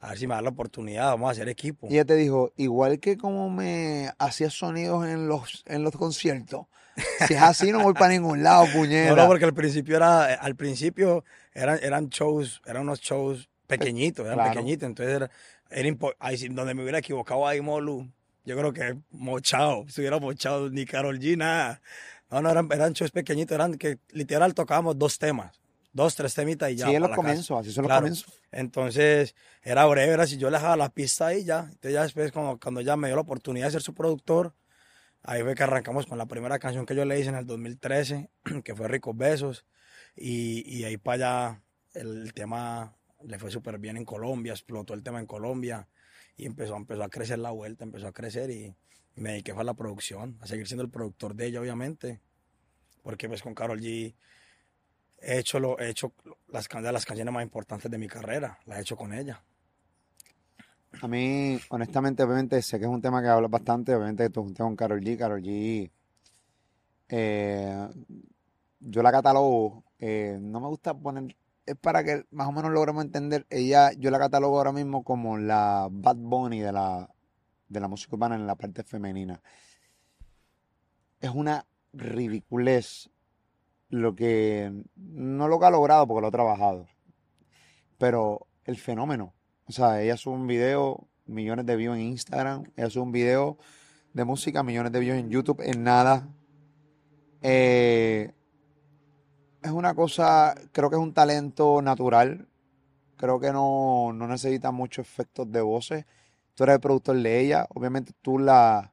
a 0.00 0.10
ver 0.10 0.18
si 0.18 0.26
me 0.26 0.34
da 0.34 0.42
la 0.42 0.50
oportunidad, 0.50 1.10
vamos 1.10 1.28
a 1.28 1.32
hacer 1.32 1.48
equipo. 1.48 1.86
Y 1.90 1.94
ella 1.94 2.04
te 2.04 2.14
dijo, 2.16 2.52
igual 2.56 2.98
que 3.00 3.16
como 3.18 3.50
me 3.50 4.10
hacías 4.18 4.54
sonidos 4.54 5.06
en 5.06 5.28
los, 5.28 5.62
en 5.66 5.82
los 5.82 5.92
conciertos, 5.96 6.66
si 7.26 7.34
es 7.34 7.40
así 7.42 7.72
no 7.72 7.80
voy 7.80 7.94
para 7.94 8.12
ningún 8.12 8.42
lado, 8.42 8.66
No, 8.66 8.72
puñera. 8.72 9.22
no, 9.22 9.26
porque 9.28 9.44
al 9.44 9.54
principio 9.54 9.96
era, 9.96 10.34
al 10.34 10.56
principio 10.56 11.24
eran, 11.54 11.78
eran 11.82 12.08
shows, 12.08 12.60
eran 12.66 12.82
unos 12.82 13.00
shows 13.00 13.48
pequeñitos, 13.66 14.24
eran 14.26 14.36
Claro. 14.36 14.50
pequeñitos, 14.50 14.86
entonces 14.88 15.14
era, 15.16 15.30
era 15.70 15.96
ahí 16.18 16.36
donde 16.48 16.74
me 16.74 16.82
hubiera 16.82 16.98
equivocado 16.98 17.46
ahí, 17.46 17.60
Molu, 17.60 18.08
yo 18.44 18.56
creo 18.56 18.72
que 18.72 18.96
mochado, 19.10 19.84
si 19.88 20.00
hubiera 20.00 20.18
mochado 20.18 20.68
ni 20.68 20.84
Carol 20.84 21.18
G, 21.18 21.36
nada. 21.36 21.80
No, 22.30 22.40
no, 22.42 22.50
eran, 22.50 22.68
eran 22.72 22.92
shows 22.92 23.10
pequeñitos, 23.10 23.54
eran 23.54 23.74
que 23.74 23.98
literal 24.10 24.54
tocábamos 24.54 24.98
dos 24.98 25.18
temas, 25.18 25.60
dos, 25.92 26.14
tres 26.14 26.34
temitas 26.34 26.70
y 26.70 26.76
ya. 26.76 26.86
sí, 26.86 26.94
en 26.94 27.02
los 27.02 27.10
comienzos, 27.12 27.60
así 27.60 27.72
son 27.72 27.82
los 27.84 27.90
Claro. 27.90 28.06
comienzos. 28.06 28.42
Entonces, 28.50 29.34
era 29.62 29.84
breve, 29.86 30.12
era 30.12 30.26
si 30.26 30.36
yo 30.38 30.50
le 30.50 30.56
dejaba 30.56 30.76
la 30.76 30.88
pista 30.88 31.26
ahí 31.28 31.44
ya. 31.44 31.60
Entonces 31.60 31.92
ya 31.92 32.02
después, 32.02 32.32
cuando, 32.32 32.58
cuando 32.58 32.80
ella 32.80 32.96
me 32.96 33.08
dio 33.08 33.16
la 33.16 33.22
oportunidad 33.22 33.66
de 33.66 33.72
ser 33.72 33.82
su 33.82 33.94
productor, 33.94 34.54
ahí 35.22 35.42
fue 35.42 35.54
que 35.54 35.62
arrancamos 35.62 36.06
con 36.06 36.18
la 36.18 36.26
primera 36.26 36.58
canción 36.58 36.86
que 36.86 36.94
yo 36.94 37.04
le 37.04 37.18
hice 37.18 37.28
en 37.28 37.36
el 37.36 37.46
2013, 37.46 38.30
que 38.64 38.74
fue 38.74 38.88
Ricos 38.88 39.16
Besos. 39.16 39.66
Y, 40.16 40.62
y 40.66 40.84
ahí 40.84 40.96
para 40.96 41.14
allá 41.14 41.62
el 41.94 42.32
tema 42.34 42.96
le 43.24 43.38
fue 43.38 43.50
súper 43.50 43.78
bien 43.78 43.96
en 43.96 44.04
Colombia, 44.04 44.52
explotó 44.52 44.94
el 44.94 45.02
tema 45.02 45.20
en 45.20 45.26
Colombia 45.26 45.88
y 46.36 46.46
empezó, 46.46 46.76
empezó 46.76 47.02
a 47.02 47.08
crecer 47.08 47.38
la 47.38 47.50
vuelta, 47.50 47.84
empezó 47.84 48.08
a 48.08 48.12
crecer 48.12 48.50
y 48.50 48.74
me 49.14 49.30
dediqué 49.30 49.52
a 49.52 49.64
la 49.64 49.74
producción, 49.74 50.38
a 50.40 50.46
seguir 50.46 50.66
siendo 50.66 50.82
el 50.82 50.90
productor 50.90 51.34
de 51.34 51.46
ella, 51.46 51.60
obviamente. 51.60 52.20
Porque 53.02 53.28
pues 53.28 53.42
con 53.42 53.54
Carol 53.54 53.80
G 53.80 54.14
he 55.20 55.38
hecho, 55.38 55.60
lo, 55.60 55.78
he 55.78 55.90
hecho 55.90 56.14
las, 56.48 56.68
las 56.72 57.04
canciones 57.04 57.32
más 57.32 57.42
importantes 57.42 57.90
de 57.90 57.98
mi 57.98 58.08
carrera, 58.08 58.58
las 58.64 58.78
he 58.78 58.80
hecho 58.82 58.96
con 58.96 59.12
ella. 59.12 59.42
A 61.00 61.08
mí, 61.08 61.58
honestamente, 61.70 62.22
obviamente, 62.22 62.60
sé 62.62 62.78
que 62.78 62.84
es 62.84 62.90
un 62.90 63.00
tema 63.00 63.22
que 63.22 63.28
hablas 63.28 63.50
bastante. 63.50 63.94
Obviamente, 63.94 64.28
tú 64.30 64.42
juntas 64.42 64.64
con 64.64 64.76
Carol 64.76 65.00
G. 65.00 65.16
Carol 65.18 65.42
G. 65.42 65.90
eh, 67.08 67.88
yo 68.80 69.02
la 69.02 69.12
catalogo. 69.12 69.84
eh, 69.98 70.38
no 70.40 70.60
me 70.60 70.68
gusta 70.68 70.94
poner. 70.94 71.36
Es 71.64 71.76
para 71.76 72.02
que 72.04 72.24
más 72.30 72.48
o 72.48 72.52
menos 72.52 72.72
logremos 72.72 73.04
entender. 73.04 73.46
Ella, 73.50 73.92
yo 73.92 74.10
la 74.10 74.18
catalogo 74.18 74.58
ahora 74.58 74.72
mismo 74.72 75.04
como 75.04 75.38
la 75.38 75.88
Bad 75.90 76.16
Bunny 76.16 76.60
de 76.60 76.72
la, 76.72 77.08
de 77.68 77.80
la 77.80 77.88
música 77.88 78.16
urbana 78.16 78.34
en 78.34 78.46
la 78.46 78.56
parte 78.56 78.82
femenina. 78.82 79.40
Es 81.20 81.30
una 81.30 81.66
ridiculez 81.92 83.10
lo 83.88 84.14
que. 84.14 84.72
No 84.96 85.48
lo 85.48 85.58
que 85.60 85.66
ha 85.66 85.70
logrado 85.70 86.06
porque 86.06 86.20
lo 86.20 86.28
ha 86.28 86.32
trabajado. 86.32 86.86
Pero 87.98 88.46
el 88.64 88.76
fenómeno. 88.76 89.32
O 89.66 89.72
sea, 89.72 90.02
ella 90.02 90.16
sube 90.16 90.34
un 90.34 90.46
video, 90.46 91.08
millones 91.26 91.66
de 91.66 91.76
views 91.76 91.96
en 91.96 92.02
Instagram. 92.02 92.64
Ella 92.76 92.90
sube 92.90 93.04
un 93.04 93.12
video 93.12 93.58
de 94.12 94.24
música, 94.24 94.62
millones 94.62 94.92
de 94.92 95.00
views 95.00 95.18
en 95.18 95.30
YouTube, 95.30 95.62
en 95.62 95.82
nada. 95.84 96.28
Eh, 97.42 98.32
es 99.62 99.70
una 99.70 99.94
cosa, 99.94 100.54
creo 100.72 100.90
que 100.90 100.96
es 100.96 101.02
un 101.02 101.14
talento 101.14 101.80
natural. 101.82 102.48
Creo 103.16 103.38
que 103.40 103.52
no, 103.52 104.12
no 104.12 104.26
necesita 104.26 104.72
muchos 104.72 105.06
efectos 105.06 105.50
de 105.50 105.60
voces. 105.60 106.04
Tú 106.54 106.64
eres 106.64 106.74
el 106.74 106.80
productor 106.80 107.16
de 107.16 107.40
ella. 107.40 107.66
Obviamente 107.74 108.12
tú 108.20 108.38
la, 108.38 108.92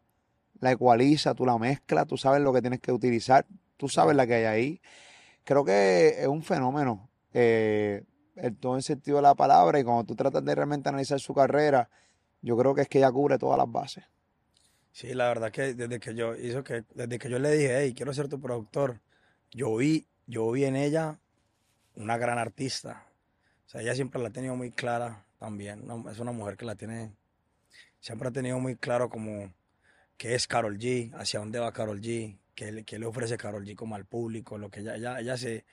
la 0.60 0.72
ecualizas, 0.72 1.36
tú 1.36 1.46
la 1.46 1.58
mezclas, 1.58 2.06
tú 2.08 2.16
sabes 2.18 2.42
lo 2.42 2.54
que 2.54 2.62
tienes 2.62 2.80
que 2.80 2.92
utilizar. 2.92 3.46
Tú 3.78 3.90
sabes 3.90 4.16
la 4.16 4.28
que 4.28 4.36
hay 4.36 4.46
ahí. 4.46 4.82
Creo 5.44 5.66
que 5.66 6.22
es 6.22 6.28
un 6.28 6.44
fenómeno. 6.44 7.10
eh, 7.34 8.04
en 8.42 8.56
todo 8.56 8.76
el 8.76 8.84
sentido 8.84 9.18
de 9.18 9.24
la 9.24 9.36
palabra 9.36 9.80
y 9.80 9.84
cuando 9.84 10.04
tú 10.04 10.16
tratas 10.16 10.44
de 10.44 10.56
realmente 10.56 10.90
analizar 10.90 11.20
su 11.20 11.34
carrera, 11.34 11.90
yo 12.42 12.58
creo 12.58 12.74
que 12.74 12.82
es 12.82 12.88
que 12.88 13.00
ella 13.00 13.12
cubre 13.12 13.38
todas 13.38 13.58
las 13.58 13.72
bases. 13.72 14.06
Sí, 14.92 15.14
la 15.14 15.28
verdad 15.28 15.52
que 15.52 15.74
desde 15.74 16.00
que 16.00 16.16
yo 16.16 16.36
hizo 16.36 16.64
que, 16.64 16.84
desde 16.94 17.20
que 17.20 17.30
yo 17.30 17.40
le 17.40 17.52
dije, 17.52 17.80
hey, 17.80 17.94
quiero 17.96 18.14
ser 18.14 18.28
tu 18.28 18.40
productor, 18.40 19.02
yo 19.52 19.76
vi, 19.76 20.08
yo 20.26 20.50
vi 20.52 20.66
en 20.66 20.76
ella 20.76 21.20
una 21.96 22.18
gran 22.18 22.38
artista. 22.38 23.06
O 23.66 23.70
sea, 23.70 23.82
ella 23.82 23.94
siempre 23.94 24.22
la 24.22 24.30
ha 24.30 24.34
tenido 24.34 24.56
muy 24.56 24.72
clara 24.72 25.26
también. 25.38 25.86
Es 26.12 26.20
una 26.20 26.32
mujer 26.32 26.58
que 26.58 26.66
la 26.66 26.76
tiene, 26.76 27.14
siempre 28.00 28.30
ha 28.30 28.32
tenido 28.32 28.60
muy 28.60 28.76
claro 28.76 29.10
como 29.10 29.54
qué 30.18 30.36
es 30.36 30.48
Carol 30.48 30.78
G, 30.78 31.14
hacia 31.14 31.40
dónde 31.40 31.60
va 31.60 31.72
Carol 31.72 32.02
G, 32.02 32.38
qué, 32.56 32.84
qué 32.84 33.00
le 33.00 33.06
ofrece 33.06 33.38
Carol 33.38 33.66
G 33.66 33.76
como 33.76 33.96
al 33.96 34.06
público, 34.06 34.58
lo 34.58 34.70
que 34.70 34.82
ella, 34.82 34.96
ella, 34.96 35.20
ella 35.20 35.38
se, 35.38 35.66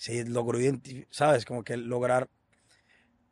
se 0.00 0.24
logró 0.24 0.58
¿sabes? 1.10 1.44
Como 1.44 1.62
que 1.62 1.76
lograr 1.76 2.30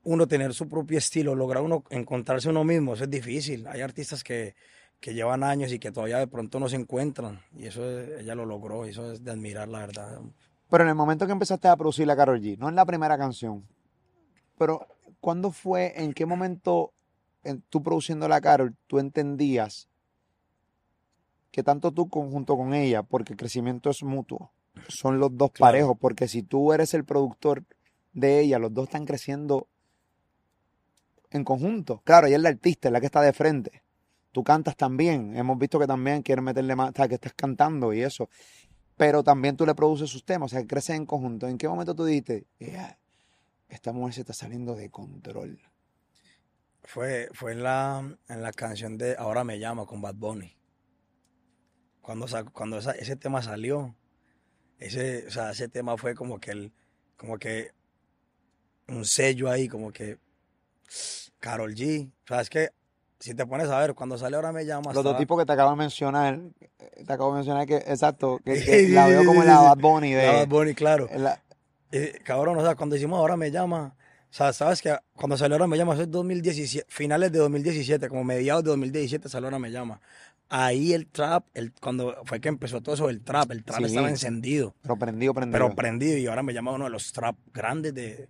uno 0.02 0.28
tener 0.28 0.52
su 0.52 0.68
propio 0.68 0.98
estilo, 0.98 1.35
lograr 1.35 1.62
uno 1.62 1.83
encontrarse 1.88 2.50
uno 2.50 2.62
mismo, 2.62 2.92
eso 2.92 3.04
es 3.04 3.11
difícil. 3.11 3.66
Hay 3.68 3.81
artistas 3.81 4.22
que, 4.22 4.54
que 5.00 5.14
llevan 5.14 5.44
años 5.44 5.72
y 5.72 5.78
que 5.78 5.90
todavía 5.92 6.18
de 6.18 6.26
pronto 6.26 6.61
no 6.61 6.68
se 6.68 6.76
encuentran. 6.76 7.40
Y 7.57 7.68
eso 7.68 7.88
es- 7.88 8.20
ella 8.20 8.35
lo 8.35 8.44
logró, 8.44 8.85
eso 8.85 9.11
es 9.11 9.24
de 9.24 9.31
admirar, 9.31 9.66
la 9.68 9.78
verdad. 9.78 10.20
Pero 10.68 10.85
en 10.85 10.90
el 10.90 10.94
momento 10.94 11.24
que 11.24 11.33
empezaste 11.33 11.68
a 11.68 11.76
producir 11.76 12.07
la 12.07 12.16
Karol 12.16 12.42
G, 12.42 12.59
no 12.59 12.68
en 12.68 12.74
la 12.74 12.85
primera 12.85 13.16
canción, 13.16 13.66
pero 14.59 14.87
¿cuándo 15.20 15.52
fue, 15.52 15.94
en 15.96 16.12
qué 16.12 16.26
momento 16.26 16.92
en, 17.44 17.62
tú 17.62 17.83
produciendo 17.83 18.28
la 18.28 18.42
Karol, 18.42 18.76
tú 18.87 18.98
entendías 18.98 19.88
que 21.50 21.62
tanto 21.62 21.92
tú 21.92 22.11
conjunto 22.11 22.59
con 22.59 22.74
ella, 22.74 23.02
porque 23.02 23.33
el 23.33 23.38
crecimiento 23.38 23.88
es 23.88 24.02
mutuo, 24.02 24.52
son 24.88 25.18
los 25.18 25.36
dos 25.36 25.50
Claro. 25.52 25.70
parejos, 25.72 25.96
porque 26.00 26.28
si 26.28 26.42
tú 26.42 26.72
eres 26.72 26.94
el 26.94 27.04
productor 27.04 27.64
de 28.12 28.40
ella, 28.40 28.58
los 28.58 28.72
dos 28.72 28.84
están 28.88 29.04
creciendo 29.04 29.68
en 31.30 31.44
conjunto. 31.44 32.00
Claro, 32.04 32.26
ella 32.26 32.36
es 32.36 32.42
la 32.42 32.48
artista, 32.48 32.88
es 32.88 32.92
la 32.92 33.00
que 33.00 33.06
está 33.06 33.20
de 33.20 33.32
frente. 33.32 33.82
Tú 34.32 34.44
cantas 34.44 34.76
también, 34.76 35.36
hemos 35.36 35.58
visto 35.58 35.78
que 35.78 35.86
también 35.86 36.22
quieres 36.22 36.44
meterle 36.44 36.76
más, 36.76 36.90
o 36.90 36.92
sea, 36.94 37.08
que 37.08 37.14
estás 37.14 37.32
cantando 37.34 37.92
y 37.92 38.02
eso 38.02 38.28
pero 38.96 39.22
también 39.22 39.56
tú 39.56 39.64
le 39.64 39.76
produces 39.76 40.10
sus 40.10 40.24
temas, 40.24 40.52
o 40.52 40.56
sea, 40.56 40.66
crecen 40.66 40.96
en 40.96 41.06
conjunto. 41.06 41.46
¿En 41.46 41.56
qué 41.56 41.68
momento 41.68 41.94
tú 41.94 42.04
dijiste, 42.04 42.48
"Ea, 42.58 42.98
esta 43.68 43.92
mujer 43.92 44.12
se 44.12 44.20
está 44.22 44.32
saliendo 44.32 44.74
de 44.74 44.90
control? 44.90 45.60
Fue, 46.82 47.28
fue 47.32 47.52
en 47.52 47.62
la, 47.62 48.18
en 48.28 48.42
la 48.42 48.50
canción 48.50 48.98
de 48.98 49.14
Ahora 49.16 49.44
me 49.44 49.60
llama 49.60 49.86
con 49.86 50.00
Bad 50.02 50.16
Bunny. 50.16 50.56
Cuando, 52.00 52.26
cuando 52.52 52.78
esa- 52.78 52.90
ese 52.90 53.14
tema 53.14 53.40
salió, 53.40 53.94
ese, 54.78 55.26
o 55.26 55.30
sea, 55.30 55.50
ese 55.50 55.68
tema 55.68 55.96
fue 55.96 56.14
como 56.14 56.38
que 56.40 56.50
el, 56.52 56.72
como 57.16 57.38
que 57.38 57.72
un 58.88 59.04
sello 59.04 59.50
ahí, 59.50 59.68
como 59.68 59.92
que 59.92 60.18
Carol 61.40 61.74
G. 61.74 62.08
O 62.08 62.26
sea, 62.26 62.40
es 62.40 62.50
que 62.50 62.70
si 63.20 63.34
te 63.34 63.44
pones 63.46 63.68
a 63.68 63.78
ver, 63.80 63.94
cuando 63.94 64.16
sale 64.16 64.36
Ahora 64.36 64.52
me 64.52 64.64
llama, 64.64 64.92
Los 64.92 65.02
dos 65.04 65.16
tipos 65.16 65.38
que 65.38 65.44
te 65.44 65.52
acabo 65.52 65.70
de 65.70 65.76
mencionar, 65.76 66.40
eh, 66.60 67.04
te 67.04 67.12
acabo 67.12 67.30
de 67.32 67.36
mencionar 67.36 67.66
que, 67.66 67.76
exacto, 67.76 68.40
que, 68.44 68.52
que 68.64 68.88
la 68.88 69.06
veo 69.08 69.24
como 69.24 69.42
la. 69.44 69.60
Bad 69.60 69.78
Bunny 69.78 70.12
de... 70.12 70.26
la 70.26 70.32
Bad 70.32 70.48
Bunny, 70.48 70.74
claro. 70.74 71.08
la- 71.16 71.42
Eh, 71.90 72.18
cabrón, 72.24 72.58
o 72.58 72.62
sea, 72.62 72.74
cuando 72.74 72.96
hicimos 72.96 73.18
Ahora 73.18 73.36
me 73.36 73.50
llama, 73.50 73.96
o 74.30 74.32
sea, 74.32 74.52
sabes 74.52 74.80
que 74.82 74.94
cuando 75.14 75.36
salió 75.36 75.56
Ahora 75.56 75.66
me 75.66 75.76
llama, 75.76 75.94
eso 75.94 76.02
es 76.02 76.10
2017, 76.10 76.86
finales 76.88 77.32
de 77.32 77.38
2017, 77.40 78.08
como 78.08 78.24
mediados 78.24 78.62
de 78.62 78.70
2017 78.70 79.28
salió 79.28 79.48
Ahora 79.48 79.58
me 79.58 79.70
llama. 79.70 80.00
Ahí 80.50 80.94
el 80.94 81.06
trap, 81.06 81.46
el, 81.54 81.72
cuando 81.72 82.16
fue 82.24 82.40
que 82.40 82.48
empezó 82.48 82.80
todo 82.80 82.94
eso, 82.94 83.11
el 83.11 83.20
trap, 83.22 83.50
el 83.50 83.64
trap 83.64 83.80
Sí. 83.80 83.84
estaba 83.87 84.08
encendido, 84.08 84.74
pero 84.82 84.96
prendido, 84.96 85.34
prendido. 85.34 85.52
pero 85.66 85.74
prendido, 85.76 86.16
y 86.16 86.26
ahora 86.26 86.42
me 86.42 86.54
llama 86.54 86.72
uno 86.72 86.84
de 86.84 86.90
los 86.90 87.12
trap 87.12 87.37
grandes 87.52 87.92
de, 87.92 88.28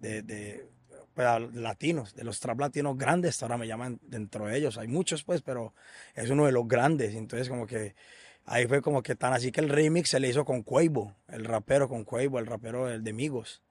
de, 0.00 0.22
de, 0.22 0.68
pues, 1.14 1.26
latinos, 1.54 2.14
de 2.14 2.22
los 2.22 2.38
trap 2.38 2.60
latinos 2.60 2.96
grandes, 2.96 3.42
ahora 3.42 3.56
me 3.58 3.66
llaman 3.66 3.98
dentro 4.02 4.46
de 4.46 4.56
ellos. 4.56 4.78
Hay 4.78 4.86
muchos, 4.86 5.24
pues, 5.24 5.42
pero 5.42 5.74
es 6.14 6.30
uno 6.30 6.46
de 6.46 6.52
los 6.52 6.68
grandes. 6.68 7.14
Entonces, 7.16 7.48
como 7.48 7.66
que 7.66 7.96
ahí 8.44 8.66
fue 8.68 8.80
como 8.80 9.02
que 9.02 9.16
tan 9.16 9.32
así 9.32 9.50
que 9.50 9.60
el 9.60 9.68
remix 9.68 10.10
se 10.10 10.20
le 10.20 10.28
hizo 10.28 10.44
con 10.44 10.62
Quavo, 10.62 11.16
el 11.26 11.44
rapero 11.44 11.88
con 11.88 12.04
Quavo, 12.04 12.38
el 12.38 12.46
rapero 12.46 12.88
el 12.88 13.02
de 13.02 13.12
Migos. 13.12 13.62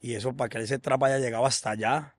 Y 0.00 0.14
eso 0.14 0.36
para 0.36 0.48
que 0.48 0.58
ese 0.60 0.78
trap 0.78 1.02
haya 1.02 1.18
llegado 1.18 1.44
hasta 1.46 1.70
allá, 1.70 2.12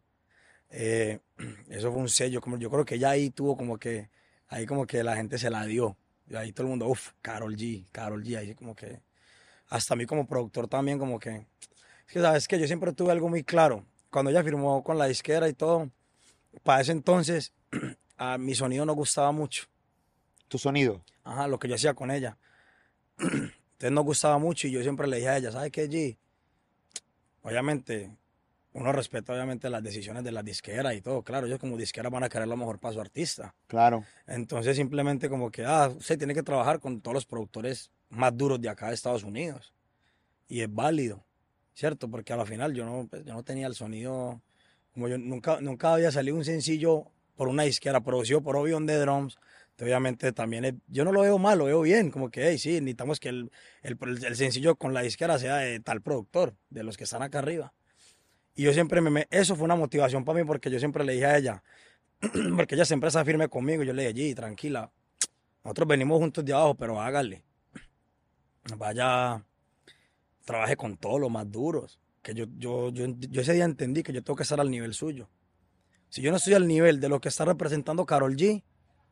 Eh, 0.70 1.20
eso 1.70 1.94
fue 1.94 2.02
un 2.02 2.10
sello, 2.10 2.42
como 2.42 2.58
yo 2.58 2.70
creo 2.70 2.84
que 2.84 3.00
ya 3.00 3.12
ahí 3.12 3.30
tuvo 3.30 3.56
como 3.56 3.78
que, 3.78 4.10
ahí 4.50 4.66
como 4.66 4.86
que 4.86 5.04
la 5.04 5.16
gente 5.16 5.38
se 5.38 5.50
la 5.50 5.66
dio. 5.66 5.98
Y 6.30 6.36
ahí 6.36 6.52
todo 6.52 6.64
el 6.64 6.70
mundo, 6.70 6.88
uff, 6.88 7.12
Carol 7.22 7.56
G, 7.56 7.86
Carol 7.92 8.24
G, 8.24 8.38
ahí 8.38 8.56
como 8.56 8.76
que, 8.76 9.02
hasta 9.70 9.94
a 9.94 9.98
mí 9.98 10.06
como 10.06 10.28
productor 10.28 10.68
también 10.68 11.00
como 11.00 11.20
que, 11.20 11.46
es 12.08 12.14
que 12.14 12.22
sabes 12.22 12.48
que 12.48 12.60
yo 12.60 12.68
siempre 12.68 12.94
tuve 12.94 13.12
algo 13.12 13.30
muy 13.30 13.44
claro. 13.44 13.86
Cuando 14.10 14.32
ella 14.32 14.44
firmó 14.44 14.84
con 14.84 14.98
la 14.98 15.06
disquera 15.06 15.48
y 15.50 15.54
todo, 15.54 15.90
para 16.64 16.82
ese 16.82 16.92
entonces, 16.92 17.54
a 18.18 18.38
mi 18.38 18.56
sonido 18.56 18.86
no 18.86 18.94
gustaba 18.94 19.32
mucho. 19.32 19.68
Tu 20.48 20.58
sonido. 20.58 21.02
Ajá, 21.24 21.48
lo 21.48 21.60
que 21.60 21.68
yo 21.68 21.76
hacía 21.76 21.94
con 21.94 22.10
ella. 22.12 22.38
Entonces 23.18 23.92
no 23.92 24.02
gustaba 24.02 24.40
mucho 24.40 24.68
y 24.68 24.72
yo 24.72 24.82
siempre 24.82 25.08
le 25.08 25.18
dije 25.18 25.30
a 25.30 25.38
ella, 25.38 25.52
¿sabes 25.52 25.72
qué, 25.72 25.88
G? 25.88 26.18
Obviamente, 27.44 28.10
uno 28.78 28.92
respeta 28.92 29.34
obviamente 29.34 29.70
las 29.70 29.82
decisiones 29.82 30.24
de 30.24 30.32
la 30.32 30.44
disquera 30.44 30.94
y 30.94 31.02
todo. 31.02 31.24
Claro, 31.24 31.48
ellos 31.48 31.58
como 31.60 31.76
disquera 31.78 32.10
van 32.10 32.24
a 32.24 32.30
querer 32.30 32.48
lo 32.48 32.56
mejor 32.56 32.80
para 32.80 32.94
su 32.94 33.02
artista. 33.02 33.56
Claro. 33.66 34.04
Entonces 34.28 34.76
simplemente 34.78 35.30
como 35.30 35.50
que, 35.52 35.66
ah, 35.66 35.92
usted 35.98 36.18
tiene 36.18 36.34
que 36.36 36.44
trabajar 36.44 36.80
con 36.80 37.02
todos 37.02 37.16
los 37.16 37.26
productores 37.26 37.90
más 38.10 38.38
duros 38.38 38.62
de 38.62 38.70
acá 38.70 38.90
de 38.90 38.94
Estados 38.94 39.24
Unidos. 39.24 39.74
Y 40.48 40.62
es 40.62 40.72
válido, 40.74 41.26
¿cierto? 41.74 42.10
Porque 42.10 42.34
a 42.34 42.38
la 42.38 42.46
final 42.46 42.74
yo 42.74 42.86
no, 42.86 43.08
pues, 43.10 43.26
yo 43.26 43.34
no 43.34 43.44
tenía 43.44 43.66
el 43.68 43.74
sonido, 43.76 44.42
como 44.94 45.08
yo 45.08 45.18
nunca, 45.18 45.60
nunca 45.60 45.94
había 45.94 46.12
salido 46.12 46.36
un 46.38 46.46
sencillo 46.46 47.12
por 47.36 47.48
una 47.48 47.64
disquera 47.64 48.02
producido 48.02 48.42
por 48.42 48.56
Obion 48.56 48.86
de 48.86 48.98
Drums. 48.98 49.38
Entonces, 49.72 49.88
obviamente 49.94 50.32
también, 50.34 50.66
es- 50.66 50.74
yo 50.88 51.04
no 51.04 51.12
lo 51.12 51.22
veo 51.22 51.38
mal, 51.40 51.58
lo 51.58 51.66
veo 51.66 51.82
bien, 51.82 52.12
como 52.12 52.30
que, 52.30 52.48
hey, 52.48 52.58
sí, 52.58 52.74
necesitamos 52.80 53.20
que 53.20 53.30
el, 53.30 53.52
el, 53.82 53.98
el 54.26 54.36
sencillo 54.36 54.76
con 54.76 54.94
la 54.94 55.02
disquera 55.02 55.38
sea 55.38 55.58
de 55.58 55.80
tal 55.80 56.02
productor, 56.02 56.56
de 56.70 56.84
los 56.84 56.96
que 56.96 57.04
están 57.04 57.22
acá 57.24 57.40
arriba. 57.40 57.74
Y 58.58 58.64
yo 58.64 58.74
siempre 58.74 59.02
me, 59.02 59.28
eso 59.30 59.56
fue 59.56 59.66
una 59.66 59.76
motivación 59.76 60.26
para 60.26 60.40
mí 60.40 60.44
porque 60.44 60.72
yo 60.72 60.80
siempre 60.80 61.06
le 61.06 61.14
dije 61.14 61.26
a 61.28 61.38
ella, 61.38 61.64
porque 62.56 62.74
ella 62.74 62.86
siempre 62.86 63.08
está 63.08 63.24
firme 63.24 63.48
conmigo. 63.48 63.84
Yo 63.84 63.94
le 63.94 64.12
dije, 64.12 64.34
G, 64.34 64.36
tranquila, 64.36 64.92
nosotros 65.64 65.88
venimos 65.88 66.18
juntos 66.18 66.44
de 66.44 66.54
abajo, 66.54 66.74
pero 66.74 67.00
hágale. 67.00 67.44
Vaya, 68.76 69.46
trabaje 70.44 70.76
con 70.76 70.98
todos 70.98 71.22
los 71.22 71.30
más 71.30 71.50
duros. 71.52 72.00
Que 72.24 72.34
yo, 72.34 72.46
yo, 72.58 72.90
yo, 72.90 73.06
yo 73.20 73.42
ese 73.42 73.54
día 73.54 73.64
entendí 73.64 74.02
que 74.02 74.12
yo 74.12 74.24
tengo 74.24 74.36
que 74.36 74.42
estar 74.42 74.60
al 74.60 74.72
nivel 74.72 74.96
suyo. 74.96 75.30
Si 76.10 76.24
yo 76.24 76.32
no 76.32 76.38
estoy 76.38 76.56
al 76.56 76.68
nivel 76.68 77.00
de 77.00 77.10
lo 77.10 77.22
que 77.22 77.30
está 77.30 77.46
representando 77.46 78.08
Carol 78.08 78.36
G, 78.36 78.64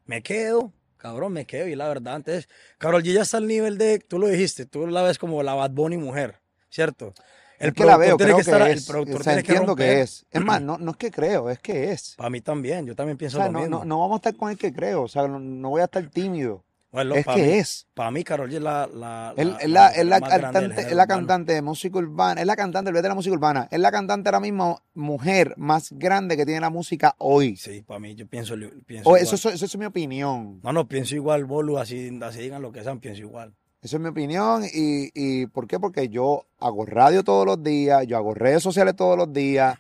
me 0.05 0.23
quedo, 0.23 0.73
cabrón, 0.97 1.33
me 1.33 1.45
quedo. 1.45 1.67
Y 1.67 1.75
la 1.75 1.87
verdad, 1.87 2.15
entonces, 2.15 2.49
Carol 2.79 3.03
G 3.03 3.13
ya 3.13 3.21
está 3.21 3.37
al 3.37 3.45
nivel 3.45 3.77
de, 3.77 3.99
tú 3.99 4.17
lo 4.17 4.27
dijiste, 4.27 4.65
tú 4.65 4.87
la 4.87 5.03
ves 5.03 5.19
como 5.19 5.43
la 5.43 5.53
Bad 5.53 5.69
Bunny 5.69 5.97
mujer, 5.97 6.41
¿cierto? 6.71 7.13
Es 7.59 7.73
que 7.73 7.85
la 7.85 7.97
veo, 7.97 8.17
tiene 8.17 8.31
creo 8.33 8.35
que 8.37 8.41
estar, 8.41 8.65
que 8.65 8.71
el 8.73 8.83
productor 8.83 9.21
O 9.21 9.23
sea, 9.23 9.33
tiene 9.33 9.43
que 9.43 9.51
entiendo 9.53 9.75
que 9.75 9.83
romper. 9.85 9.99
es. 10.03 10.25
Es 10.31 10.41
más, 10.41 10.61
no, 10.61 10.77
no 10.77 10.91
es 10.91 10.97
que 10.97 11.11
creo, 11.11 11.49
es 11.49 11.59
que 11.59 11.91
es. 11.91 12.15
Para 12.17 12.29
mí 12.29 12.41
también, 12.41 12.85
yo 12.85 12.95
también 12.95 13.15
O 13.15 13.17
pienso 13.17 13.37
sea, 13.37 13.45
lo 13.47 13.51
no, 13.53 13.59
mismo. 13.61 13.79
no, 13.79 13.85
no 13.85 13.99
vamos 13.99 14.15
a 14.15 14.17
estar 14.17 14.35
con 14.35 14.49
el 14.51 14.57
que 14.57 14.73
creo. 14.73 15.03
O 15.03 15.07
sea, 15.07 15.27
no, 15.27 15.39
no 15.39 15.69
voy 15.69 15.81
a 15.81 15.85
estar 15.85 16.05
tímido. 16.09 16.63
Bueno, 16.91 17.15
es 17.15 17.25
que 17.25 17.35
mí, 17.35 17.41
es. 17.41 17.87
Para 17.93 18.09
mí, 18.09 18.23
Karol 18.23 18.49
G 18.49 18.55
es 18.55 18.61
la, 18.61 18.87
la, 18.87 19.33
la- 19.35 19.89
es 19.89 20.05
la, 20.05 20.21
cantante, 20.21 20.81
es 20.81 20.93
la 20.93 21.05
cantante 21.07 21.51
de 21.53 21.61
música 21.61 21.97
urbana, 21.97 22.39
es 22.39 22.47
la 22.47 22.55
cantante, 22.55 22.89
de 22.93 23.01
la 23.01 23.13
música 23.15 23.35
urbana, 23.35 23.67
es 23.69 23.79
la 23.81 23.91
cantante 23.91 24.29
ahora 24.29 24.39
mismo 24.39 24.81
mujer 24.93 25.53
más 25.57 25.91
grande 25.91 26.37
que 26.37 26.45
tiene 26.45 26.61
la 26.61 26.69
música 26.69 27.13
hoy. 27.17 27.57
Sí, 27.57 27.81
para 27.81 27.99
mí, 27.99 28.15
yo 28.15 28.25
pienso, 28.27 28.55
pienso 28.85 29.09
O 29.09 29.17
igual. 29.17 29.21
eso, 29.23 29.35
eso, 29.35 29.49
eso 29.49 29.65
es 29.65 29.77
mi 29.77 29.83
opinión. 29.83 30.61
No, 30.63 30.71
no, 30.71 30.87
pienso 30.87 31.15
igual, 31.15 31.43
Bolu, 31.43 31.79
así, 31.79 32.17
así 32.21 32.39
digan 32.39 32.61
lo 32.61 32.71
que 32.71 32.81
sean, 32.81 33.01
pienso 33.01 33.23
igual. 33.23 33.53
Eso 33.85 33.97
es 33.97 34.01
mi 34.01 34.09
opinión. 34.09 34.63
Y, 34.65 35.11
y 35.13 35.45
¿por 35.45 35.67
qué? 35.67 35.79
Porque 35.79 36.09
yo 36.09 36.47
hago 36.57 36.87
radio 36.87 37.23
todos 37.23 37.45
los 37.45 37.61
días, 37.61 38.07
yo 38.07 38.17
hago 38.17 38.33
redes 38.33 38.63
sociales 38.63 38.95
todos 38.95 39.15
los 39.15 39.31
días, 39.31 39.77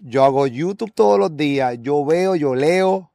yo 0.00 0.22
hago 0.24 0.46
YouTube 0.46 0.92
todos 0.94 1.18
los 1.18 1.36
días, 1.36 1.76
yo 1.80 2.04
veo, 2.04 2.36
yo 2.36 2.54
leo 2.54 3.10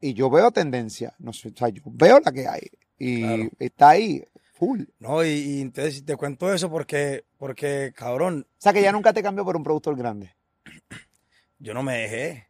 y 0.00 0.14
yo 0.14 0.30
veo 0.30 0.50
tendencia. 0.52 1.14
No 1.18 1.34
sé, 1.34 1.48
o 1.48 1.52
sea, 1.54 1.68
yo 1.68 1.82
veo 1.84 2.18
la 2.24 2.32
que 2.32 2.48
hay 2.48 2.62
y 2.98 3.20
Claro. 3.20 3.50
está 3.58 3.90
ahí, 3.90 4.24
full. 4.54 4.84
No, 4.98 5.22
y, 5.22 5.28
y 5.28 5.60
entonces 5.60 6.02
te 6.02 6.16
cuento 6.16 6.50
eso 6.50 6.70
porque, 6.70 7.24
porque, 7.36 7.92
cabrón, 7.94 8.46
O 8.48 8.54
sea, 8.56 8.72
que 8.72 8.80
ya 8.80 8.90
nunca 8.90 9.12
te 9.12 9.22
cambió 9.22 9.44
por 9.44 9.54
un 9.56 9.62
productor 9.64 9.96
grande. 9.98 10.34
yo 11.58 11.74
no 11.74 11.82
me 11.82 11.98
dejé. 11.98 12.46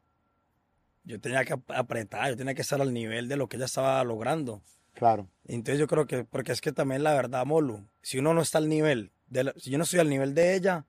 Yo 1.02 1.20
tenía 1.20 1.44
que 1.44 1.54
ap- 1.54 1.70
apretar, 1.72 2.28
yo 2.30 2.36
tenía 2.36 2.54
que 2.54 2.62
estar 2.62 2.80
al 2.80 2.94
nivel 2.94 3.26
de 3.26 3.34
lo 3.36 3.48
que 3.48 3.56
ella 3.56 3.64
estaba 3.66 4.04
logrando. 4.04 4.62
Claro. 5.02 5.26
Entonces 5.46 5.80
yo 5.80 5.88
creo 5.88 6.06
que, 6.06 6.22
porque 6.22 6.52
es 6.52 6.60
que 6.60 6.70
también 6.70 7.02
la 7.02 7.12
verdad, 7.12 7.44
Molu, 7.44 7.84
si 8.02 8.20
uno 8.20 8.34
no 8.34 8.40
está 8.40 8.58
al 8.58 8.68
nivel, 8.68 9.10
de 9.26 9.42
la- 9.42 9.54
si 9.56 9.68
yo 9.68 9.76
no 9.76 9.82
estoy 9.82 9.98
al 9.98 10.08
nivel 10.08 10.32
de 10.32 10.54
ella, 10.54 10.86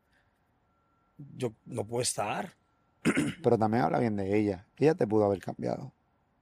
yo 1.35 1.51
no 1.65 1.83
puedo 1.83 2.03
estar. 2.03 2.53
Pero 3.41 3.57
también 3.57 3.83
habla 3.83 3.97
bien 3.97 4.15
de 4.15 4.37
ella. 4.37 4.67
Ella 4.77 4.93
te 4.93 5.07
pudo 5.07 5.25
haber 5.25 5.39
cambiado. 5.39 5.91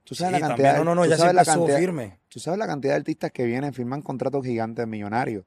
Tú 0.04 0.14
Sí, 0.14 0.18
sabes 0.22 0.32
la 0.38 0.48
también, 0.48 0.66
cantidad, 0.68 0.84
no, 0.84 0.94
no, 0.94 0.94
no, 1.00 1.06
ya 1.06 1.16
sabes 1.16 1.32
la 1.34 1.46
cantidad- 1.46 1.78
firme. 1.78 2.18
Tú 2.28 2.40
sabes 2.40 2.58
la 2.58 2.66
cantidad 2.66 2.92
de 2.92 2.96
artistas 2.98 3.32
que 3.32 3.46
vienen, 3.46 3.72
firman 3.72 4.02
contratos 4.02 4.44
gigantes 4.44 4.86
millonarios. 4.86 5.46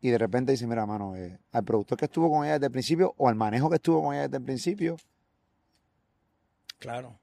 Y 0.00 0.08
de 0.08 0.16
repente 0.16 0.52
dicen, 0.52 0.70
mira, 0.70 0.86
mano, 0.86 1.16
eh, 1.16 1.38
al 1.52 1.64
productor 1.64 1.98
que 1.98 2.06
estuvo 2.06 2.30
con 2.30 2.46
ella 2.46 2.54
desde 2.54 2.66
el 2.68 2.72
principio 2.72 3.12
o 3.18 3.28
al 3.28 3.34
manejo 3.34 3.68
que 3.68 3.76
estuvo 3.76 4.02
con 4.02 4.14
ella 4.14 4.22
desde 4.22 4.38
el 4.38 4.42
principio, 4.44 4.96
Claro. 6.78 7.18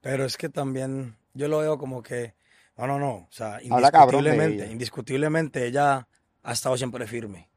Pero 0.00 0.24
es 0.24 0.36
que 0.36 0.48
también 0.48 1.16
yo 1.34 1.46
lo 1.46 1.58
veo 1.58 1.78
como 1.78 2.02
que, 2.02 2.34
no, 2.78 2.86
no, 2.86 2.98
no, 2.98 3.12
o 3.14 3.28
sea, 3.30 3.58
de 3.58 3.64
indiscutiblemente, 3.64 4.62
ella. 4.64 4.72
indiscutiblemente 4.72 5.66
ella 5.66 6.06
ha 6.42 6.52
estado 6.52 6.76
siempre 6.76 7.06
firme. 7.06 7.48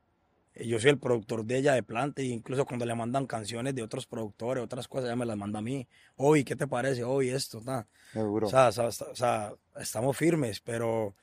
Eh, 0.56 0.68
Yo 0.68 0.80
soy 0.80 0.90
el 0.90 0.98
productor 0.98 1.46
de 1.46 1.58
ella 1.58 1.74
de 1.74 1.84
planta 1.84 2.22
e 2.22 2.26
incluso 2.26 2.66
cuando 2.66 2.86
le 2.86 2.96
mandan 2.96 3.28
canciones 3.28 3.76
de 3.76 3.84
otros 3.84 4.08
productores, 4.08 4.64
otras 4.64 4.88
cosas, 4.88 5.06
ella 5.06 5.16
me 5.16 5.26
las 5.26 5.38
manda 5.38 5.60
a 5.60 5.62
mí. 5.62 5.88
Hoy, 6.16 6.44
¿qué 6.44 6.56
te 6.56 6.68
parece? 6.68 7.04
Hoy 7.04 7.30
esto, 7.30 7.62
ta. 7.62 7.88
seguro. 8.12 8.48
O 8.48 8.50
sea, 8.50 8.70
o 8.70 8.72
sea, 8.72 8.88
o 8.88 9.16
sea, 9.16 9.54
estamos 9.80 10.18
firmes, 10.18 10.60
pero 10.60 11.16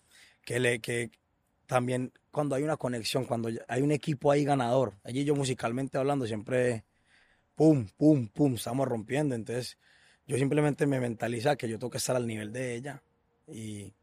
que 0.44 0.60
le 0.60 0.80
que 0.80 1.10
también 1.66 2.12
cuando 2.30 2.54
hay 2.54 2.62
una 2.62 2.76
conexión, 2.76 3.24
cuando 3.24 3.50
hay 3.66 3.82
un 3.82 3.90
equipo 3.90 4.30
ahí 4.30 4.44
ganador, 4.44 4.94
allí 5.02 5.24
yo 5.24 5.34
musicalmente 5.34 5.98
hablando 5.98 6.24
siempre 6.26 6.84
pum, 7.56 7.86
pum, 7.96 8.28
pum, 8.28 8.54
estamos 8.54 8.86
rompiendo, 8.86 9.34
entonces 9.34 9.76
yo 10.26 10.36
simplemente 10.36 10.86
me 10.86 11.00
mentaliza 11.00 11.56
que 11.56 11.68
yo 11.68 11.78
tengo 11.78 11.90
que 11.90 11.98
estar 11.98 12.14
al 12.14 12.26
nivel 12.26 12.52
de 12.52 12.76
ella 12.76 13.02
y 13.48 13.94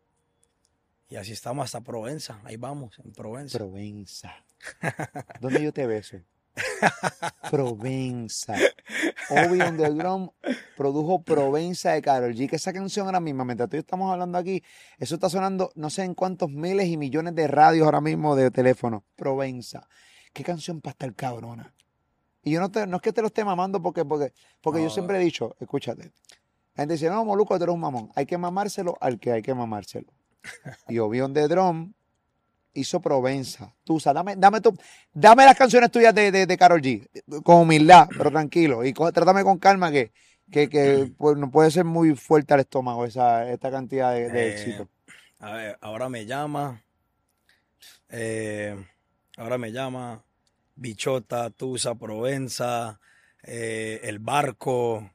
y 1.07 1.17
así 1.17 1.33
estamos 1.33 1.65
hasta 1.65 1.81
Provenza, 1.81 2.41
ahí 2.43 2.57
vamos, 2.57 2.99
en 3.03 3.11
Provenza. 3.13 3.59
Provenza. 3.59 4.33
¿Dónde 5.39 5.63
yo 5.63 5.71
te 5.71 5.85
beso? 5.85 6.17
Provenza. 7.51 8.55
Obi 9.29 9.59
Drum 9.59 10.31
produjo 10.75 11.21
Provenza 11.21 11.91
de 11.91 12.01
Karol 12.01 12.33
G. 12.33 12.49
Que 12.49 12.55
esa 12.55 12.73
canción 12.73 13.05
ahora 13.05 13.19
mismo, 13.19 13.45
mientras 13.45 13.69
tú 13.69 13.75
y 13.75 13.77
yo 13.77 13.81
estamos 13.81 14.11
hablando 14.11 14.37
aquí, 14.37 14.63
eso 14.97 15.15
está 15.15 15.29
sonando 15.29 15.71
no 15.75 15.91
sé 15.91 16.03
en 16.03 16.15
cuántos 16.15 16.49
miles 16.49 16.87
y 16.87 16.97
millones 16.97 17.35
de 17.35 17.47
radios 17.47 17.85
ahora 17.85 18.01
mismo 18.01 18.35
de 18.35 18.49
teléfono. 18.49 19.03
Provenza. 19.15 19.87
Qué 20.33 20.43
canción 20.43 20.81
para 20.81 20.93
estar 20.93 21.13
cabrona. 21.13 21.73
Y 22.41 22.51
yo 22.51 22.59
no, 22.59 22.71
te, 22.71 22.87
no 22.87 22.97
es 22.97 23.01
que 23.01 23.13
te 23.13 23.21
lo 23.21 23.27
esté 23.27 23.45
mamando 23.45 23.81
porque, 23.81 24.05
porque, 24.05 24.33
porque 24.61 24.81
yo 24.81 24.89
siempre 24.89 25.17
he 25.17 25.23
dicho, 25.23 25.55
escúchate. 25.59 26.11
La 26.75 26.81
gente 26.83 26.93
dice, 26.95 27.09
no, 27.09 27.25
Moluco, 27.25 27.57
tú 27.57 27.63
eres 27.63 27.73
un 27.73 27.79
mamón. 27.81 28.11
Hay 28.15 28.25
que 28.25 28.37
mamárselo 28.37 28.97
al 29.01 29.19
que 29.19 29.31
hay 29.31 29.41
que 29.41 29.53
mamárselo. 29.53 30.07
Y 30.87 30.99
Obi 30.99 31.21
on 31.21 31.33
the 31.33 31.47
Drum 31.47 31.93
hizo 32.73 32.99
Provenza. 33.01 33.73
Tusa, 33.83 34.13
dame, 34.13 34.35
dame, 34.37 34.61
tu, 34.61 34.75
dame 35.13 35.45
las 35.45 35.57
canciones 35.57 35.91
tuyas 35.91 36.13
de, 36.15 36.31
de, 36.31 36.45
de 36.45 36.57
Karol 36.57 36.81
G. 36.81 37.07
Con 37.43 37.61
humildad, 37.61 38.09
pero 38.17 38.31
tranquilo. 38.31 38.83
Y 38.85 38.93
co- 38.93 39.11
trátame 39.11 39.43
con 39.43 39.57
calma 39.59 39.91
que, 39.91 40.11
que, 40.51 40.69
que 40.69 41.07
pues, 41.17 41.37
no 41.37 41.49
puede 41.51 41.71
ser 41.71 41.85
muy 41.85 42.15
fuerte 42.15 42.53
al 42.53 42.61
estómago 42.61 43.05
esa, 43.05 43.49
esta 43.51 43.71
cantidad 43.71 44.13
de, 44.13 44.29
de 44.29 44.47
Eh, 44.47 44.49
éxito. 44.49 44.89
A 45.39 45.53
ver, 45.53 45.77
ahora 45.81 46.09
me 46.09 46.25
llama. 46.25 46.83
eh, 48.09 48.75
ahora 49.37 49.57
me 49.57 49.71
llama. 49.71 50.23
Bichota, 50.75 51.49
Tusa, 51.51 51.95
Provenza, 51.95 52.99
eh, 53.43 54.01
El 54.03 54.19
Barco, 54.19 55.09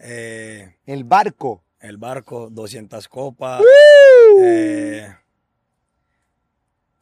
eh, 0.00 0.76
El 0.86 1.04
barco. 1.04 1.64
El 1.78 1.96
Barco, 1.96 2.50
200 2.50 3.08
copas. 3.08 3.62
eh, 4.42 5.08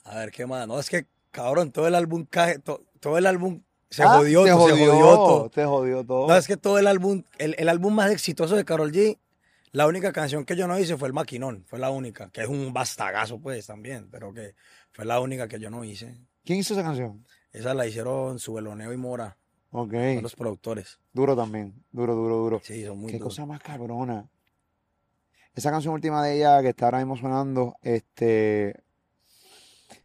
a 0.04 0.18
ver, 0.20 0.30
¿qué 0.30 0.46
más? 0.46 0.66
No, 0.68 0.78
es 0.78 0.88
que, 0.88 1.06
cabrón, 1.30 1.72
todo 1.72 1.86
el 1.88 1.94
álbum 1.94 2.24
cae, 2.28 2.58
to- 2.58 2.84
todo 3.00 3.18
el 3.18 3.26
álbum 3.26 3.62
se 3.90 4.02
Ah, 4.04 4.08
jodió, 4.18 4.40
to- 4.40 4.46
se 4.46 4.52
jodió 4.52 5.00
todo. 5.16 5.50
Te 5.50 5.64
jodió 5.64 6.04
todo. 6.04 6.28
No, 6.28 6.36
es 6.36 6.46
que 6.46 6.56
todo 6.56 6.78
el 6.78 6.86
álbum, 6.86 7.24
el, 7.38 7.54
el 7.58 7.68
álbum 7.68 7.92
más 7.94 8.10
exitoso 8.10 8.56
de 8.56 8.64
Karol 8.64 8.92
G, 8.92 9.18
la 9.72 9.86
única 9.86 10.12
canción 10.12 10.44
que 10.44 10.56
yo 10.56 10.66
no 10.66 10.78
hice 10.78 10.96
fue 10.96 11.08
El 11.08 11.14
Maquinón, 11.14 11.64
fue 11.66 11.78
la 11.78 11.90
única, 11.90 12.30
que 12.30 12.42
es 12.42 12.48
un 12.48 12.72
bastagazo 12.72 13.38
pues 13.40 13.66
también, 13.66 14.08
pero 14.10 14.32
que 14.32 14.54
fue 14.92 15.04
la 15.04 15.20
única 15.20 15.48
que 15.48 15.58
yo 15.58 15.70
no 15.70 15.84
hice. 15.84 16.16
¿Quién 16.44 16.58
hizo 16.60 16.72
esa 16.74 16.82
canción? 16.82 17.26
Esa 17.52 17.74
la 17.74 17.86
hicieron 17.86 18.38
Subeloneo 18.38 18.92
y 18.92 18.96
Mora, 18.96 19.36
Ok. 19.70 19.92
son 19.92 20.22
los 20.22 20.36
productores. 20.36 20.98
Duro 21.12 21.36
también. 21.36 21.74
Duro, 21.92 22.14
duro, 22.14 22.36
duro. 22.36 22.60
Sí, 22.62 22.84
son 22.84 22.98
muy 22.98 23.12
Qué 23.12 23.18
duros. 23.18 23.34
cosa 23.34 23.46
más 23.46 23.60
cabrona. 23.60 24.28
Esa 25.54 25.70
canción 25.70 25.94
última 25.94 26.24
de 26.24 26.36
ella 26.36 26.62
que 26.62 26.68
está 26.68 26.86
ahora 26.86 26.98
mismo 26.98 27.16
sonando, 27.16 27.76
este. 27.82 28.82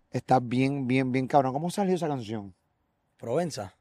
Está 0.09 0.39
bien, 0.39 0.88
bien, 0.88 1.11
bien 1.11 1.28
cabrón. 1.28 1.53
¿Cómo 1.53 1.70
salió 1.70 1.95
esa 1.95 2.07
canción? 2.07 2.53
Provenza. 3.18 3.76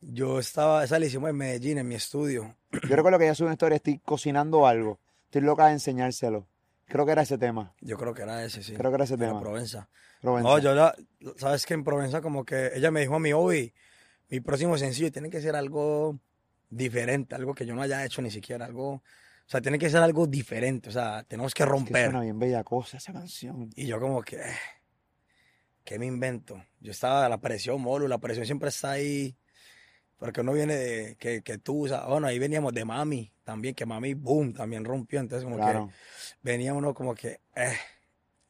Yo 0.00 0.38
estaba, 0.38 0.84
esa 0.84 0.98
la 0.98 1.06
hicimos 1.06 1.30
en 1.30 1.36
Medellín, 1.36 1.78
en 1.78 1.88
mi 1.88 1.94
estudio. 1.94 2.54
Yo 2.70 2.96
recuerdo 2.96 3.18
que 3.18 3.24
ella 3.24 3.34
subió 3.34 3.48
una 3.48 3.54
historia, 3.54 3.76
estoy 3.76 3.98
cocinando 3.98 4.66
algo. 4.66 5.00
Estoy 5.24 5.42
loca 5.42 5.66
de 5.66 5.72
enseñárselo. 5.72 6.46
Creo 6.86 7.04
que 7.04 7.12
era 7.12 7.22
ese 7.22 7.36
tema. 7.38 7.74
Yo 7.80 7.96
creo 7.96 8.14
que 8.14 8.22
era 8.22 8.44
ese, 8.44 8.62
sí. 8.62 8.74
Creo 8.74 8.90
que 8.90 8.94
era 8.94 9.04
ese 9.04 9.14
en 9.14 9.20
la 9.20 9.26
tema. 9.28 9.40
Provenza. 9.40 9.88
Provenza. 10.20 10.48
No, 10.48 10.58
yo 10.58 10.74
la, 10.74 10.94
sabes 11.36 11.66
que 11.66 11.74
en 11.74 11.82
Provenza 11.82 12.20
como 12.20 12.44
que 12.44 12.70
ella 12.74 12.90
me 12.90 13.00
dijo 13.00 13.16
a 13.16 13.18
mí, 13.18 13.32
hoy 13.32 13.74
mi 14.28 14.40
próximo 14.40 14.76
sencillo 14.78 15.10
tiene 15.12 15.30
que 15.30 15.40
ser 15.40 15.54
algo 15.56 16.18
diferente, 16.68 17.34
algo 17.34 17.54
que 17.54 17.64
yo 17.66 17.74
no 17.74 17.82
haya 17.82 18.04
hecho 18.04 18.22
ni 18.22 18.30
siquiera, 18.30 18.64
algo, 18.66 18.90
o 18.94 19.02
sea, 19.46 19.60
tiene 19.60 19.78
que 19.78 19.88
ser 19.88 20.02
algo 20.02 20.26
diferente, 20.26 20.88
o 20.88 20.92
sea, 20.92 21.22
tenemos 21.24 21.54
que 21.54 21.62
Es 21.62 21.66
que 21.66 21.70
romper. 21.72 22.04
suena 22.06 22.20
bien 22.22 22.38
bella 22.38 22.64
cosa 22.64 22.96
esa 22.96 23.12
canción. 23.12 23.70
Y 23.76 23.86
yo 23.86 24.00
como 24.00 24.22
que, 24.22 24.36
eh, 24.36 24.56
¿qué 25.84 25.98
me 25.98 26.06
invento? 26.06 26.62
Yo 26.80 26.90
estaba, 26.90 27.28
la 27.28 27.38
presión, 27.40 27.80
molo, 27.80 28.08
la 28.08 28.18
presión 28.18 28.44
siempre 28.46 28.70
está 28.70 28.92
ahí, 28.92 29.36
porque 30.18 30.40
uno 30.40 30.52
viene 30.54 30.74
de, 30.74 31.16
que, 31.16 31.42
que 31.42 31.58
tú, 31.58 31.84
o 31.84 31.88
sea, 31.88 32.06
bueno, 32.06 32.26
ahí 32.26 32.38
veníamos 32.38 32.72
de 32.74 32.84
Mami, 32.84 33.32
también, 33.44 33.74
que 33.74 33.86
Mami, 33.86 34.14
boom, 34.14 34.52
también 34.52 34.84
rompió, 34.84 35.20
entonces 35.20 35.44
como 35.44 35.56
Claro. 35.56 35.86
que 35.88 35.94
venía 36.42 36.74
uno 36.74 36.94
como 36.94 37.14
que, 37.14 37.40
eh, 37.54 37.76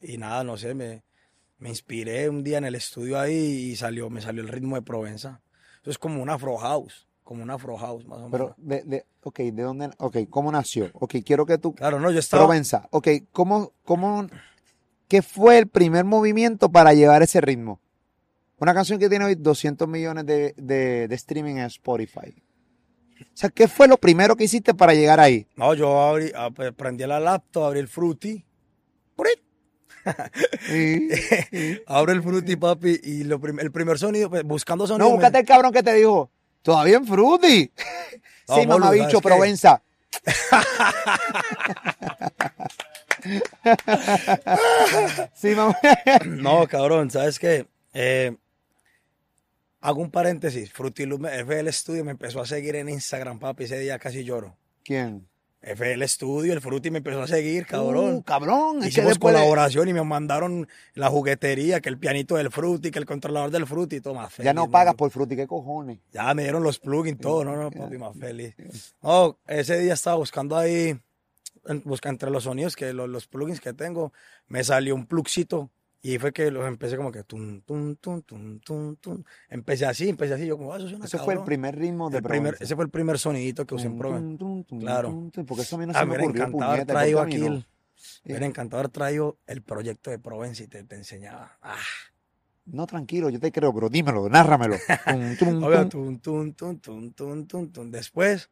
y 0.01 0.16
nada, 0.16 0.43
no 0.45 0.57
sé, 0.57 0.74
me, 0.74 1.03
me 1.59 1.68
inspiré 1.68 2.29
un 2.31 2.43
día 2.43 2.59
en 2.59 2.64
el 2.64 2.74
estudio 2.77 3.18
ahí 3.20 3.35
y 3.72 3.77
salió, 3.77 4.09
me 4.09 4.20
salió 4.22 4.43
el 4.43 4.49
ritmo 4.49 4.77
de 4.77 4.83
Provenza. 4.83 5.43
Eso 5.87 5.93
es 5.93 5.99
como 5.99 6.20
una 6.20 6.34
afro 6.34 6.57
house, 6.57 7.07
como 7.22 7.45
una 7.45 7.55
afro 7.55 7.76
house, 7.76 8.05
más 8.07 8.18
o 8.18 8.28
menos. 8.28 8.32
Pero, 8.32 8.55
de, 8.59 8.82
de, 8.82 9.07
ok, 9.22 9.39
¿de 9.39 9.62
dónde? 9.62 9.91
Ok, 9.99 10.16
¿cómo 10.28 10.51
nació? 10.51 10.91
Ok, 10.95 11.14
quiero 11.24 11.47
que 11.47 11.59
tú... 11.59 11.76
claro, 11.76 12.01
no, 12.01 12.11
yo 12.11 12.18
estaba, 12.18 12.43
Provenza, 12.43 12.89
ok, 12.91 13.07
¿cómo, 13.30 13.72
cómo, 13.84 14.26
qué 15.07 15.22
fue 15.22 15.59
el 15.59 15.68
primer 15.68 16.05
movimiento 16.05 16.72
para 16.72 16.93
llevar 16.93 17.22
ese 17.22 17.41
ritmo? 17.41 17.78
Una 18.59 18.74
canción 18.74 18.99
que 18.99 19.09
tiene 19.09 19.26
hoy 19.26 19.37
200 19.37 19.87
millones 19.87 20.26
de, 20.26 20.55
de, 20.57 21.07
de 21.07 21.14
streaming 21.14 21.55
en 21.55 21.66
Spotify. 21.66 22.34
O 23.20 23.24
sea, 23.34 23.49
¿qué 23.49 23.68
fue 23.68 23.87
lo 23.87 23.97
primero 23.97 24.34
que 24.34 24.43
hiciste 24.43 24.74
para 24.74 24.93
llegar 24.93 25.20
ahí? 25.20 25.47
no, 25.55 25.72
yo 25.74 26.01
abrí, 26.01 26.32
ah, 26.34 26.51
pues, 26.53 26.72
prendí 26.72 27.07
la 27.07 27.20
laptop, 27.20 27.62
abrí 27.62 27.78
el 27.78 27.87
Fruity. 27.87 28.45
Sí, 30.66 31.09
sí. 31.50 31.80
abro 31.86 32.12
el 32.12 32.22
Fruity, 32.22 32.57
papi, 32.57 33.00
y 33.02 33.24
lo 33.24 33.40
prim- 33.40 33.61
el 33.61 33.70
primer 33.72 33.98
sonido, 33.98 34.30
pues, 34.30 34.44
buscando 34.44 34.84
No, 34.84 34.88
sonido. 34.88 35.09
me- 35.09 35.14
búscate 35.16 35.38
el 35.40 35.46
cabrón 35.46 35.72
que 35.72 35.82
te 35.82 35.92
dijo. 35.94 36.30
Todavía 36.62 36.96
en 36.96 37.07
Fruity. 37.07 37.70
No, 38.48 38.54
sí, 38.61 38.66
mamabicho. 38.68 39.20
Provenza. 39.20 39.82
sí, 45.34 45.54
mamá. 45.54 45.76
No, 46.26 46.66
cabrón, 46.66 47.11
¿sabes 47.11 47.38
qué? 47.38 47.66
Eh, 47.92 48.34
hago 49.80 50.00
un 50.00 50.11
paréntesis. 50.11 50.72
Fruity 50.72 51.07
Loop, 51.07 51.26
FL 51.26 51.68
Studio 51.72 52.04
me 52.04 52.12
empezó 52.12 52.40
a 52.40 52.46
seguir 52.46 52.76
en 52.76 52.88
Instagram, 52.88 53.38
papi. 53.38 53.64
Ese 53.64 53.78
día 53.78 53.98
casi 53.98 54.24
lloro. 54.24 54.57
¿Quién? 54.84 55.26
FL 55.66 56.06
Studio, 56.06 56.52
el 56.52 56.60
Fruity 56.60 56.90
me 56.92 56.98
empezó 56.98 57.20
a 57.22 57.26
seguir, 57.26 57.66
cabrón. 57.66 58.14
Uh, 58.16 58.22
cabrón. 58.22 58.76
Es 58.78 58.84
que 58.84 58.88
Hicimos 59.00 59.14
de- 59.14 59.18
colaboración 59.18 59.88
y 59.88 59.92
me 59.92 60.02
mandaron 60.04 60.68
la 60.94 61.10
juguetería, 61.10 61.80
que 61.80 61.88
el 61.88 61.98
pianito 61.98 62.36
del 62.36 62.52
Fruity, 62.52 62.92
que 62.92 63.00
el 63.00 63.04
controlador 63.06 63.50
del 63.50 63.66
Fruity, 63.66 64.00
todo 64.00 64.14
más 64.14 64.32
feliz. 64.32 64.44
Ya 64.44 64.54
no 64.54 64.70
pagas 64.70 64.88
mano. 64.92 64.96
por 64.98 65.10
Fruity, 65.10 65.34
¿qué 65.34 65.46
cojones? 65.48 65.98
Ya 66.12 66.32
me 66.34 66.42
dieron 66.44 66.62
los 66.62 66.78
plugins, 66.78 67.18
todo, 67.20 67.44
no, 67.44 67.56
no, 67.56 67.70
papi, 67.72 67.98
más 67.98 68.16
feliz. 68.16 68.54
No, 69.02 69.38
ese 69.48 69.78
día 69.80 69.94
estaba 69.94 70.16
buscando 70.16 70.56
ahí, 70.56 70.96
busca 71.84 72.10
entre 72.10 72.30
los 72.30 72.44
sonidos, 72.44 72.76
que 72.76 72.92
los, 72.92 73.08
los 73.08 73.26
plugins 73.26 73.60
que 73.60 73.72
tengo, 73.72 74.12
me 74.46 74.62
salió 74.62 74.94
un 74.94 75.06
plugcito 75.06 75.70
y 76.14 76.18
fue 76.18 76.32
que 76.32 76.50
los 76.50 76.66
empecé 76.66 76.96
como 76.96 77.11
que 77.11 77.24
tum, 77.24 77.61
tum, 77.62 77.96
tum, 77.96 78.22
tum, 78.22 78.61
tum, 78.61 78.96
tum. 78.96 79.24
Empecé 79.48 79.86
así, 79.86 80.09
empecé 80.09 80.34
así, 80.34 80.46
yo 80.46 80.57
como, 80.57 80.72
ah, 80.72 80.76
eso 80.78 80.88
suena 80.88 81.04
Ese 81.04 81.18
fue 81.18 81.34
el 81.34 81.42
primer 81.44 81.76
ritmo 81.76 82.11
de 82.11 82.18
El 82.18 82.22
primer- 82.22 82.42
Provenza. 82.52 82.64
ese 82.64 82.74
fue 82.76 82.84
el 82.84 82.90
primer 82.90 83.18
sonidito 83.18 83.66
que 83.66 83.74
usé 83.74 83.86
en 83.86 83.92
Tum, 83.92 83.98
Proven. 83.98 84.38
tum, 84.38 84.40
tum, 84.62 84.64
tum, 84.64 84.80
Claro. 84.80 85.30
Porque 85.46 85.62
eso 85.62 85.76
a 85.76 85.78
mí 85.78 85.86
no 85.86 85.92
Ah, 85.94 86.00
se 86.00 86.07
me 86.07 86.16
me 86.16 86.24
ocurrió, 86.24 86.42
encantado 86.44 86.72
puñeta, 86.72 86.98
a 86.98 87.22
aquí 87.22 87.36
el, 87.36 87.42
no. 87.44 87.50
me 87.50 87.64
hubiera 88.26 88.46
encantado 88.46 88.80
haber 88.80 88.90
traído 88.92 89.38
el 89.46 89.62
proyecto 89.62 90.11
de 90.11 90.18
Provenza 90.18 90.62
y 90.62 90.68
te, 90.68 90.82
te 90.84 90.94
enseñaba. 90.96 91.59
Ah, 91.62 91.76
No, 92.66 92.86
tranquilo, 92.86 93.30
yo 93.30 93.38
te 93.40 93.50
creo, 93.52 93.72
pero 93.74 93.88
dímelo, 93.88 94.28
nárramelo. 94.28 94.76
Tum, 95.38 95.61
tum, 97.46 97.68
tum. 97.70 97.90
Después, 97.90 98.50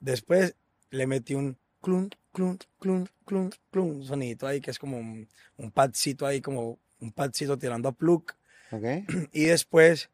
después 0.00 0.56
le 0.90 1.06
metí 1.06 1.34
un 1.34 1.56
clun, 1.82 2.10
clun, 2.32 2.58
clun, 2.78 3.08
clun, 3.26 3.50
clun, 3.70 3.90
un 3.96 4.04
sonidito 4.04 4.46
ahí 4.46 4.60
que 4.60 4.70
es 4.70 4.78
como 4.78 4.98
un, 4.98 5.28
un 5.56 5.70
padcito 5.70 6.26
ahí, 6.26 6.40
como 6.40 6.78
un 7.00 7.12
padcito 7.12 7.58
tirando 7.58 7.88
a 7.88 7.92
plug. 7.92 8.24
Ok. 8.70 8.84
Y 9.32 9.44
después 9.44 10.08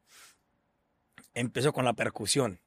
empiezo 1.34 1.72
con 1.72 1.84
la 1.84 1.92
percusión. 1.92 2.58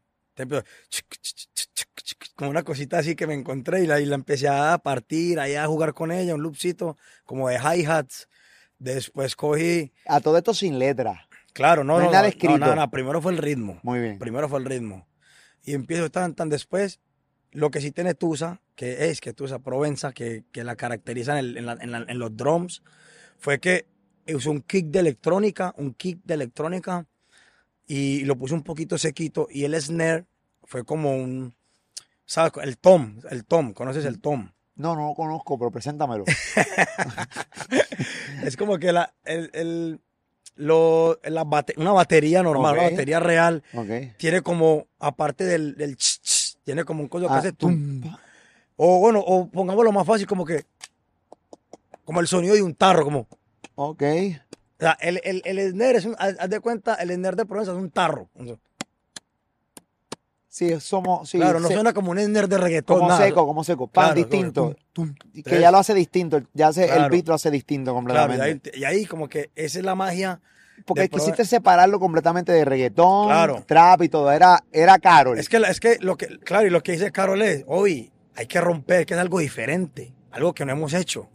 Como 2.35 2.49
una 2.49 2.63
cosita 2.63 2.99
así 2.99 3.15
que 3.15 3.27
me 3.27 3.33
encontré 3.33 3.83
y 3.83 3.87
la, 3.87 3.99
y 3.99 4.05
la 4.05 4.15
empecé 4.15 4.47
a 4.47 4.77
partir, 4.79 5.39
ahí 5.39 5.55
a 5.55 5.67
jugar 5.67 5.93
con 5.93 6.11
ella, 6.11 6.33
un 6.35 6.41
loopcito 6.43 6.97
como 7.25 7.49
de 7.49 7.57
hi-hats. 7.57 8.27
Después 8.79 9.35
cogí, 9.35 9.91
A 10.07 10.21
todo 10.21 10.37
esto 10.37 10.53
sin 10.55 10.79
letra. 10.79 11.27
claro, 11.53 11.83
no, 11.83 11.99
No 11.99 12.05
no, 12.05 12.11
nada 12.11 12.23
no, 12.23 12.29
escrito. 12.29 12.57
no, 12.57 12.75
no, 12.75 12.89
primero 12.89 13.21
fue 13.21 13.31
el 13.31 13.37
ritmo. 13.37 13.79
Muy 13.83 13.99
bien. 13.99 14.17
Primero 14.17 14.49
fue 14.49 14.59
el 14.59 14.65
ritmo. 14.65 15.07
Y 15.63 15.73
empiezo 15.73 16.09
tan, 16.09 16.33
tan 16.33 16.49
después. 16.49 16.99
Lo 17.51 17.69
que 17.69 17.81
sí 17.81 17.91
tiene 17.91 18.15
Tusa, 18.15 18.61
que 18.81 19.11
es 19.11 19.21
que 19.21 19.31
Tusa 19.31 19.59
Provenza, 19.59 20.11
que, 20.11 20.43
que 20.51 20.63
la 20.63 20.75
caracteriza 20.75 21.37
en, 21.37 21.45
el- 21.45 21.57
en 21.57 21.65
la- 21.67 21.77
en 21.79 21.91
la- 21.91 22.05
en 22.07 22.17
los 22.17 22.35
drums, 22.35 22.81
fue 23.37 23.59
que 23.59 23.85
usó 24.33 24.49
un 24.49 24.61
kick 24.61 24.87
de 24.87 25.01
electrónica, 25.01 25.71
un 25.77 25.93
kick 25.93 26.17
de 26.23 26.33
electrónica, 26.33 27.05
y 27.85 28.25
lo 28.25 28.35
puse 28.35 28.55
un 28.55 28.63
poquito 28.63 28.97
sequito. 28.97 29.47
Y 29.51 29.65
el 29.65 29.79
snare 29.79 30.25
fue 30.63 30.83
como 30.83 31.15
un, 31.15 31.53
¿sabes? 32.25 32.53
El 32.63 32.79
tom, 32.79 33.19
el 33.29 33.45
tom, 33.45 33.71
¿conoces 33.73 34.03
el 34.05 34.19
tom? 34.19 34.49
No, 34.77 34.95
no 34.95 35.09
lo 35.09 35.13
conozco, 35.13 35.59
pero 35.59 35.69
preséntamelo. 35.69 36.23
Es 38.43 38.57
como 38.57 38.79
que 38.79 38.91
la, 38.91 39.13
el, 39.25 39.51
el- 39.53 39.99
lo, 40.55 41.19
la 41.23 41.43
bate- 41.45 41.75
una 41.77 41.91
batería 41.91 42.41
normal, 42.41 42.73
una 42.73 42.83
Ok. 42.85 42.89
batería 42.91 43.19
real, 43.19 43.63
tiene 44.17 44.41
como, 44.41 44.87
aparte 44.99 45.43
del, 45.45 45.75
del 45.75 45.95
ch, 45.97 46.19
ch, 46.21 46.57
tiene 46.63 46.83
como 46.83 47.01
un 47.03 47.09
código 47.09 47.29
que 47.29 47.35
Ah, 47.35 47.39
hace 47.39 47.53
tum. 47.53 48.01
O 48.83 48.97
bueno, 48.97 49.19
o 49.19 49.47
pongámoslo 49.47 49.91
más 49.91 50.07
fácil, 50.07 50.25
como 50.25 50.43
que, 50.43 50.65
como 52.03 52.19
el 52.19 52.25
sonido 52.27 52.55
de 52.55 52.63
un 52.63 52.73
tarro, 52.73 53.03
como, 53.03 53.27
Ok. 53.75 54.01
o 54.01 54.79
sea, 54.79 54.97
el, 55.01 55.21
el, 55.23 55.43
el 55.45 55.69
snare 55.71 55.99
es 55.99 56.05
un, 56.05 56.15
haz 56.17 56.49
de 56.49 56.59
cuenta, 56.61 56.95
el 56.95 57.11
snare 57.13 57.35
de 57.35 57.45
Provenza 57.45 57.73
es 57.73 57.77
un 57.77 57.91
tarro. 57.91 58.27
Sí, 60.49 60.79
somos. 60.79 61.29
Sí, 61.29 61.37
claro, 61.37 61.59
no 61.59 61.67
se- 61.67 61.75
suena 61.75 61.93
como 61.93 62.09
un 62.09 62.17
snare 62.19 62.47
de 62.47 62.57
reggaetón. 62.57 62.97
como 62.97 63.09
nada. 63.09 63.23
seco, 63.23 63.45
como 63.45 63.63
seco. 63.63 63.85
Pan 63.87 64.05
Claro, 64.05 64.15
distinto. 64.15 64.61
como 64.63 64.75
tum, 64.93 65.13
tum. 65.15 65.29
Y 65.33 65.43
que 65.43 65.61
ya 65.61 65.69
lo 65.71 65.77
hace 65.77 65.93
distinto. 65.93 66.41
Ya 66.53 66.69
hace, 66.69 66.85
el 66.91 67.07
beat 67.09 67.27
lo 67.27 67.35
hace 67.35 67.51
distinto 67.51 67.91
Claro, 67.91 68.01
y 68.01 68.07
completamente. 68.37 68.71
ahí, 68.73 68.81
y 68.81 68.83
ahí 68.83 69.05
como 69.05 69.29
que 69.29 69.51
esa 69.55 69.77
es 69.77 69.85
la 69.85 69.93
magia. 69.93 70.41
Porque 70.85 71.07
quisiste 71.07 71.45
separarlo 71.45 71.99
completamente 71.99 72.51
de 72.51 72.65
reggaetón, 72.65 73.27
Claro. 73.27 73.63
trap 73.67 74.01
y 74.01 74.09
todo. 74.09 74.31
Era, 74.31 74.63
era 74.71 74.97
Carol. 74.97 75.37
Es 75.37 75.47
que, 75.47 75.57
es 75.57 75.79
que 75.79 75.99
lo 76.01 76.17
que, 76.17 76.39
claro, 76.39 76.65
y 76.65 76.71
lo 76.71 76.81
que 76.81 76.93
dice 76.93 77.11
Carol 77.11 77.43
es, 77.43 77.63
hoy 77.67 78.10
hay 78.35 78.47
que 78.47 78.61
romper, 78.61 79.05
que 79.05 79.13
es 79.13 79.19
algo 79.19 79.39
diferente, 79.39 80.13
algo 80.31 80.53
que 80.53 80.65
no 80.65 80.71
hemos 80.71 80.93
hecho. 80.93 81.29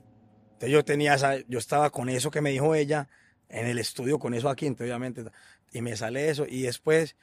Entonces 0.46 0.70
yo 0.70 0.84
tenía 0.84 1.14
esa, 1.14 1.36
yo 1.48 1.58
estaba 1.58 1.90
con 1.90 2.08
eso 2.08 2.30
que 2.30 2.40
me 2.40 2.50
dijo 2.50 2.74
ella 2.74 3.08
en 3.48 3.66
el 3.66 3.78
estudio, 3.78 4.18
con 4.18 4.34
eso 4.34 4.48
aquí, 4.48 4.66
entonces, 4.66 4.90
obviamente, 4.90 5.24
y 5.72 5.82
me 5.82 5.96
sale 5.96 6.30
eso, 6.30 6.46
y 6.48 6.62
después 6.62 7.16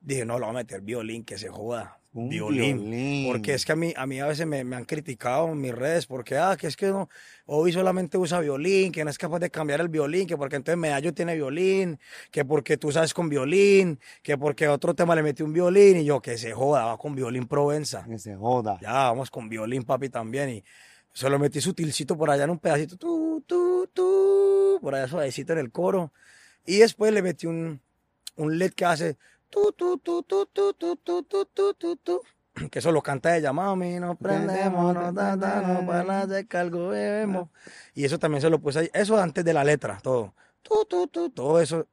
dije, 0.00 0.24
no, 0.24 0.38
lo 0.38 0.46
voy 0.46 0.54
a 0.54 0.58
meter 0.58 0.80
violín, 0.80 1.24
que 1.24 1.38
se 1.38 1.48
joda. 1.48 2.00
Un 2.14 2.28
violín. 2.28 2.78
violín. 2.78 3.32
Porque 3.32 3.54
es 3.54 3.64
que 3.64 3.72
a 3.72 3.76
mí, 3.76 3.94
a 3.96 4.06
mí 4.06 4.20
a 4.20 4.26
veces 4.26 4.46
me, 4.46 4.64
me 4.64 4.76
han 4.76 4.84
criticado 4.84 5.48
en 5.48 5.60
mis 5.60 5.74
redes, 5.74 6.06
porque, 6.06 6.36
ah, 6.36 6.56
que 6.58 6.66
es 6.66 6.76
que 6.76 6.88
no, 6.88 7.08
hoy 7.46 7.72
solamente 7.72 8.18
usa 8.18 8.40
violín, 8.40 8.92
que 8.92 9.02
no 9.02 9.10
es 9.10 9.16
capaz 9.16 9.38
de 9.38 9.50
cambiar 9.50 9.80
el 9.80 9.88
violín, 9.88 10.26
que 10.26 10.36
porque 10.36 10.56
entonces 10.56 10.78
Medallo 10.78 11.14
tiene 11.14 11.34
violín, 11.34 11.98
que 12.30 12.44
porque 12.44 12.76
tú 12.76 12.92
sabes 12.92 13.14
con 13.14 13.30
violín, 13.30 13.98
que 14.22 14.36
porque 14.36 14.68
otro 14.68 14.94
tema 14.94 15.14
le 15.14 15.22
metí 15.22 15.42
un 15.42 15.54
violín, 15.54 15.98
y 15.98 16.04
yo, 16.04 16.20
que 16.20 16.36
se 16.36 16.52
joda, 16.52 16.84
va 16.84 16.98
con 16.98 17.14
violín 17.14 17.46
Provenza. 17.46 18.04
Que 18.04 18.18
se 18.18 18.36
joda. 18.36 18.78
Ya, 18.82 18.92
vamos 18.92 19.30
con 19.30 19.48
violín, 19.48 19.82
papi, 19.82 20.10
también, 20.10 20.50
y 20.50 20.64
se 21.14 21.30
lo 21.30 21.38
metí 21.38 21.62
sutilcito 21.62 22.16
por 22.16 22.30
allá 22.30 22.44
en 22.44 22.50
un 22.50 22.58
pedacito, 22.58 22.96
tú, 22.96 23.42
tú, 23.46 23.88
tú, 23.92 24.78
por 24.82 24.94
allá 24.94 25.08
suavecito 25.08 25.54
en 25.54 25.60
el 25.60 25.70
coro, 25.72 26.12
y 26.66 26.76
después 26.76 27.10
le 27.14 27.22
metí 27.22 27.46
un, 27.46 27.80
un 28.36 28.58
LED 28.58 28.72
que 28.72 28.84
hace 28.84 29.16
tu, 29.52 29.70
tu, 29.72 29.98
tu, 29.98 30.22
tu, 30.22 30.46
tu, 30.46 30.72
tu, 30.72 30.96
tu, 30.96 31.22
tu, 31.24 31.44
tu, 31.44 31.74
tu, 31.74 31.96
tu. 31.96 32.22
que 32.70 32.78
eso 32.78 32.90
lo 32.90 33.02
canta 33.02 33.36
ella, 33.36 33.52
mami, 33.52 34.00
nos 34.00 34.16
prendemos, 34.16 34.94
nos 34.94 35.12
nos 35.12 35.84
para 35.84 36.26
de 36.26 36.46
algo 36.52 36.88
bebemos. 36.88 37.50
Y 37.94 38.04
eso 38.04 38.18
también 38.18 38.40
se 38.40 38.48
lo 38.48 38.60
puse 38.60 38.78
ahí, 38.80 38.90
eso 38.94 39.20
antes 39.20 39.44
de 39.44 39.52
la 39.52 39.62
letra, 39.62 40.00
todo. 40.02 40.34
Tu, 40.62 40.84
tu, 40.86 41.06
tu, 41.08 41.30
todo 41.30 41.60
eso. 41.60 41.86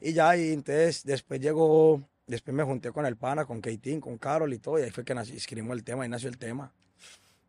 Y 0.00 0.14
ya, 0.14 0.34
y 0.34 0.54
entonces 0.54 1.04
después 1.04 1.38
llegó, 1.38 2.00
después 2.26 2.54
me 2.54 2.62
junté 2.62 2.90
con 2.92 3.04
el 3.04 3.18
pana, 3.18 3.44
con 3.44 3.60
Keitín, 3.60 4.00
con 4.00 4.16
Carol 4.16 4.54
y 4.54 4.58
todo, 4.58 4.78
y 4.78 4.82
ahí 4.82 4.90
fue 4.90 5.04
que 5.04 5.12
escribimos 5.12 5.76
el 5.76 5.84
tema, 5.84 6.04
ahí 6.04 6.08
nació 6.08 6.30
el 6.30 6.38
tema. 6.38 6.72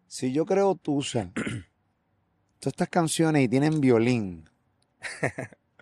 Si 0.07 0.33
yo 0.33 0.45
creo 0.45 0.75
Tusa, 0.75 1.31
todas 1.33 2.73
estas 2.73 2.89
canciones 2.89 3.43
y 3.43 3.47
tienen 3.47 3.79
violín. 3.79 4.49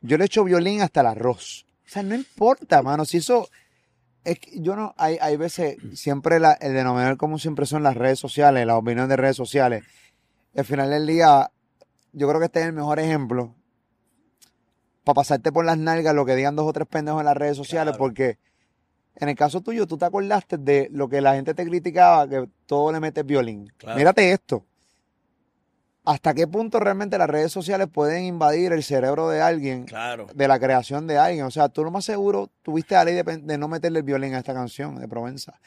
Yo 0.02 0.18
le 0.18 0.26
echo 0.26 0.43
violín 0.43 0.82
hasta 0.82 1.02
el 1.02 1.08
arroz. 1.08 1.66
O 1.89 1.91
sea, 1.91 2.03
no 2.03 2.13
importa, 2.15 2.81
mano. 2.83 3.03
Si 3.05 3.17
eso. 3.17 3.49
Es 4.25 4.37
que 4.37 4.59
yo 4.61 4.75
no, 4.75 4.93
hay, 4.97 5.17
hay 5.21 5.37
veces, 5.37 5.77
siempre 5.93 6.39
la- 6.41 6.51
el 6.53 6.73
denominador 6.73 7.15
común 7.17 7.39
siempre 7.39 7.65
son 7.65 7.83
las 7.83 7.95
redes 7.95 8.19
sociales, 8.19 8.67
las 8.67 8.75
opiniones 8.75 9.07
de 9.09 9.15
redes 9.15 9.37
sociales. 9.37 9.83
Y 10.53 10.59
al 10.59 10.65
final 10.65 10.89
del 10.89 11.07
día, 11.07 11.49
yo 12.11 12.27
creo 12.27 12.39
que 12.39 12.47
este 12.47 12.59
es 12.59 12.65
el 12.65 12.73
mejor 12.73 12.99
ejemplo 12.99 13.55
para 15.05 15.15
pasarte 15.15 15.51
por 15.51 15.65
las 15.65 15.77
nalgas 15.77 16.13
lo 16.13 16.25
que 16.25 16.35
digan 16.35 16.55
dos 16.55 16.67
o 16.67 16.73
tres 16.73 16.87
pendejos 16.87 17.21
en 17.21 17.25
las 17.25 17.37
redes 17.37 17.55
sociales, 17.57 17.93
Claro. 17.93 17.97
porque 17.97 18.37
en 19.15 19.29
el 19.29 19.35
caso 19.35 19.61
tuyo, 19.61 19.87
tú 19.87 19.97
te 19.97 20.05
acordaste 20.05 20.57
de 20.57 20.89
lo 20.91 21.07
que 21.09 21.21
la 21.21 21.35
gente 21.35 21.53
te 21.53 21.65
criticaba, 21.65 22.27
que 22.27 22.47
todo 22.65 22.91
le 22.91 22.99
metes 22.99 23.25
violín. 23.25 23.71
Claro. 23.77 23.97
Mírate 23.97 24.31
esto. 24.31 24.65
¿Hasta 26.12 26.34
qué 26.34 26.47
punto 26.47 26.80
realmente 26.80 27.18
las 27.20 27.30
redes 27.30 27.51
sociales 27.51 27.88
pueden 27.91 28.24
invadir 28.26 28.72
el 28.74 28.82
cerebro 28.84 29.30
de 29.30 29.41
alguien 29.41 29.84
Claro. 29.86 30.26
de 30.34 30.47
la 30.47 30.60
creación 30.60 31.05
de 31.05 31.18
alguien. 31.20 31.45
O 31.45 31.51
sea, 31.51 31.70
tú 31.70 31.84
lo 31.84 31.91
más 31.91 32.03
seguro 32.05 32.49
tuviste 32.64 32.95
la 32.95 33.03
ley 33.05 33.14
de, 33.24 33.57
no 33.60 33.68
meterle 33.68 33.99
el 33.99 34.03
violín 34.05 34.34
a 34.34 34.39
esta 34.39 34.53
canción 34.53 34.95
de 34.99 35.07
Provenza. 35.07 35.60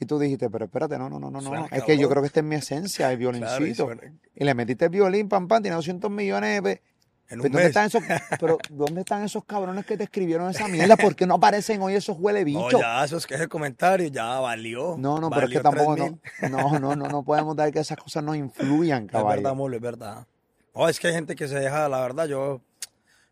Y 0.00 0.06
tú 0.06 0.18
dijiste, 0.18 0.50
pero 0.50 0.64
espérate, 0.64 0.98
no, 0.98 1.08
no, 1.08 1.20
no, 1.20 1.30
no, 1.30 1.40
no. 1.40 1.68
Es 1.70 1.84
que 1.84 1.96
yo 1.96 2.08
creo 2.08 2.20
que 2.20 2.26
esta 2.26 2.40
es 2.40 2.46
mi 2.46 2.56
esencia, 2.56 3.12
el 3.12 3.18
Claro, 3.18 3.36
y 3.36 3.38
violincito. 3.40 3.88
y 4.34 4.44
le 4.44 4.54
metiste 4.54 4.86
el 4.86 4.90
violín, 4.90 5.28
pam, 5.28 5.46
pam, 5.46 5.62
tiene 5.62 5.76
200 5.76 6.10
millones 6.10 6.62
de... 6.64 6.82
Pero 7.28 7.42
un 7.42 7.50
¿dónde, 7.52 7.66
están 7.66 7.86
esos, 7.86 8.02
pero 8.40 8.58
¿dónde 8.70 9.00
están 9.00 9.22
esos 9.24 9.44
cabrones 9.44 9.84
que 9.84 9.96
te 9.96 10.04
escribieron 10.04 10.48
esa 10.50 10.68
mierda? 10.68 10.96
¿Por 10.96 11.14
qué 11.16 11.26
no 11.26 11.34
aparecen 11.34 11.82
hoy 11.82 11.94
esos 11.94 12.16
huele 12.18 12.40
No, 12.40 12.46
bichos? 12.46 12.80
ya, 12.80 13.04
esos 13.04 13.26
que 13.26 13.34
ese 13.34 13.48
comentario 13.48 14.08
ya 14.08 14.38
valió. 14.40 14.96
No, 14.96 15.20
no, 15.20 15.30
pero 15.30 15.46
es 15.46 15.52
que 15.52 15.60
tampoco, 15.60 15.96
no, 15.96 16.18
3.000. 16.40 16.50
no, 16.52 16.78
no, 16.78 16.96
no, 16.96 17.08
no 17.08 17.24
podemos 17.24 17.56
dar 17.56 17.72
que 17.72 17.80
esas 17.80 17.98
cosas 17.98 18.22
nos 18.22 18.36
influyan, 18.36 19.04
Es 19.06 19.12
verdad, 19.12 19.22
caballo. 19.22 19.54
Molo, 19.54 19.76
es 19.76 19.82
verdad. 19.82 20.26
No, 20.74 20.88
es 20.88 21.00
que 21.00 21.08
hay 21.08 21.14
gente 21.14 21.34
que 21.34 21.48
se 21.48 21.58
deja, 21.58 21.88
la 21.88 22.00
verdad, 22.00 22.26
yo, 22.26 22.60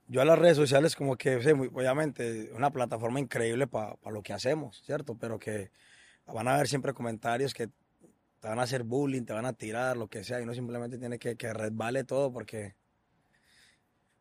yo 0.09 0.21
a 0.23 0.25
las 0.25 0.39
redes 0.39 0.57
sociales 0.57 0.97
como 0.97 1.17
que, 1.17 1.43
sí, 1.43 1.55
muy- 1.55 1.69
obviamente, 1.69 2.51
una 2.55 2.71
plataforma 2.71 3.21
increíble 3.21 3.67
para 3.67 3.97
lo 4.11 4.23
que 4.23 4.33
hacemos, 4.33 4.83
¿cierto? 4.85 5.17
Pero 5.19 5.39
que 5.39 5.71
van 6.27 6.49
a 6.49 6.55
haber 6.55 6.69
siempre 6.69 6.95
comentarios 6.95 7.53
que 7.55 7.67
te 7.69 8.49
van 8.49 8.59
a 8.59 8.63
hacer 8.63 8.83
bullying, 8.83 9.25
te 9.25 9.33
van 9.35 9.47
a 9.47 9.53
tirar, 9.53 9.97
lo 9.97 10.09
que 10.09 10.25
sea, 10.25 10.41
y 10.41 10.43
uno 10.43 10.55
simplemente 10.55 10.99
tiene 10.99 11.19
que, 11.19 11.37
que 11.37 11.53
resbale 11.53 12.05
todo 12.05 12.33
porque, 12.33 12.75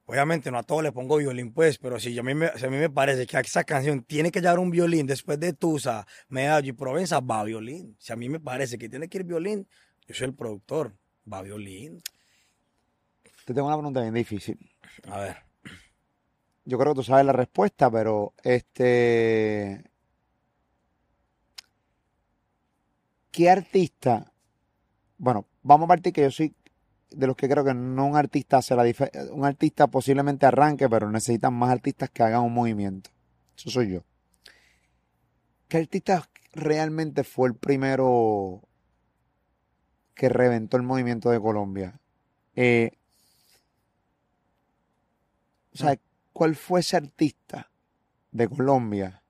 obviamente, 0.05 0.51
no 0.51 0.57
a 0.57 0.63
todo 0.63 0.81
le 0.81 0.91
pongo 0.91 1.17
violín, 1.17 1.53
pues, 1.53 1.77
pero 1.77 1.99
si, 1.99 2.13
yo 2.13 2.21
a, 2.21 2.23
mí 2.23 2.33
me, 2.33 2.49
si 2.57 2.65
a 2.65 2.69
mí 2.69 2.77
me 2.77 2.89
parece 2.89 3.25
que 3.25 3.37
esa 3.37 3.63
canción 3.63 4.03
tiene 4.03 4.31
que 4.31 4.41
llevar 4.41 4.59
un 4.59 4.69
violín 4.69 5.07
después 5.07 5.39
de 5.39 5.53
Tusa, 5.53 6.05
Medallo 6.29 6.69
y 6.69 6.73
Provenza, 6.73 7.19
va 7.19 7.43
violín. 7.43 7.95
Si 7.99 8.11
a 8.13 8.15
mí 8.15 8.29
me 8.29 8.39
parece 8.39 8.77
que 8.77 8.89
tiene 8.89 9.07
que 9.07 9.19
ir 9.19 9.23
violín, 9.23 9.67
yo 10.07 10.15
soy 10.15 10.27
el 10.27 10.35
productor, 10.35 10.95
va 11.31 11.41
violín. 11.41 12.01
Te 13.45 13.53
tengo 13.53 13.67
una 13.67 13.77
pregunta 13.77 14.01
bien 14.01 14.13
difícil. 14.13 14.57
A 15.07 15.19
ver. 15.19 15.37
Yo 16.65 16.77
creo 16.77 16.93
que 16.93 16.99
tú 16.99 17.03
sabes 17.03 17.25
la 17.25 17.33
respuesta, 17.33 17.91
pero 17.91 18.33
este. 18.43 19.83
¿Qué 23.31 23.49
artista? 23.49 24.31
Bueno, 25.17 25.47
vamos 25.61 25.85
a 25.85 25.87
partir 25.87 26.13
que 26.13 26.21
yo 26.21 26.31
soy 26.31 26.55
de 27.13 27.27
los 27.27 27.35
que 27.35 27.49
creo 27.49 27.63
que 27.63 27.73
no 27.73 28.05
un 28.07 28.15
artista 28.17 28.57
hace 28.57 28.75
la 28.75 28.83
diferencia. 28.83 29.33
Un 29.33 29.45
artista 29.45 29.87
posiblemente 29.87 30.45
arranque, 30.45 30.89
pero 30.89 31.09
necesitan 31.11 31.53
más 31.53 31.71
artistas 31.71 32.09
que 32.09 32.23
hagan 32.23 32.41
un 32.43 32.53
movimiento. 32.53 33.09
Eso 33.57 33.69
soy 33.69 33.91
yo. 33.93 34.03
¿Qué 35.67 35.77
artista 35.77 36.29
realmente 36.53 37.23
fue 37.25 37.49
el 37.49 37.55
primero 37.55 38.61
que 40.15 40.29
reventó 40.29 40.77
el 40.77 40.83
movimiento 40.83 41.29
de 41.29 41.39
Colombia? 41.41 41.99
Eh, 42.55 42.91
o 45.73 45.77
sea, 45.77 45.99
¿cuál 46.31 46.55
fue 46.55 46.79
ese 46.79 46.95
artista 46.97 47.69
de 48.31 48.47
Colombia 48.49 49.23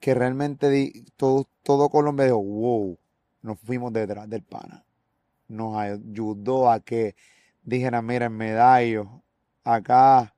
que 0.00 0.12
realmente 0.14 0.68
di- 0.68 1.04
todo, 1.16 1.48
todo 1.62 1.88
Colombia 1.88 2.26
dijo, 2.26 2.42
wow, 2.42 2.98
nos 3.42 3.58
fuimos 3.60 3.92
detrás 3.92 4.28
del 4.28 4.42
pana? 4.42 4.81
Nos 5.52 5.76
ayudó 5.76 6.70
a 6.70 6.80
que 6.80 7.14
dijeran, 7.62 8.06
miren, 8.06 8.32
medallos, 8.36 9.08
acá 9.64 10.34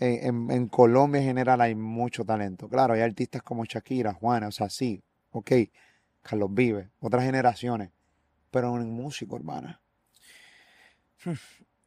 en, 0.00 0.26
en- 0.28 0.50
en 0.50 0.68
Colombia 0.68 1.20
en 1.20 1.26
general 1.28 1.60
hay 1.60 1.74
mucho 1.74 2.24
talento. 2.24 2.68
Claro, 2.68 2.94
hay 2.94 3.02
artistas 3.02 3.42
como 3.42 3.64
Shakira, 3.64 4.14
Juana, 4.14 4.48
o 4.48 4.52
sea, 4.52 4.68
sí, 4.70 5.02
ok, 5.32 5.52
Carlos 6.22 6.50
Vive, 6.54 6.90
otras 7.00 7.24
generaciones, 7.24 7.90
pero 8.50 8.76
en 8.80 8.90
música 8.90 9.34
urbana. 9.36 9.80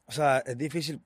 O 0.06 0.12
sea, 0.12 0.40
es 0.40 0.58
difícil, 0.58 1.02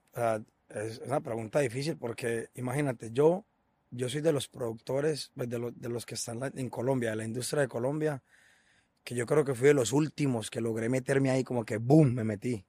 es 0.68 0.98
una 1.00 1.20
pregunta 1.20 1.60
difícil 1.60 1.96
porque 1.96 2.50
imagínate, 2.54 3.10
yo, 3.12 3.44
yo 3.90 4.08
soy 4.08 4.20
de 4.20 4.32
los 4.32 4.48
productores, 4.48 5.32
pues, 5.34 5.48
de, 5.48 5.58
los 5.58 5.78
de 5.78 5.88
los 5.88 6.06
que 6.06 6.14
están 6.14 6.40
en 6.56 6.70
Colombia, 6.70 7.10
de 7.10 7.16
la 7.16 7.24
industria 7.24 7.62
de 7.62 7.68
Colombia, 7.68 8.22
que 9.04 9.14
yo 9.14 9.26
creo 9.26 9.44
que 9.44 9.54
fui 9.54 9.68
de 9.68 9.74
los 9.74 9.92
últimos 9.92 10.50
que 10.50 10.60
logré 10.60 10.88
meterme 10.88 11.30
ahí, 11.30 11.44
como 11.44 11.64
que 11.64 11.78
boom, 11.78 12.14
me 12.14 12.24
metí. 12.24 12.64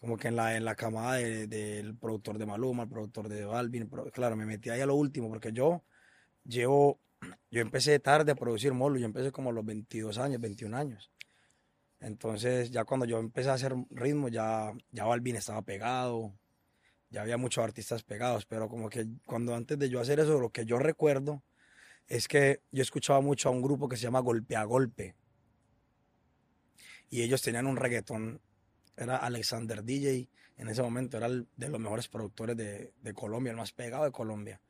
Como 0.00 0.16
que 0.16 0.28
en 0.28 0.36
la, 0.36 0.56
en 0.56 0.64
la 0.64 0.74
camada 0.76 1.14
de- 1.14 1.46
del 1.46 1.96
productor 1.96 2.38
de 2.38 2.46
Maluma, 2.46 2.84
el 2.84 2.88
productor 2.88 3.28
de 3.28 3.44
Balvin, 3.44 3.88
claro, 4.12 4.36
me 4.36 4.46
metí 4.46 4.70
ahí 4.70 4.80
a 4.80 4.86
lo 4.86 4.94
último, 4.94 5.28
porque 5.28 5.52
yo 5.52 5.82
llevo, 6.44 7.00
yo 7.50 7.60
empecé 7.60 7.98
tarde 7.98 8.32
a 8.32 8.36
producir 8.36 8.72
molo, 8.74 8.98
yo 8.98 9.06
empecé 9.06 9.32
como 9.32 9.50
a 9.50 9.52
los 9.52 9.64
22 9.64 10.18
años, 10.18 10.40
21 10.40 10.74
años. 10.74 11.10
Entonces, 12.00 12.70
ya 12.70 12.84
cuando 12.84 13.06
yo 13.06 13.18
empecé 13.18 13.50
a 13.50 13.54
hacer 13.54 13.74
ritmo, 13.90 14.28
ya, 14.28 14.72
ya 14.92 15.04
Balvin 15.04 15.36
estaba 15.36 15.62
pegado, 15.62 16.34
ya 17.10 17.22
había 17.22 17.36
muchos 17.38 17.64
artistas 17.64 18.02
pegados, 18.02 18.46
pero 18.46 18.68
como 18.68 18.88
que 18.90 19.06
cuando 19.24 19.54
antes 19.54 19.78
de 19.78 19.88
yo 19.88 20.00
hacer 20.00 20.20
eso, 20.20 20.38
lo 20.40 20.50
que 20.50 20.66
yo 20.66 20.78
recuerdo 20.78 21.42
es 22.08 22.28
que 22.28 22.60
yo 22.72 22.82
escuchaba 22.82 23.20
mucho 23.20 23.48
a 23.48 23.52
un 23.52 23.62
grupo 23.62 23.88
que 23.88 23.96
se 23.96 24.04
llama 24.04 24.20
Golpe 24.20 24.56
a 24.56 24.64
Golpe. 24.64 25.14
Y 27.08 27.22
ellos 27.22 27.42
tenían 27.42 27.66
un 27.66 27.76
reggaetón, 27.76 28.40
era 28.96 29.16
Alexander 29.16 29.84
DJ, 29.84 30.28
en 30.56 30.68
ese 30.68 30.82
momento 30.82 31.16
era 31.18 31.26
el 31.26 31.46
de 31.56 31.68
los 31.68 31.80
mejores 31.80 32.08
productores 32.08 32.56
de, 32.56 33.14
Colombia, 33.14 33.50
el 33.50 33.56
más 33.56 33.72
pegado 33.72 34.04
de 34.04 34.10
Colombia. 34.12 34.60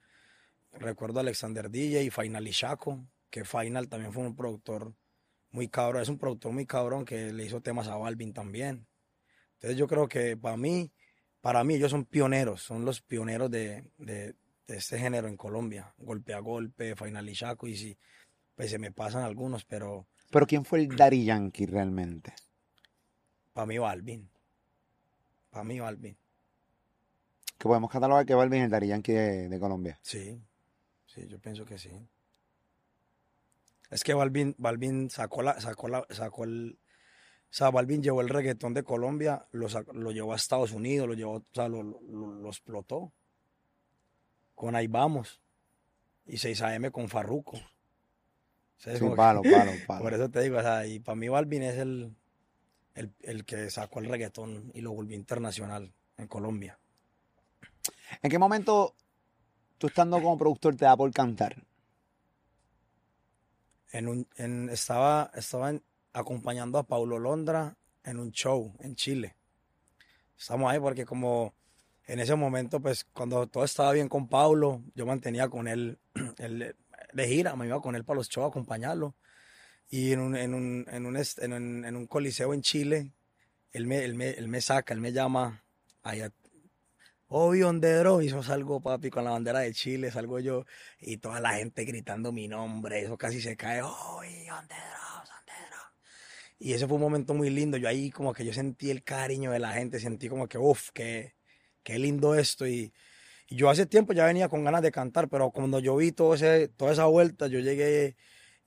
Recuerdo 0.72 1.20
a 1.20 1.22
Alexander 1.22 1.70
DJ 1.70 2.02
y 2.02 2.10
Final 2.10 2.46
Ishaco, 2.46 3.06
que 3.30 3.44
Final 3.44 3.88
también 3.88 4.12
fue 4.12 4.24
un 4.24 4.36
productor 4.36 4.94
muy 5.50 5.68
cabrón, 5.68 6.02
es 6.02 6.08
un 6.08 6.18
productor 6.18 6.52
muy 6.52 6.66
cabrón 6.66 7.04
que 7.04 7.32
le 7.32 7.44
hizo 7.44 7.60
temas 7.62 7.88
a 7.88 7.96
Balvin 7.96 8.32
también. 8.32 8.86
Entonces 9.54 9.78
yo 9.78 9.86
creo 9.86 10.08
que 10.08 10.36
para 10.36 10.56
mí, 10.56 10.92
para 11.40 11.64
mí 11.64 11.74
ellos 11.76 11.92
son 11.92 12.04
pioneros, 12.04 12.62
son 12.62 12.84
los 12.84 13.00
pioneros 13.00 13.50
de, 13.50 13.90
de- 13.96 14.34
este 14.66 14.98
género 14.98 15.28
en 15.28 15.36
Colombia, 15.36 15.94
golpe 15.96 16.34
a 16.34 16.40
golpe, 16.40 16.96
Final 16.96 17.28
Ishaco, 17.28 17.68
y 17.68 17.76
si 17.76 17.96
pues 18.56 18.70
se 18.70 18.78
me 18.78 18.90
pasan 18.90 19.22
algunos, 19.22 19.64
pero 19.64 20.08
Pero 20.30 20.46
¿quién 20.46 20.64
fue 20.64 20.80
el 20.80 20.88
Daddy 20.96 21.24
Yankee 21.24 21.66
realmente? 21.66 22.34
para 23.52 23.66
mí 23.66 23.78
Balvin, 23.78 24.28
para 25.50 25.64
mí 25.64 25.80
Balvin, 25.80 26.14
Que 27.58 27.68
podemos 27.68 27.90
catalogar 27.90 28.26
que 28.26 28.34
Balvin 28.34 28.60
es 28.60 28.64
el 28.66 28.70
Daddy 28.70 28.88
Yankee 28.88 29.12
de, 29.12 29.48
de 29.48 29.58
Colombia. 29.60 29.98
sí, 30.02 30.38
sí, 31.06 31.26
yo 31.26 31.38
pienso 31.38 31.64
que 31.64 31.78
sí. 31.78 31.90
Es 33.90 34.02
que 34.04 34.12
Balvin, 34.14 34.54
Balvin 34.58 35.08
sacó 35.10 35.42
la, 35.42 35.58
sacó 35.60 35.88
la, 35.88 36.04
sacó 36.10 36.44
el, 36.44 36.78
o 36.78 37.52
sea, 37.54 37.70
Balvin 37.70 38.02
llevó 38.02 38.20
el 38.20 38.28
reggaetón 38.28 38.74
de 38.74 38.82
Colombia, 38.82 39.46
lo, 39.52 39.68
lo 39.94 40.10
llevó 40.10 40.32
a 40.32 40.36
Estados 40.36 40.72
Unidos, 40.72 41.08
lo 41.08 41.14
llevó, 41.14 41.36
o 41.36 41.44
sea, 41.54 41.68
lo, 41.68 41.82
lo- 41.82 42.00
lo 42.34 42.48
explotó. 42.48 43.12
Con 44.54 44.74
Ahí 44.74 44.86
Vamos. 44.88 45.40
Y 46.26 46.38
6 46.38 46.60
AM 46.62 46.90
con 46.90 47.08
Farruko. 47.08 47.58
Sí, 48.78 48.90
palo, 49.16 49.42
palo, 49.50 49.72
palo. 49.86 50.02
Por 50.02 50.14
eso 50.14 50.30
te 50.30 50.40
digo, 50.42 50.58
o 50.58 50.62
sea, 50.62 50.86
y 50.86 51.00
para 51.00 51.16
mí 51.16 51.28
Balvin 51.28 51.62
es 51.62 51.78
el, 51.78 52.14
el, 52.94 53.12
el 53.22 53.44
que 53.44 53.70
sacó 53.70 54.00
el 54.00 54.08
reggaetón 54.08 54.70
y 54.74 54.80
lo 54.80 54.92
volvió 54.92 55.16
internacional 55.16 55.92
en 56.18 56.26
Colombia. 56.28 56.78
¿En 58.22 58.30
qué 58.30 58.38
momento 58.38 58.94
tú 59.78 59.86
estando 59.88 60.20
como 60.20 60.38
productor 60.38 60.76
te 60.76 60.84
da 60.84 60.96
por 60.96 61.12
cantar? 61.12 61.64
En 63.92 64.08
un, 64.08 64.28
en, 64.36 64.68
estaba 64.68 65.30
estaba 65.34 65.70
en- 65.70 65.82
acompañando 66.12 66.78
a 66.78 66.82
Paulo 66.86 67.18
Londra 67.18 67.76
en 68.04 68.18
un 68.18 68.32
show 68.32 68.74
en 68.80 68.94
Chile. 68.96 69.36
Estamos 70.38 70.70
ahí 70.70 70.78
porque 70.80 71.04
como 71.04 71.54
en 72.06 72.20
ese 72.20 72.34
momento, 72.36 72.80
pues 72.80 73.04
cuando 73.04 73.46
todo 73.46 73.64
estaba 73.64 73.92
bien 73.92 74.08
con 74.08 74.28
Paulo, 74.28 74.82
yo 74.94 75.06
mantenía 75.06 75.48
con 75.48 75.66
él, 75.66 75.98
él 76.38 76.76
de 77.16 77.26
gira, 77.26 77.56
me 77.56 77.66
iba 77.66 77.80
con 77.80 77.96
él 77.96 78.04
para 78.04 78.18
los 78.18 78.28
shows 78.28 78.44
a 78.44 78.48
acompañarlo. 78.48 79.16
Y 79.88 80.12
en 80.12 80.20
un, 80.20 80.36
en 80.36 80.54
un, 80.54 80.86
en 80.90 81.06
un, 81.52 81.84
en 81.84 81.96
un, 81.96 82.06
coliseo 82.06 82.52
en 82.52 82.62
Chile, 82.62 83.12
él 83.72 83.86
me, 83.86 84.04
él 84.04 84.14
me, 84.14 84.30
él 84.30 84.48
me 84.48 84.60
saca, 84.60 84.92
él 84.92 85.00
me 85.00 85.12
llama 85.12 85.64
allá. 86.02 86.30
Obvio, 87.28 87.68
Ondero, 87.68 88.22
y 88.22 88.28
eso 88.28 88.42
salgo, 88.42 88.80
papi, 88.80 89.10
con 89.10 89.24
la 89.24 89.30
bandera 89.30 89.60
de 89.60 89.72
Chile, 89.72 90.10
salgo 90.12 90.38
yo, 90.38 90.64
y 91.00 91.16
toda 91.16 91.40
la 91.40 91.54
gente 91.54 91.84
gritando 91.84 92.30
mi 92.32 92.46
nombre, 92.46 93.02
eso 93.02 93.16
casi 93.16 93.40
se 93.40 93.56
cae, 93.56 93.82
Obvio, 93.82 94.54
Ondero, 94.56 95.00
Ondero. 95.40 95.82
Y 96.58 96.74
ese 96.74 96.86
fue 96.86 96.96
un 96.96 97.02
momento 97.02 97.34
muy 97.34 97.50
lindo, 97.50 97.76
yo 97.78 97.88
ahí 97.88 98.10
como 98.10 98.32
que 98.32 98.44
yo 98.44 98.52
sentí 98.52 98.90
el 98.90 99.02
cariño 99.02 99.50
de 99.50 99.58
la 99.58 99.72
gente, 99.72 99.98
sentí 99.98 100.28
como 100.28 100.46
que, 100.48 100.58
uff, 100.58 100.90
qué, 100.92 101.34
qué 101.82 101.98
lindo 101.98 102.34
esto, 102.34 102.64
Y 103.48 103.56
yo 103.56 103.70
hace 103.70 103.86
tiempo 103.86 104.12
ya 104.12 104.26
venía 104.26 104.48
con 104.48 104.64
ganas 104.64 104.82
de 104.82 104.90
cantar, 104.90 105.28
pero 105.28 105.50
cuando 105.50 105.78
yo 105.78 105.96
vi 105.96 106.12
todo 106.12 106.34
ese, 106.34 106.68
toda 106.68 106.92
esa 106.92 107.04
vuelta, 107.06 107.46
yo 107.46 107.60
llegué 107.60 108.16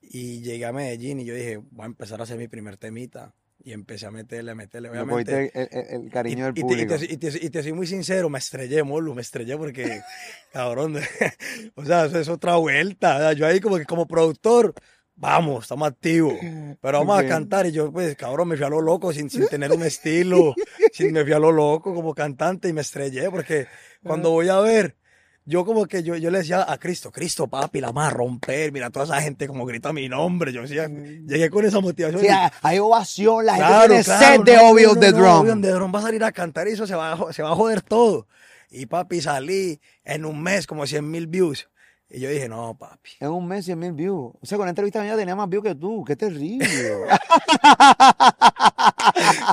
y 0.00 0.40
llegué 0.40 0.64
a 0.64 0.72
Medellín 0.72 1.20
y 1.20 1.24
yo 1.26 1.34
dije, 1.34 1.58
voy 1.58 1.82
a 1.82 1.86
empezar 1.86 2.20
a 2.20 2.24
hacer 2.24 2.38
mi 2.38 2.48
primer 2.48 2.76
temita. 2.76 3.34
Y 3.62 3.72
empecé 3.72 4.06
a 4.06 4.10
meterle, 4.10 4.52
a 4.52 4.54
meterle, 4.54 4.88
Le 4.88 5.00
obviamente. 5.02 5.50
el, 5.54 5.68
el- 5.70 6.04
el 6.04 6.10
cariño 6.10 6.46
del 6.46 6.54
Y- 6.56 6.60
y 6.60 6.62
te- 6.62 6.66
y 6.72 6.86
público. 6.86 6.96
te, 6.98 7.04
y 7.12 7.16
te- 7.18 7.44
y 7.46 7.50
te 7.50 7.62
soy 7.62 7.74
muy 7.74 7.86
sincero, 7.86 8.30
me 8.30 8.38
estrellé, 8.38 8.82
Molu, 8.82 9.14
me 9.14 9.20
estrellé 9.20 9.54
porque, 9.58 10.00
cabrón, 10.54 10.96
o 11.74 11.84
sea, 11.84 12.06
eso 12.06 12.18
es 12.18 12.28
otra 12.30 12.56
vuelta. 12.56 13.16
o 13.16 13.18
sea, 13.18 13.32
Yo 13.34 13.46
ahí 13.46 13.60
como 13.60 13.76
que 13.76 13.84
como 13.84 14.06
productor, 14.06 14.72
vamos, 15.20 15.64
estamos 15.64 15.86
activos, 15.86 16.34
pero 16.80 16.98
vamos 16.98 17.18
a 17.18 17.26
cantar. 17.28 17.66
Y 17.66 17.72
yo, 17.72 17.92
pues, 17.92 18.16
cabrón, 18.16 18.48
me 18.48 18.56
fui 18.56 18.64
a 18.64 18.70
lo 18.70 18.80
loco 18.80 19.12
sin, 19.12 19.28
sin 19.28 19.46
tener 19.48 19.70
un 19.70 19.82
estilo, 19.82 20.54
sin, 20.92 21.12
me 21.12 21.22
fui 21.24 21.32
a 21.32 21.38
lo 21.38 21.52
loco 21.52 21.94
como 21.94 22.14
cantante 22.14 22.68
y 22.68 22.72
me 22.72 22.80
estrellé 22.80 23.30
porque 23.30 23.66
cuando 24.02 24.30
voy 24.30 24.48
a 24.48 24.58
ver, 24.60 24.96
yo 25.44 25.64
como 25.64 25.86
que 25.86 26.02
yo, 26.02 26.14
yo 26.16 26.30
le 26.30 26.38
decía 26.38 26.64
a 26.70 26.78
Cristo, 26.78 27.10
Cristo, 27.10 27.48
papi, 27.48 27.80
la 27.80 27.88
vamos 27.88 28.04
a 28.04 28.10
romper, 28.10 28.72
mira, 28.72 28.90
toda 28.90 29.04
esa 29.06 29.20
gente 29.20 29.46
como 29.46 29.64
grita 29.66 29.92
mi 29.92 30.08
nombre. 30.08 30.52
Yo 30.52 30.62
decía, 30.62 30.86
llegué 30.88 31.50
con 31.50 31.64
esa 31.64 31.80
motivación. 31.80 32.20
Sí, 32.20 32.26
y- 32.26 32.30
hay- 32.30 32.50
hay 32.62 32.78
ovación, 32.78 33.46
la 33.46 33.54
gente 33.54 33.68
Claro, 33.68 33.88
tiene 33.88 34.04
claro, 34.04 34.36
sed 34.36 34.40
de 34.44 34.56
no, 34.56 34.70
Obvious 34.70 34.94
no, 34.94 35.00
the 35.00 35.12
no, 35.12 35.18
Drum. 35.18 35.40
Obvious 35.40 35.60
the 35.62 35.70
Drum 35.70 35.92
va 35.94 35.98
a 35.98 36.02
salir 36.02 36.24
a 36.24 36.32
cantar 36.32 36.68
y 36.68 36.72
eso 36.72 36.86
se 36.86 36.94
va, 36.94 37.12
a 37.12 37.32
se 37.32 37.42
va 37.42 37.50
a 37.50 37.54
joder 37.54 37.82
todo. 37.82 38.26
Y 38.70 38.86
papi, 38.86 39.20
salí 39.20 39.80
en 40.04 40.24
un 40.24 40.40
mes 40.42 40.66
como 40.66 40.86
100 40.86 41.10
mil 41.10 41.26
views. 41.26 41.68
Y 42.12 42.20
yo 42.20 42.28
dije, 42.28 42.48
no, 42.48 42.76
papi. 42.76 43.10
En 43.20 43.28
un 43.30 43.46
mes, 43.46 43.64
100 43.64 43.78
mil 43.78 43.92
views. 43.92 44.32
O 44.40 44.46
sea, 44.46 44.58
con 44.58 44.66
la 44.66 44.70
entrevista 44.70 45.00
mía 45.02 45.16
tenía 45.16 45.36
más 45.36 45.48
views 45.48 45.62
que 45.64 45.74
tú. 45.76 46.04
Qué 46.04 46.16
terrible. 46.16 46.66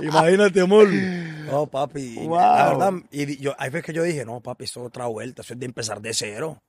Imagínate, 0.01 0.61
amor. 0.61 0.87
No, 0.89 1.67
papi. 1.67 2.15
Wow. 2.27 2.37
La 2.39 2.69
verdad, 2.69 2.93
y 3.11 3.37
yo, 3.37 3.53
ahí 3.57 3.71
fue 3.71 3.81
que 3.81 3.93
yo 3.93 4.03
dije, 4.03 4.25
no, 4.25 4.41
papi, 4.41 4.65
esto 4.65 4.81
es 4.81 4.87
otra 4.87 5.05
vuelta. 5.07 5.41
Eso 5.41 5.53
es 5.53 5.59
de 5.59 5.65
empezar 5.65 6.01
de 6.01 6.13
cero. 6.13 6.61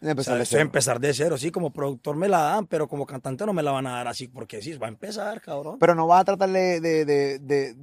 O 0.00 0.08
Empezar 0.08 0.32
sea, 0.32 0.36
de 0.36 0.42
eso 0.42 0.56
es 0.56 0.58
cero. 0.58 0.62
empezar 0.62 1.00
de 1.00 1.14
cero. 1.14 1.38
Sí, 1.38 1.50
como 1.50 1.72
productor 1.72 2.16
me 2.16 2.28
la 2.28 2.40
dan, 2.42 2.66
pero 2.66 2.88
como 2.88 3.06
cantante 3.06 3.46
no 3.46 3.52
me 3.52 3.62
la 3.62 3.70
van 3.70 3.86
a 3.86 3.92
dar 3.92 4.08
así, 4.08 4.26
porque 4.28 4.60
sí, 4.60 4.76
va 4.76 4.86
a 4.86 4.90
empezar, 4.90 5.40
cabrón. 5.40 5.78
Pero 5.78 5.94
no 5.94 6.06
vas 6.08 6.22
a 6.22 6.24
tratar 6.24 6.50
de, 6.50 6.80
de, 6.80 7.04
de, 7.04 7.76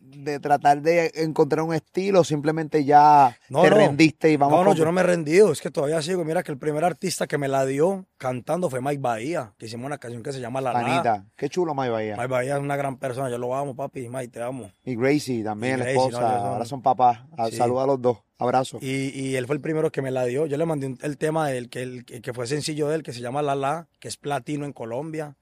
de, 0.00 0.40
tratar 0.40 0.82
de 0.82 1.12
encontrar 1.14 1.62
un 1.64 1.74
estilo, 1.74 2.24
simplemente 2.24 2.84
ya 2.84 3.36
No, 3.48 3.62
te 3.62 3.70
no. 3.70 3.76
rendiste 3.76 4.30
y 4.30 4.36
vamos 4.36 4.58
no, 4.58 4.64
no, 4.64 4.74
yo 4.74 4.84
no 4.84 4.92
me 4.92 5.02
he 5.02 5.04
rendido, 5.04 5.52
es 5.52 5.60
que 5.60 5.70
todavía 5.70 6.00
sigo. 6.02 6.24
Mira 6.24 6.42
que 6.42 6.50
el 6.50 6.58
primer 6.58 6.84
artista 6.84 7.26
que 7.26 7.38
me 7.38 7.46
la 7.48 7.64
dio 7.66 8.06
cantando 8.16 8.68
fue 8.70 8.80
Mike 8.80 9.00
Bahía, 9.00 9.52
que 9.58 9.66
hicimos 9.66 9.86
una 9.86 9.98
canción 9.98 10.22
que 10.22 10.32
se 10.32 10.40
llama 10.40 10.60
La 10.60 10.72
La. 10.72 10.80
Panita. 10.80 11.26
Qué 11.36 11.48
chulo, 11.48 11.74
May 11.74 11.90
Bahía. 11.90 12.16
Mike 12.16 12.28
Bahía 12.28 12.56
es 12.56 12.60
una 12.62 12.76
gran 12.76 12.96
persona, 12.96 13.30
yo 13.30 13.38
lo 13.38 13.54
amo, 13.54 13.76
papi. 13.76 14.08
Mike, 14.08 14.28
te 14.28 14.42
amo. 14.42 14.70
Y 14.84 14.96
Gracie 14.96 15.44
también, 15.44 15.74
Y 15.74 15.78
la 15.78 15.84
Gracie, 15.84 16.00
esposa. 16.08 16.20
no, 16.20 16.26
Ahora 16.46 16.64
son 16.64 16.82
papás. 16.82 17.20
A- 17.36 17.48
Sí. 17.50 17.56
Saluda 17.56 17.84
a 17.84 17.86
los 17.86 18.00
dos. 18.02 18.18
Abrazo. 18.38 18.78
Y, 18.80 19.10
y 19.14 19.36
él 19.36 19.46
fue 19.46 19.54
el 19.56 19.60
primero 19.60 19.92
que 19.92 20.00
me 20.00 20.10
la 20.10 20.24
dio. 20.24 20.46
Yo 20.46 20.56
le 20.56 20.64
mandé 20.64 20.86
un- 20.86 20.98
el 21.02 21.18
tema 21.18 21.48
del 21.48 21.68
que, 21.68 21.82
el, 21.82 22.04
que 22.06 22.22
que 22.22 22.32
fue 22.32 22.46
sencillo 22.46 22.88
de 22.88 22.96
él, 22.96 23.02
que 23.02 23.12
se 23.12 23.20
llama 23.20 23.42
La 23.42 23.54
La, 23.54 23.86
que 23.98 24.08
es 24.08 24.16
platino 24.16 24.64
en 24.64 24.72
Colombia. 24.72 25.36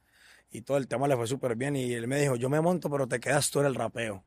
Y 0.50 0.62
todo 0.62 0.78
el 0.78 0.88
tema 0.88 1.06
le 1.06 1.14
fue 1.16 1.26
súper 1.28 1.54
bien. 1.54 1.76
Y 1.76 1.92
él 1.92 2.08
me 2.08 2.18
dijo, 2.20 2.34
yo 2.34 2.48
me 2.48 2.60
monto, 2.60 2.90
pero 2.90 3.06
te 3.06 3.20
quedas 3.20 3.50
tú 3.50 3.60
en 3.60 3.66
el 3.66 3.74
rapeo. 3.76 4.24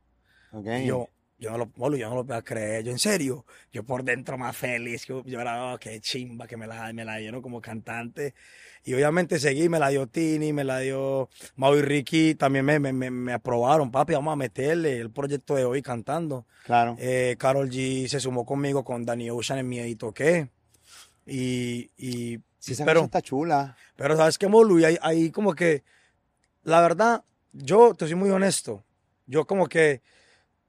Yo, 0.86 1.08
yo 1.38 1.50
no 1.50 1.58
lo, 1.58 1.70
Molu, 1.76 1.96
yo 1.96 2.08
no 2.08 2.16
lo 2.16 2.24
voy 2.24 2.36
a 2.36 2.42
creer. 2.42 2.84
Yo, 2.84 2.92
en 2.92 2.98
serio, 2.98 3.44
yo 3.72 3.82
por 3.84 4.04
dentro 4.04 4.36
más 4.38 4.56
feliz. 4.56 5.06
Yo, 5.06 5.24
yo 5.24 5.40
era, 5.40 5.72
oh, 5.74 5.78
qué 5.78 6.00
chimba 6.00 6.46
que 6.46 6.56
me 6.56 6.66
la, 6.66 6.92
me 6.92 7.04
la 7.04 7.16
dieron 7.16 7.42
como 7.42 7.60
cantante. 7.60 8.34
Y 8.84 8.94
obviamente 8.94 9.38
seguí, 9.38 9.68
me 9.68 9.78
la 9.78 9.88
dio 9.88 10.06
Tini, 10.08 10.52
me 10.52 10.64
la 10.64 10.78
dio 10.80 11.28
Mau 11.56 11.74
y 11.76 11.82
Ricky. 11.82 12.34
También 12.34 12.64
me, 12.64 12.78
me, 12.78 12.92
me, 12.92 13.10
me 13.10 13.32
aprobaron, 13.32 13.90
papi, 13.90 14.12
vamos 14.12 14.32
a 14.32 14.36
meterle 14.36 14.98
el 14.98 15.10
proyecto 15.10 15.54
de 15.54 15.64
hoy 15.64 15.82
cantando. 15.82 16.46
Claro. 16.64 16.96
Eh, 16.98 17.36
Carol 17.38 17.70
G 17.70 18.08
se 18.08 18.20
sumó 18.20 18.44
conmigo 18.44 18.84
con 18.84 19.04
Danny 19.04 19.30
Ocean 19.30 19.58
en 19.58 19.68
Miedito 19.68 20.12
qué. 20.12 20.48
Y, 21.26 21.90
y 21.96 22.40
Sí, 22.58 22.74
esa 22.74 22.84
pero, 22.84 23.02
está 23.02 23.20
chula. 23.20 23.76
pero 23.96 24.16
sabes 24.16 24.38
qué, 24.38 24.46
Molu, 24.46 24.78
y 24.78 24.84
ahí, 24.84 24.96
ahí 25.02 25.30
como 25.32 25.52
que, 25.52 25.82
la 26.62 26.80
verdad, 26.80 27.24
yo 27.52 27.92
te 27.94 28.06
soy 28.06 28.14
muy 28.14 28.30
honesto. 28.30 28.84
Yo 29.26 29.46
como 29.48 29.66
que, 29.68 30.00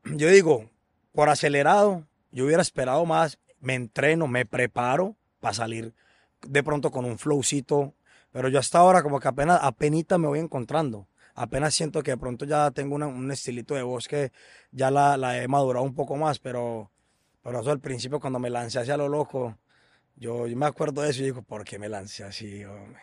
yo 0.06 0.30
digo, 0.30 0.70
por 1.14 1.30
acelerado, 1.30 2.06
yo 2.32 2.46
hubiera 2.46 2.62
esperado 2.62 3.06
más, 3.06 3.40
me 3.60 3.76
entreno, 3.76 4.28
me 4.28 4.46
preparo 4.46 5.16
para 5.40 5.54
salir 5.54 5.94
de 6.42 6.64
pronto 6.64 6.92
con 6.92 7.06
un 7.06 7.18
flowcito, 7.18 7.94
pero 8.32 8.50
yo 8.50 8.60
hasta 8.60 8.80
ahora 8.80 9.04
como 9.04 9.20
que 9.20 9.28
apenas, 9.28 9.60
apenita 9.62 10.18
me 10.18 10.28
voy 10.28 10.40
encontrando. 10.40 11.08
Apenas 11.36 11.74
siento 11.74 12.04
que 12.04 12.12
de 12.12 12.18
pronto 12.18 12.46
ya 12.46 12.70
tengo 12.72 12.96
un 12.96 13.32
estilito 13.32 13.74
de 13.74 13.82
voz 13.82 14.08
que 14.08 14.32
ya 14.72 14.92
la, 14.92 15.18
la 15.18 15.42
he 15.42 15.48
madurado 15.48 15.86
un 15.86 15.96
poco 15.96 16.16
más, 16.16 16.40
pero, 16.40 16.92
pero 17.42 17.62
eso 17.62 17.72
al 17.72 17.80
principio 17.80 18.20
cuando 18.20 18.40
me 18.40 18.50
lancé 18.50 18.80
hacia 18.80 18.98
lo 18.98 19.08
loco, 19.08 19.58
yo, 20.16 20.48
yo 20.48 20.56
me 20.58 20.66
acuerdo 20.66 21.02
de 21.02 21.10
eso 21.10 21.22
y 21.22 21.26
digo, 21.26 21.42
¿por 21.42 21.64
qué 21.64 21.78
me 21.80 21.90
lancé 21.90 22.24
así? 22.24 22.64
hombre?". 22.66 23.00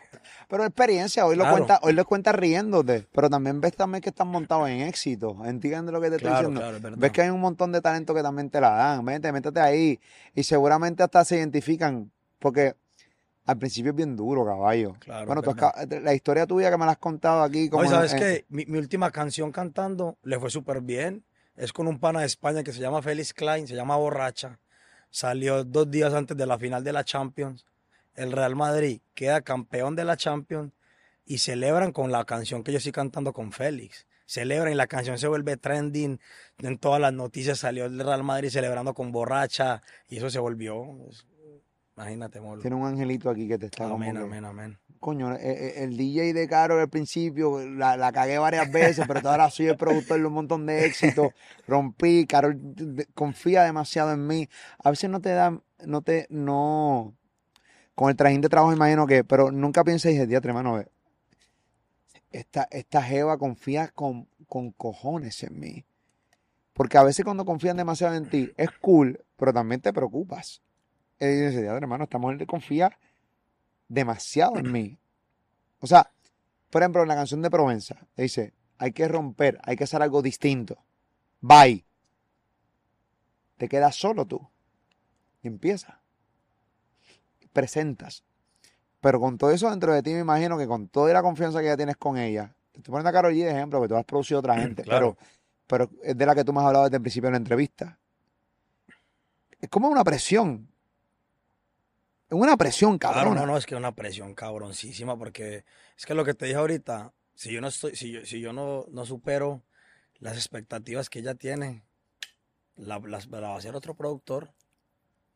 Pero 0.48 0.64
experiencia, 0.64 1.26
hoy 1.26 1.36
lo 1.36 1.44
cuenta, 1.48 1.80
hoy 1.82 1.92
lo 1.92 2.04
cuenta 2.04 2.32
riéndote, 2.32 3.06
pero 3.12 3.28
también 3.30 3.61
ves 3.61 3.74
también 3.76 4.02
que 4.02 4.11
están 4.11 4.28
montados 4.28 4.68
en 4.68 4.80
éxito. 4.82 5.36
¿Entiendes 5.44 5.92
lo 5.92 6.00
que 6.00 6.11
te 6.11 6.16
estoy 6.16 6.30
diciendo? 6.32 6.61
claro. 6.61 6.96
Ves 6.96 7.11
que 7.12 7.22
hay 7.22 7.30
un 7.30 7.40
montón 7.40 7.72
de 7.72 7.80
talento 7.80 8.14
que 8.14 8.22
también 8.22 8.50
te 8.50 8.61
la 8.61 8.70
dan. 8.70 9.04
Vete, 9.04 9.32
métete 9.32 9.61
ahí. 9.61 9.98
Y 10.34 10.42
seguramente 10.42 11.02
hasta 11.02 11.24
se 11.24 11.36
identifican. 11.36 12.11
Porque 12.38 12.74
al 13.46 13.58
principio 13.58 13.90
es 13.90 13.96
bien 13.96 14.16
duro, 14.16 14.44
caballo. 14.44 14.96
Claro, 15.00 15.26
bueno, 15.26 15.42
tú 15.42 15.50
has 15.50 15.56
ca- 15.56 15.74
la 16.00 16.14
historia 16.14 16.46
tuya 16.46 16.70
que 16.70 16.78
me 16.78 16.84
la 16.86 16.92
has 16.92 16.98
contado 16.98 17.42
aquí. 17.42 17.68
Como 17.68 17.82
Oye, 17.82 17.90
¿sabes 17.90 18.12
en- 18.12 18.18
qué? 18.18 18.44
Mi, 18.48 18.64
mi 18.66 18.78
última 18.78 19.11
canción 19.11 19.52
cantando 19.52 20.18
le 20.22 20.38
fue 20.38 20.50
súper 20.50 20.80
bien. 20.80 21.24
Es 21.56 21.72
con 21.72 21.86
un 21.88 21.98
pana 21.98 22.20
de 22.20 22.26
España 22.26 22.62
que 22.62 22.72
se 22.72 22.80
llama 22.80 23.02
Félix 23.02 23.34
Klein, 23.34 23.66
se 23.66 23.74
llama 23.74 23.96
Borracha. 23.96 24.58
Salió 25.11 25.64
dos 25.64 25.90
días 25.90 26.14
antes 26.14 26.36
de 26.36 26.46
la 26.46 26.58
final 26.58 26.84
de 26.84 26.92
la 26.92 27.04
Champions. 27.04 27.66
El 28.14 28.32
Real 28.32 28.56
Madrid 28.56 29.00
queda 29.14 29.40
campeón 29.40 29.96
de 29.96 30.04
la 30.04 30.16
Champions 30.16 30.72
y 31.26 31.38
celebran 31.38 31.92
con 31.92 32.11
la 32.11 32.24
canción 32.24 32.62
que 32.62 32.72
yo 32.72 32.78
estoy 32.78 32.92
cantando 32.92 33.32
con 33.32 33.52
Félix. 33.52 34.06
Celebran 34.26 34.72
y 34.72 34.76
la 34.76 34.86
canción 34.86 35.18
se 35.18 35.26
vuelve 35.26 35.56
trending. 35.56 36.20
En 36.58 36.78
todas 36.78 37.00
las 37.00 37.12
noticias 37.12 37.58
salió 37.58 37.86
el 37.86 37.98
Real 37.98 38.22
Madrid 38.22 38.50
celebrando 38.50 38.94
con 38.94 39.11
Borracha 39.11 39.82
y 40.08 40.18
eso 40.18 40.30
se 40.30 40.38
volvió. 40.38 40.84
pues, 40.98 41.26
Imagínate, 41.96 42.40
molo. 42.40 42.62
Tiene 42.62 42.76
un 42.76 42.86
angelito 42.86 43.28
aquí 43.28 43.48
que 43.48 43.58
te 43.58 43.66
está 43.66 43.86
Amén, 43.86 44.16
amén, 44.16 44.44
amén. 44.44 44.78
Coño, 45.01 45.34
eh, 45.34 45.38
eh, 45.40 45.74
el 45.78 45.96
DJ 45.96 46.34
de 46.34 46.46
Caro 46.46 46.78
al 46.78 46.90
principio 46.90 47.59
la, 47.64 47.96
la 47.96 48.12
cagué 48.12 48.36
varias 48.36 48.70
veces, 48.70 49.07
pero 49.09 49.26
ahora 49.30 49.48
soy 49.48 49.68
el 49.68 49.76
productor 49.78 50.20
de 50.20 50.26
un 50.26 50.34
montón 50.34 50.66
de 50.66 50.84
éxitos. 50.84 51.32
Rompí, 51.66 52.26
Caro 52.26 52.51
confía 53.14 53.64
demasiado 53.64 54.12
en 54.12 54.26
mí. 54.26 54.46
A 54.78 54.90
veces 54.90 55.09
no 55.09 55.22
te 55.22 55.30
da, 55.30 55.59
no 55.86 56.03
te, 56.03 56.26
no, 56.28 57.14
con 57.94 58.11
el 58.11 58.16
trajín 58.16 58.42
de 58.42 58.51
trabajo 58.51 58.74
imagino 58.74 59.07
que, 59.07 59.24
pero 59.24 59.51
nunca 59.51 59.84
pienses, 59.84 60.12
dije, 60.12 60.26
diatre, 60.26 60.51
hermano, 60.51 60.84
esta, 62.30 62.68
esta 62.70 63.03
jeva 63.03 63.38
confía 63.38 63.88
con, 63.88 64.28
con 64.48 64.70
cojones 64.70 65.42
en 65.44 65.59
mí. 65.59 65.84
Porque 66.74 66.98
a 66.98 67.03
veces 67.05 67.24
cuando 67.24 67.46
confían 67.46 67.78
demasiado 67.78 68.14
en 68.16 68.28
ti, 68.28 68.53
es 68.59 68.70
cool, 68.82 69.24
pero 69.38 69.55
también 69.55 69.80
te 69.80 69.94
preocupas. 69.94 70.61
Y 71.18 71.26
diatre, 71.26 71.68
hermano, 71.68 72.05
esta 72.05 72.18
mujer 72.18 72.36
te 72.36 72.46
confía 72.46 72.98
demasiado 73.91 74.57
en 74.57 74.72
mí. 74.72 74.99
O 75.80 75.86
sea, 75.86 76.11
por 76.70 76.80
ejemplo, 76.82 77.03
en 77.03 77.09
la 77.09 77.16
canción 77.16 77.43
de 77.43 77.51
Provenza, 77.51 77.97
te 78.14 78.22
dice, 78.22 78.55
hay 78.78 78.93
que 78.93 79.09
romper, 79.09 79.59
hay 79.64 79.76
que 79.76 79.84
hacer 79.84 80.01
algo 80.01 80.22
distinto. 80.22 80.78
Bye. 81.41 81.84
Te 83.59 83.68
quedas 83.68 83.97
solo 83.97 84.24
tú. 84.26 84.41
Y 85.43 85.49
empieza. 85.49 86.01
Presentas. 87.53 88.22
Pero 89.01 89.18
con 89.20 89.36
todo 89.38 89.51
eso 89.51 89.68
dentro 89.70 89.93
de 89.93 90.03
ti, 90.03 90.12
me 90.12 90.20
imagino 90.20 90.57
que 90.57 90.66
con 90.66 90.88
toda 90.88 91.12
la 91.12 91.22
confianza 91.22 91.61
que 91.61 91.66
ya 91.66 91.76
tienes 91.76 91.97
con 91.97 92.16
ella, 92.16 92.55
te 92.72 92.78
estoy 92.78 92.93
poniendo 92.93 93.09
a 93.09 93.12
Karol 93.12 93.32
G 93.34 93.45
de 93.45 93.51
ejemplo, 93.51 93.80
que 93.82 93.88
tú 93.88 93.97
has 93.97 94.05
producido 94.05 94.38
a 94.38 94.41
otra 94.41 94.57
gente, 94.61 94.82
Claro. 94.84 95.16
pero, 95.66 95.88
pero 95.91 96.03
es 96.05 96.16
de 96.16 96.26
la 96.26 96.34
que 96.34 96.45
tú 96.45 96.53
me 96.53 96.61
has 96.61 96.66
hablado 96.66 96.84
desde 96.84 96.97
el 96.97 97.03
principio 97.03 97.26
de 97.28 97.32
la 97.32 97.38
entrevista. 97.38 97.99
Es 99.61 99.68
como 99.68 99.88
una 99.88 100.05
presión. 100.05 100.68
Es 102.31 102.37
una 102.37 102.57
presión, 102.57 102.97
Claro, 102.99 103.16
cabrón. 103.16 103.35
no, 103.35 103.47
no, 103.47 103.57
es 103.57 103.66
que 103.66 103.74
es 103.74 103.78
una 103.78 103.95
presión 103.95 104.35
cabroncísima 104.35 105.18
porque 105.18 105.64
es 105.99 106.07
que 106.07 106.14
lo 106.14 106.24
que 106.24 106.35
te 106.35 106.47
dije 106.47 106.59
ahorita, 106.59 107.12
si 107.35 107.53
yo 107.53 107.61
no 107.61 107.66
estoy, 107.68 107.97
si 107.97 108.12
yo, 108.12 108.24
si 108.24 108.41
yo 108.41 108.53
no, 108.53 108.87
no 108.91 109.05
supero 109.05 109.64
las 110.20 110.37
expectativas 110.37 111.11
que 111.11 111.18
ella 111.18 111.35
tiene, 111.35 111.83
la, 112.76 113.01
la 113.01 113.18
va 113.41 113.55
a 113.55 113.57
hacer 113.57 113.74
otro 113.74 113.95
productor 113.95 114.53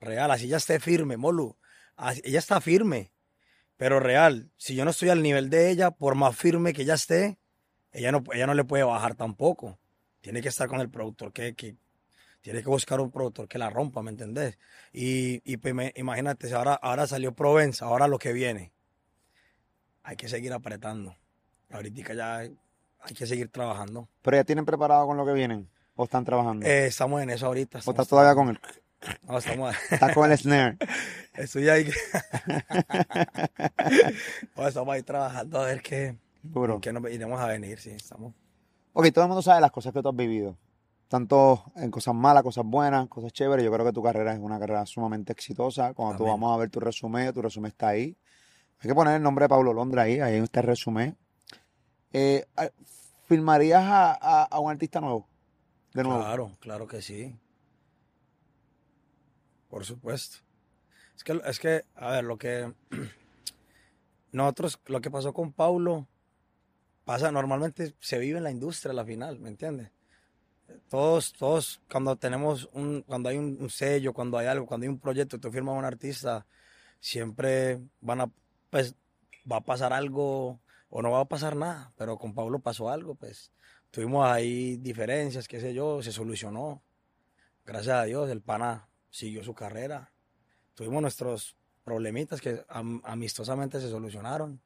real, 0.01 0.31
así 0.31 0.47
ya 0.47 0.59
esté 0.59 0.79
firme, 0.79 1.17
Molu, 1.17 1.57
así- 1.97 2.23
ella 2.25 2.39
está 2.39 2.61
firme, 2.61 3.13
pero 3.77 3.99
real, 3.99 4.53
si 4.57 4.77
yo 4.77 4.85
no 4.85 4.93
estoy 4.93 5.09
al 5.09 5.23
nivel 5.23 5.51
de 5.51 5.71
ella, 5.71 5.91
por 5.91 6.15
más 6.15 6.37
firme 6.37 6.73
que 6.75 6.83
ella 6.83 6.95
esté, 6.95 7.39
ella 7.91 8.13
no, 8.13 8.23
ella 8.33 8.47
no 8.47 8.55
le 8.55 8.65
puede 8.65 8.85
bajar 8.85 9.17
tampoco, 9.17 9.81
tiene 10.21 10.43
que 10.43 10.49
estar 10.49 10.69
con 10.69 10.81
el 10.81 10.91
productor 10.91 11.33
que, 11.33 11.55
que 11.55 11.77
tiene 12.45 12.63
que 12.63 12.69
buscar 12.69 13.01
un 13.01 13.11
productor 13.11 13.49
que 13.49 13.57
la 13.57 13.71
rompa, 13.71 14.03
¿me 14.03 14.11
entendés? 14.11 14.59
Y, 14.93 15.41
y 15.51 15.57
pues 15.57 15.93
imagínate, 15.97 16.53
ahora, 16.53 16.75
ahora 16.75 17.07
salió 17.07 17.33
Provenza, 17.33 17.87
ahora 17.87 18.07
lo 18.07 18.19
que 18.19 18.35
viene. 18.35 18.71
Hay 20.03 20.17
que 20.17 20.29
seguir 20.29 20.53
apretando. 20.53 21.17
Ahorita 21.71 22.13
ya 22.13 22.37
hay 22.37 23.15
que 23.17 23.27
seguir 23.27 23.49
trabajando. 23.49 24.11
Pero 24.21 24.37
ya 24.37 24.45
tienen 24.45 24.67
preparado 24.67 25.07
con 25.07 25.17
lo 25.17 25.25
que 25.25 25.33
vienen. 25.33 25.71
¿O 25.97 26.05
están 26.05 26.27
trabajando? 26.27 26.67
Eh, 26.67 26.89
estamos 26.89 27.23
en 27.23 27.31
eso 27.31 27.47
ahorita. 27.47 27.81
¿O 27.83 27.91
estás 27.93 28.09
todavía 28.09 28.35
con 28.35 28.51
el... 28.51 28.61
No, 29.27 29.39
estamos, 29.39 29.75
Estás 29.91 30.13
con 30.13 30.31
el 30.31 30.37
snare. 30.37 30.77
estoy 31.33 31.71
ahí. 31.71 31.91
No, 34.55 34.69
estamos 34.69 34.95
ahí 34.95 35.03
trabajando 35.03 35.63
a 35.63 35.65
ver 35.65 35.81
qué, 35.81 36.15
Duro. 36.43 36.79
qué 36.79 36.93
nos 36.93 37.11
iremos 37.11 37.41
a 37.41 37.47
venir, 37.47 37.81
sí, 37.81 37.89
estamos. 37.89 38.35
Ok, 38.93 39.11
todo 39.15 39.25
el 39.25 39.29
mundo 39.29 39.41
sabe 39.41 39.63
las 39.63 39.73
cosas 39.73 39.95
que 39.95 40.03
tú 40.03 40.11
has 40.11 40.17
vivido. 40.17 40.59
Tanto 41.09 41.65
en 41.77 41.91
cosas 41.91 42.15
malas, 42.15 42.43
cosas 42.43 42.65
buenas, 42.65 43.09
cosas 43.09 43.33
chéveres. 43.33 43.65
Yo 43.65 43.73
creo 43.73 43.85
que 43.87 43.93
tu 43.93 44.03
carrera 44.03 44.33
es 44.33 44.41
una 44.41 44.59
carrera 44.59 44.85
sumamente 44.87 45.33
exitosa. 45.33 45.95
Cuando 45.95 46.17
tú 46.19 46.25
vamos 46.31 46.53
a 46.55 46.57
ver 46.59 46.71
tu 46.71 46.81
resumen, 46.81 47.33
tu 47.33 47.43
resumen 47.43 47.71
está 47.71 47.89
ahí. 47.89 48.17
Hay 48.81 48.89
que 48.89 48.95
poner 48.95 49.17
el 49.17 49.23
nombre 49.23 49.45
de 49.45 49.49
Pablo 49.49 49.73
Londra 49.73 50.03
ahí, 50.03 50.19
ahí 50.21 50.37
está 50.37 50.61
el 50.61 50.67
resumen. 50.67 51.17
Eh, 52.13 52.47
ah, 52.57 52.69
¿Filmarías 53.27 53.83
a, 53.85 54.13
a- 54.13 54.45
a 54.45 54.59
un 54.61 54.71
artista 54.71 55.01
nuevo? 55.01 55.29
De 55.93 56.03
nuevo. 56.03 56.21
Claro, 56.21 56.53
claro 56.61 56.87
que 56.87 57.01
sí. 57.01 57.39
Por 59.69 59.85
supuesto. 59.85 60.39
Es 61.17 61.25
que, 61.25 61.41
es 61.45 61.59
que, 61.61 61.85
a 61.95 62.11
ver, 62.11 62.25
lo 62.25 62.37
que 62.39 62.73
nosotros, 64.33 64.81
lo 64.87 65.01
que 65.01 65.11
pasó 65.11 65.33
con 65.33 65.53
Paulo, 65.53 66.07
pasa 67.05 67.31
normalmente, 67.31 67.95
se 68.01 68.19
vive 68.19 68.39
en 68.39 68.45
la 68.45 68.51
industria 68.51 68.93
a 68.93 68.95
la 68.95 69.05
final, 69.05 69.39
¿me 69.39 69.49
entiendes? 69.49 69.91
Todos, 70.89 71.33
todos, 71.33 71.81
cuando 71.91 72.17
tenemos 72.17 72.69
un, 72.73 73.03
cuando 73.03 73.29
hay 73.29 73.39
un, 73.39 73.71
sello, 73.71 74.13
cuando 74.13 74.39
hay 74.39 74.47
algo, 74.47 74.67
cuando 74.67 74.85
hay 74.85 74.89
un 74.89 74.99
proyecto, 74.99 75.39
tú 75.39 75.51
firmas 75.51 75.75
a 75.75 75.79
un 75.79 75.85
artista, 75.85 76.47
siempre 77.01 77.81
van 78.01 78.23
a, 78.23 78.31
pues, 78.71 78.95
va 79.51 79.57
a 79.59 79.61
pasar 79.61 79.93
algo 79.93 80.61
o 80.89 81.03
no 81.03 81.11
va 81.11 81.21
a 81.21 81.25
pasar 81.25 81.57
nada, 81.57 81.93
pero 81.97 82.19
con 82.19 82.35
Pablo 82.35 82.61
pasó 82.61 82.89
algo, 82.91 83.15
pues 83.15 83.53
tuvimos 83.91 84.27
ahí 84.27 84.77
diferencias, 84.77 85.49
qué 85.49 85.61
sé 85.61 85.75
yo, 85.75 86.03
se 86.03 86.13
solucionó. 86.13 86.83
Gracias 87.65 87.97
a 87.97 88.05
Dios, 88.05 88.31
el 88.31 88.43
pana 88.43 88.89
siguió 89.11 89.43
su 89.43 89.55
carrera. 89.55 90.13
Tuvimos 90.75 91.03
nuestros 91.03 91.57
problemitas 91.85 92.41
que 92.41 92.65
am- 92.69 93.01
amistosamente 93.05 93.81
se 93.81 93.89
solucionaron. 93.89 94.61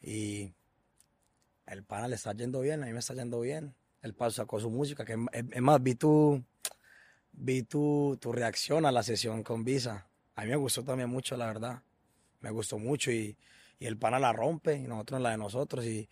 Y 0.00 0.54
el 1.66 1.84
pana 1.84 2.08
le 2.08 2.16
está 2.16 2.32
yendo 2.34 2.60
bien, 2.60 2.82
a 2.82 2.86
mí 2.86 2.92
me 2.92 2.98
está 2.98 3.14
yendo 3.14 3.40
bien. 3.40 3.74
El 4.02 4.14
pana 4.14 4.30
sacó 4.30 4.58
su 4.60 4.68
música, 4.70 5.04
que 5.04 5.16
es 5.52 5.62
más, 5.62 5.82
vi 5.82 5.94
tu, 5.94 6.42
vi 7.32 7.62
tu, 7.62 8.18
tu 8.20 8.32
reacción 8.32 8.84
a 8.84 8.92
la 8.92 9.02
sesión 9.02 9.42
con 9.42 9.64
Visa. 9.64 10.06
A 10.34 10.42
mí 10.42 10.50
me 10.50 10.56
gustó 10.56 10.82
también 10.82 11.08
mucho, 11.08 11.36
la 11.36 11.46
verdad. 11.46 11.82
Me 12.40 12.50
gustó 12.50 12.78
mucho 12.78 13.10
y, 13.12 13.36
y 13.78 13.86
el 13.86 13.96
pana 13.96 14.18
la 14.18 14.32
rompe 14.32 14.74
y 14.76 14.82
nosotros 14.88 15.20
la 15.20 15.30
de 15.30 15.38
nosotros. 15.38 15.84
Y, 15.86 16.08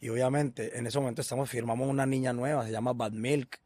y 0.00 0.08
obviamente 0.10 0.76
en 0.78 0.86
ese 0.86 0.98
momento 1.00 1.22
estamos, 1.22 1.48
firmamos 1.48 1.88
una 1.88 2.04
niña 2.06 2.32
nueva, 2.32 2.64
se 2.66 2.72
llama 2.72 2.92
Bad 2.92 3.12
Milk. 3.12 3.58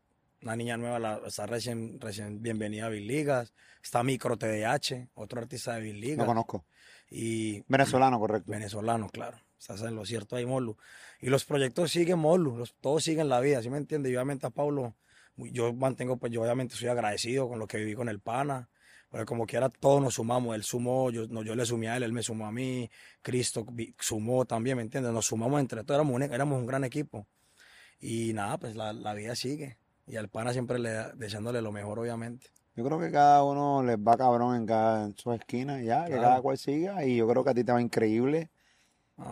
Una 0.43 0.55
niña 0.57 0.77
nueva, 0.77 0.99
la- 0.99 1.21
está 1.27 1.47
recién, 1.47 1.99
recién 2.01 2.43
bienvenida 2.43 2.87
a 2.87 2.91
Big 2.91 3.07
Ligas. 3.07 3.53
Está 3.83 4.03
Micro 4.03 4.37
TDH, 4.37 5.09
otro 5.15 5.41
artista 5.41 5.75
de 5.75 5.81
Big 5.81 5.95
No 5.95 6.01
Ligas. 6.01 6.27
conozco. 6.27 6.65
Y 7.11 7.65
Venezolano, 7.67 8.19
correcto. 8.21 8.51
venezolano, 8.51 9.09
claro. 9.09 9.39
Estás 9.65 9.81
en 9.89 9.95
lo 9.95 10.05
cierto 10.05 10.37
ahí, 10.37 10.45
Molu. 10.45 10.77
Y 11.21 11.31
los 11.31 11.47
proyectos 11.47 11.91
siguen, 11.91 12.19
Molu. 12.19 12.59
Los, 12.59 12.75
todos 12.75 13.03
siguen 13.03 13.31
la 13.31 13.41
vida, 13.41 13.63
¿sí 13.63 13.71
me 13.71 13.79
entiendes? 13.79 14.13
Y 14.13 14.15
obviamente 14.17 14.47
a 14.47 14.51
Pablo, 14.51 14.95
yo 15.39 15.73
mantengo, 15.73 16.19
pues 16.19 16.31
yo 16.33 16.43
obviamente 16.43 16.75
soy 16.77 16.89
agradecido 16.89 17.49
con 17.49 17.59
lo 17.59 17.67
que 17.67 17.79
viví 17.79 17.95
con 17.95 18.11
el 18.11 18.21
pana. 18.21 18.69
Porque 19.09 19.25
como 19.25 19.47
quiera, 19.47 19.71
todos 19.71 20.03
nos 20.03 20.15
sumamos. 20.15 20.55
Él 20.55 20.65
sumó, 20.65 21.11
yo, 21.11 21.27
no, 21.29 21.43
yo 21.43 21.55
le 21.55 21.65
sumé 21.65 21.89
a 21.89 21.97
él, 21.97 22.03
él 22.03 22.13
me 22.13 22.23
sumó 22.23 22.47
a 22.47 22.53
mí. 22.53 22.91
Cristo 23.23 23.65
sumó 23.99 24.45
también, 24.45 24.77
¿me 24.77 24.83
entiendes? 24.83 25.13
Nos 25.15 25.25
sumamos 25.25 25.61
entre 25.61 25.83
todos, 25.83 25.97
éramos 25.97 26.15
un, 26.15 26.23
éramos 26.25 26.59
un 26.59 26.67
gran 26.67 26.85
equipo. 26.85 27.27
Y 28.01 28.35
nada, 28.35 28.59
pues 28.59 28.77
la, 28.77 28.93
la 28.93 29.15
vida 29.15 29.35
sigue. 29.35 29.79
Y 30.07 30.17
al 30.17 30.29
pana 30.29 30.53
siempre 30.53 30.79
le 30.79 30.91
deseándole 31.15 31.63
lo 31.63 31.73
mejor, 31.73 31.99
obviamente. 32.01 32.49
Yo 32.77 32.85
creo 32.85 33.01
que 33.01 33.11
cada 33.11 33.43
uno 33.45 33.83
les 33.83 33.97
va 33.97 34.15
cabrón 34.19 34.57
en 34.57 34.67
cada 34.67 35.05
en 35.07 35.17
su 35.17 35.33
esquina, 35.33 35.81
ya, 35.81 36.05
que 36.05 36.11
Claro. 36.11 36.23
cada 36.23 36.43
cual 36.43 36.59
siga. 36.59 37.03
Y 37.07 37.17
yo 37.17 37.27
creo 37.27 37.43
que 37.45 37.51
a 37.51 37.55
ti 37.55 37.65
te 37.65 37.73
va 37.73 37.81
increíble. 37.81 38.51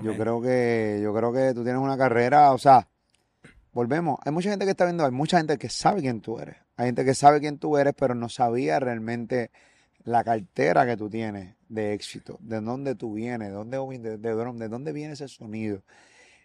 Yo 0.02 0.16
creo 0.16 0.40
que, 0.40 1.00
yo 1.02 1.12
creo 1.14 1.32
que 1.32 1.54
tú 1.54 1.64
tienes 1.64 1.82
una 1.82 1.96
carrera, 1.98 2.52
o 2.52 2.58
sea, 2.58 2.88
volvemos. 3.72 4.18
Hay 4.24 4.32
mucha 4.32 4.50
gente 4.50 4.64
que 4.64 4.70
está 4.72 4.84
viendo, 4.84 5.04
hay 5.04 5.10
mucha 5.10 5.38
gente 5.38 5.58
que 5.58 5.68
sabe 5.68 6.00
quién 6.00 6.20
tú 6.20 6.38
eres. 6.38 6.56
Hay 6.76 6.86
gente 6.86 7.04
que 7.04 7.14
sabe 7.14 7.40
quién 7.40 7.58
tú 7.58 7.76
eres, 7.76 7.94
pero 7.96 8.14
no 8.14 8.28
sabía 8.28 8.78
realmente 8.80 9.50
la 10.04 10.24
cartera 10.24 10.86
que 10.86 10.96
tú 10.96 11.08
tienes 11.10 11.56
de 11.68 11.94
éxito, 11.94 12.38
de 12.40 12.60
dónde 12.60 12.94
tú 12.94 13.14
vienes, 13.14 13.48
de 13.48 13.54
dónde, 13.54 13.78
de, 13.98 14.18
de 14.18 14.34
de 14.34 14.68
dónde 14.68 14.92
viene 14.92 15.14
ese 15.14 15.28
sonido. 15.28 15.82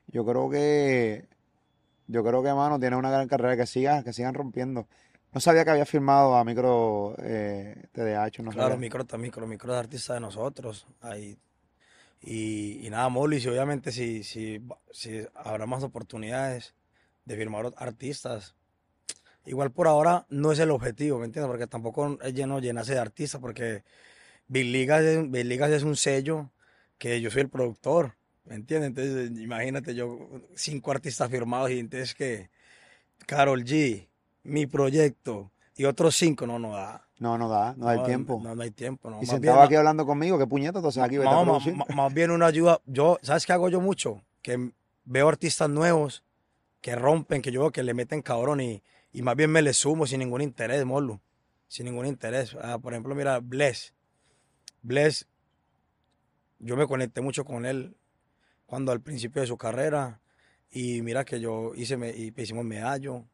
Yo 0.08 0.26
creo 0.26 0.50
que, 0.50 1.28
yo 2.08 2.24
creo 2.24 2.42
que, 2.44 2.54
mano, 2.54 2.80
tienes 2.80 2.98
una 2.98 3.12
gran 3.12 3.28
carrera, 3.28 3.58
que 3.58 3.66
sigas, 3.68 4.04
que 4.04 4.14
sigan 4.14 4.34
rompiendo. 4.34 4.88
No 5.34 5.42
sabía 5.42 5.66
que 5.66 5.72
había 5.72 5.86
firmado 5.86 6.36
a 6.36 6.44
Micro 6.44 7.16
eh, 7.20 7.84
TDH, 7.92 8.40
no 8.44 8.52
Claro, 8.52 8.76
sabía. 8.76 8.78
micro, 8.78 9.06
micro, 9.18 9.48
micro 9.48 9.74
es 9.74 9.80
artista 9.80 10.14
de 10.14 10.22
nosotros. 10.22 10.88
Ahí. 11.02 11.38
Y, 12.22 12.86
y 12.86 12.89
nada, 12.89 13.09
Molly, 13.09 13.39
si 13.39 13.47
obviamente 13.47 13.91
si, 13.91 14.24
si, 14.24 14.61
si 14.91 15.22
habrá 15.36 15.65
más 15.65 15.84
oportunidades 15.84 16.74
de 17.26 17.36
firmar 17.36 17.74
artistas. 17.78 18.55
Igual 19.45 19.72
por 19.72 19.88
ahora 19.88 20.26
no 20.30 20.51
es 20.51 20.59
el 20.59 20.72
objetivo, 20.72 21.20
¿me 21.20 21.26
entiendes? 21.26 21.49
Porque 21.49 21.68
tampoco 21.68 22.18
es 22.22 22.34
lleno 22.34 22.59
llenarse 22.59 22.93
de 22.93 22.99
artistas, 22.99 23.39
porque 23.39 23.84
Big 24.47 24.65
Ligas 24.65 25.03
es, 25.03 25.30
Big 25.30 25.45
Ligas 25.45 25.72
es 25.72 25.84
un 25.84 25.95
sello 25.95 26.51
que 26.97 27.22
yo 27.22 27.30
soy 27.30 27.43
el 27.43 27.49
productor, 27.49 28.15
¿me 28.45 28.55
entiendes? 28.55 28.89
Entonces, 28.89 29.39
imagínate 29.39 29.93
yo, 29.95 30.30
cinco 30.55 30.91
artistas 30.91 31.30
firmados 31.30 31.72
y 31.72 31.80
entonces 31.80 32.15
que 32.15 32.49
Carol 33.26 33.63
G, 33.63 34.07
mi 34.43 34.65
proyecto 34.65 35.51
y 35.78 35.86
otros 35.86 36.15
cinco, 36.15 36.45
no, 36.45 36.59
no 36.59 36.71
da. 36.71 37.07
No, 37.19 37.38
no 37.38 37.47
da, 37.47 37.73
no 37.78 37.86
da 37.86 37.93
el 37.93 37.99
No, 37.99 38.05
tiempo. 38.05 38.39
No, 38.43 38.53
no 38.55 38.61
hay 38.61 38.71
tiempo, 38.71 39.09
no. 39.09 39.17
Y 39.17 39.19
Más 39.21 39.30
sentado 39.30 39.55
bien, 39.57 39.65
aquí 39.65 39.75
hablando 39.75 40.05
conmigo, 40.05 40.38
qué 40.38 40.45
puñeta, 40.45 40.80
entonces 40.80 41.01
aquí 41.01 41.17
vete 41.17 41.30
a 41.30 41.41
producir. 41.43 41.75
más 41.95 42.13
bien 42.13 42.32
una 42.32 42.47
ayuda. 42.47 42.82
Yo, 42.86 43.17
¿sabes 43.21 43.45
qué 43.45 43.53
hago 43.53 43.69
yo 43.69 43.80
mucho? 43.80 44.21
Que 44.41 44.71
veo 45.05 45.30
artistas 45.30 45.69
nuevos 45.69 46.23
que 46.82 46.95
rompen, 46.95 47.41
que 47.41 47.51
yo 47.51 47.61
veo 47.61 47.71
que 47.71 47.84
le 47.84 47.93
meten 47.93 48.21
cabrón 48.21 48.61
y, 48.61 48.84
y 49.11 49.21
más 49.21 49.36
bien 49.36 49.51
me 49.51 49.61
le 49.61 49.73
sumo 49.73 50.05
sin 50.05 50.19
ningún 50.19 50.41
interés, 50.41 50.86
Molu. 50.86 51.19
Sin 51.67 51.86
ningún 51.86 52.05
interés. 52.05 52.55
Ah, 52.61 52.78
por 52.78 52.93
ejemplo, 52.93 53.15
mira, 53.15 53.39
Bless. 53.39 53.93
Bless, 54.84 55.28
yo 56.59 56.78
me 56.78 56.88
conecté 56.88 57.21
mucho 57.21 57.45
con 57.45 57.65
él 57.65 57.97
cuando 58.65 58.91
al 58.91 59.01
principio 59.01 59.41
de 59.41 59.47
su 59.47 59.57
carrera 59.57 60.21
y 60.71 61.01
mira 61.01 61.25
que 61.25 61.39
yo 61.39 61.73
hice, 61.75 61.97
me, 61.97 62.09
y 62.11 62.34
hicimos 62.36 62.63
medallo. 62.65 63.25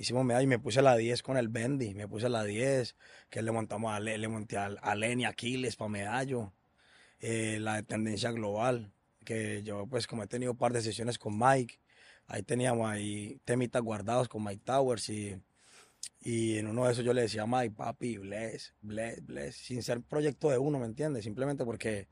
Hicimos 0.00 0.24
medallo 0.24 0.44
y 0.44 0.46
me 0.48 0.58
puse 0.58 0.82
la 0.82 0.96
10 0.96 1.22
con 1.22 1.36
el 1.36 1.48
Bendy, 1.48 1.94
me 1.94 2.08
puse 2.08 2.28
la 2.28 2.44
10, 2.44 2.96
que 3.30 3.42
le 3.42 3.52
montamos 3.52 3.92
a, 3.92 4.00
Le- 4.00 4.18
le 4.18 4.28
monté 4.28 4.56
a, 4.56 4.66
a 4.66 4.94
Lenny 4.94 5.24
Aquiles 5.26 5.76
para 5.76 5.90
medallo, 5.90 6.52
eh, 7.20 7.58
la 7.60 7.76
de 7.76 7.82
tendencia 7.84 8.30
global, 8.32 8.92
que 9.24 9.62
yo 9.62 9.86
pues 9.88 10.06
como 10.06 10.22
he 10.24 10.26
tenido 10.28 10.52
un 10.52 10.58
par 10.58 10.72
de 10.72 10.82
sesiones 10.82 11.18
con 11.18 11.38
Mike, 11.38 11.80
ahí 12.28 12.42
teníamos 12.42 12.90
ahí 12.90 13.40
temitas 13.44 13.82
guardados 13.82 14.28
con 14.28 14.44
Mike 14.44 14.62
Towers 14.64 15.08
y, 15.10 15.36
y 16.22 16.58
en 16.58 16.66
uno 16.68 16.86
de 16.86 16.92
esos 16.92 17.04
yo 17.04 17.12
le 17.14 17.22
decía 17.22 17.42
a 17.42 17.46
Mike, 17.46 17.74
papi, 17.76 18.18
bless, 18.18 18.74
bless, 18.82 19.24
bless, 19.26 19.56
sin 19.56 19.82
ser 19.82 20.02
proyecto 20.02 20.50
de 20.50 20.58
uno, 20.58 20.78
¿me 20.78 20.86
entiendes? 20.86 21.24
Simplemente 21.24 21.64
porque 21.64 22.08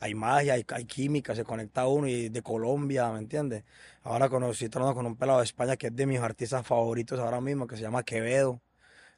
hay 0.00 0.14
magia, 0.14 0.54
hay, 0.54 0.64
hay 0.68 0.84
química, 0.86 1.34
se 1.34 1.44
conecta 1.44 1.86
uno 1.86 2.08
y 2.08 2.30
de 2.30 2.42
Colombia, 2.42 3.10
¿me 3.12 3.18
entiendes? 3.18 3.64
Ahora 4.02 4.28
conocí 4.28 4.68
trabajando 4.68 4.96
con 4.96 5.06
un 5.06 5.16
pelado 5.16 5.38
de 5.38 5.44
España 5.44 5.76
que 5.76 5.88
es 5.88 5.96
de 5.96 6.06
mis 6.06 6.20
artistas 6.20 6.66
favoritos 6.66 7.20
ahora 7.20 7.40
mismo, 7.40 7.66
que 7.66 7.76
se 7.76 7.82
llama 7.82 8.02
Quevedo, 8.02 8.60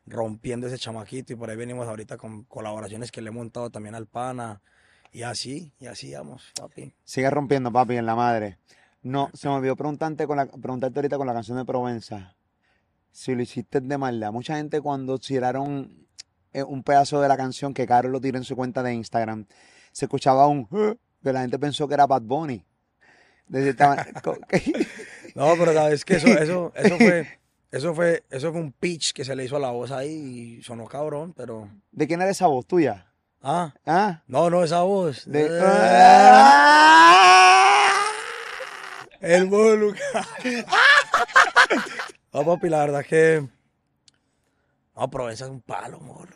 rompiendo 0.07 0.66
ese 0.66 0.78
chamaquito 0.78 1.33
y 1.33 1.37
por 1.37 1.51
ahí 1.51 1.57
venimos 1.57 1.87
ahorita 1.87 2.16
con 2.16 2.43
colaboraciones 2.45 3.12
que 3.12 3.22
le 3.22 3.28
he 3.28 3.33
montado 3.33 3.70
también 3.70 3.95
al 3.95 4.07
pana 4.07 4.61
y 5.12 5.22
así, 5.22 5.72
y 5.78 5.87
así 5.87 6.12
vamos, 6.12 6.53
papi. 6.59 6.95
Sigue 7.05 7.30
rompiendo, 7.30 7.70
papi, 7.70 7.97
en 7.97 8.07
la 8.07 8.16
madre. 8.16 8.59
No, 9.03 9.30
se 9.35 9.49
me 9.49 9.55
olvidó 9.55 9.76
preguntarte, 9.76 10.26
con 10.26 10.37
la, 10.37 10.47
preguntarte 10.47 10.99
ahorita 10.99 11.16
con 11.16 11.26
la 11.26 11.35
canción 11.35 11.59
de 11.59 11.64
Provenza. 11.64 12.35
Si 13.11 13.35
lo 13.35 13.43
hiciste 13.43 13.80
de 13.80 13.99
maldad. 13.99 14.33
Mucha 14.33 14.57
gente 14.57 14.80
cuando 14.80 15.18
tiraron 15.18 16.07
eh, 16.53 16.62
un 16.62 16.83
pedazo 16.83 17.20
de 17.20 17.28
la 17.28 17.37
canción 17.37 17.74
que 17.74 17.87
Carlos 17.87 18.12
lo 18.12 18.20
tiró 18.20 18.39
en 18.39 18.45
su 18.45 18.57
cuenta 18.57 18.83
de 18.83 18.95
Instagram, 18.95 19.47
se 19.93 20.07
escuchaba 20.07 20.47
un 20.49 20.66
"Eh", 20.72 20.97
que 21.22 21.32
la 21.32 21.43
gente 21.43 21.59
pensó 21.59 21.86
que 21.86 21.95
era 21.95 22.07
Bad 22.07 22.22
Bunny. 22.22 22.64
No, 25.34 25.55
pero 25.59 25.72
sabes 25.72 26.05
que 26.05 26.16
eso, 26.16 26.28
eso, 26.28 26.72
eso 26.74 26.97
fue, 26.99 27.38
eso 27.70 27.95
fue, 27.95 28.22
eso 28.30 28.53
fue 28.53 28.61
un 28.61 28.72
pitch 28.72 29.12
que 29.12 29.24
se 29.24 29.34
le 29.34 29.45
hizo 29.45 29.57
a 29.57 29.61
la 29.61 29.70
voz 29.70 29.90
ahí 29.90 30.59
y 30.59 30.62
sonó 30.62 30.86
cabrón, 30.86 31.32
pero. 31.34 31.70
¿De 31.90 32.07
quién 32.07 32.20
era 32.20 32.30
esa 32.30 32.47
voz 32.49 32.66
tuya? 32.66 33.07
Ah, 33.43 33.72
¿Ah? 33.86 34.22
no, 34.26 34.51
no, 34.51 34.62
esa 34.62 34.82
voz. 34.82 35.24
De... 35.26 35.47
El 39.20 39.49
Moluca. 39.49 40.26
No, 42.32 42.45
papi, 42.45 42.68
la 42.68 42.78
verdad 42.80 43.01
es 43.03 43.07
que. 43.07 43.49
No, 44.97 45.11
Provenza 45.11 45.45
es 45.47 45.51
un 45.51 45.61
palo, 45.61 46.01
moro. 46.01 46.32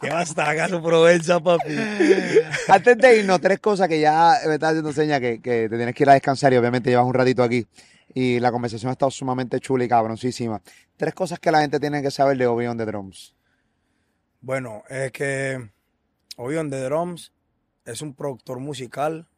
¿Qué 0.00 0.10
basta 0.10 0.68
su 0.68 0.82
Provenza, 0.82 1.40
papi? 1.40 1.76
Antes 2.68 2.98
de 2.98 3.18
irnos, 3.18 3.40
tres 3.40 3.58
cosas 3.60 3.88
que 3.88 4.00
ya 4.00 4.34
me 4.46 4.54
estás 4.54 4.70
haciendo 4.70 4.92
seña 4.92 5.20
que, 5.20 5.40
que 5.40 5.68
te 5.68 5.76
tienes 5.76 5.94
que 5.94 6.02
ir 6.02 6.10
a 6.10 6.14
descansar 6.14 6.52
y 6.52 6.56
obviamente 6.56 6.90
llevas 6.90 7.06
un 7.06 7.14
ratito 7.14 7.42
aquí. 7.42 7.66
Y 8.14 8.40
la 8.40 8.52
conversación 8.52 8.90
ha 8.90 8.92
estado 8.92 9.10
sumamente 9.10 9.58
chula 9.60 9.84
y 9.84 9.88
cabroncísima. 9.88 10.60
Tres 10.96 11.14
cosas 11.14 11.38
que 11.38 11.50
la 11.50 11.60
gente 11.60 11.80
tiene 11.80 12.02
que 12.02 12.10
saber 12.10 12.36
de 12.36 12.46
Obi 12.46 12.66
on 12.66 12.76
the 12.76 12.84
Drums. 12.84 13.34
Bueno, 14.40 14.82
es 14.88 15.12
que 15.12 15.70
Obi 16.36 16.56
the 16.68 16.80
Drums 16.82 17.32
es 17.84 18.02
un 18.02 18.14
productor 18.14 18.58
musical 18.58 19.28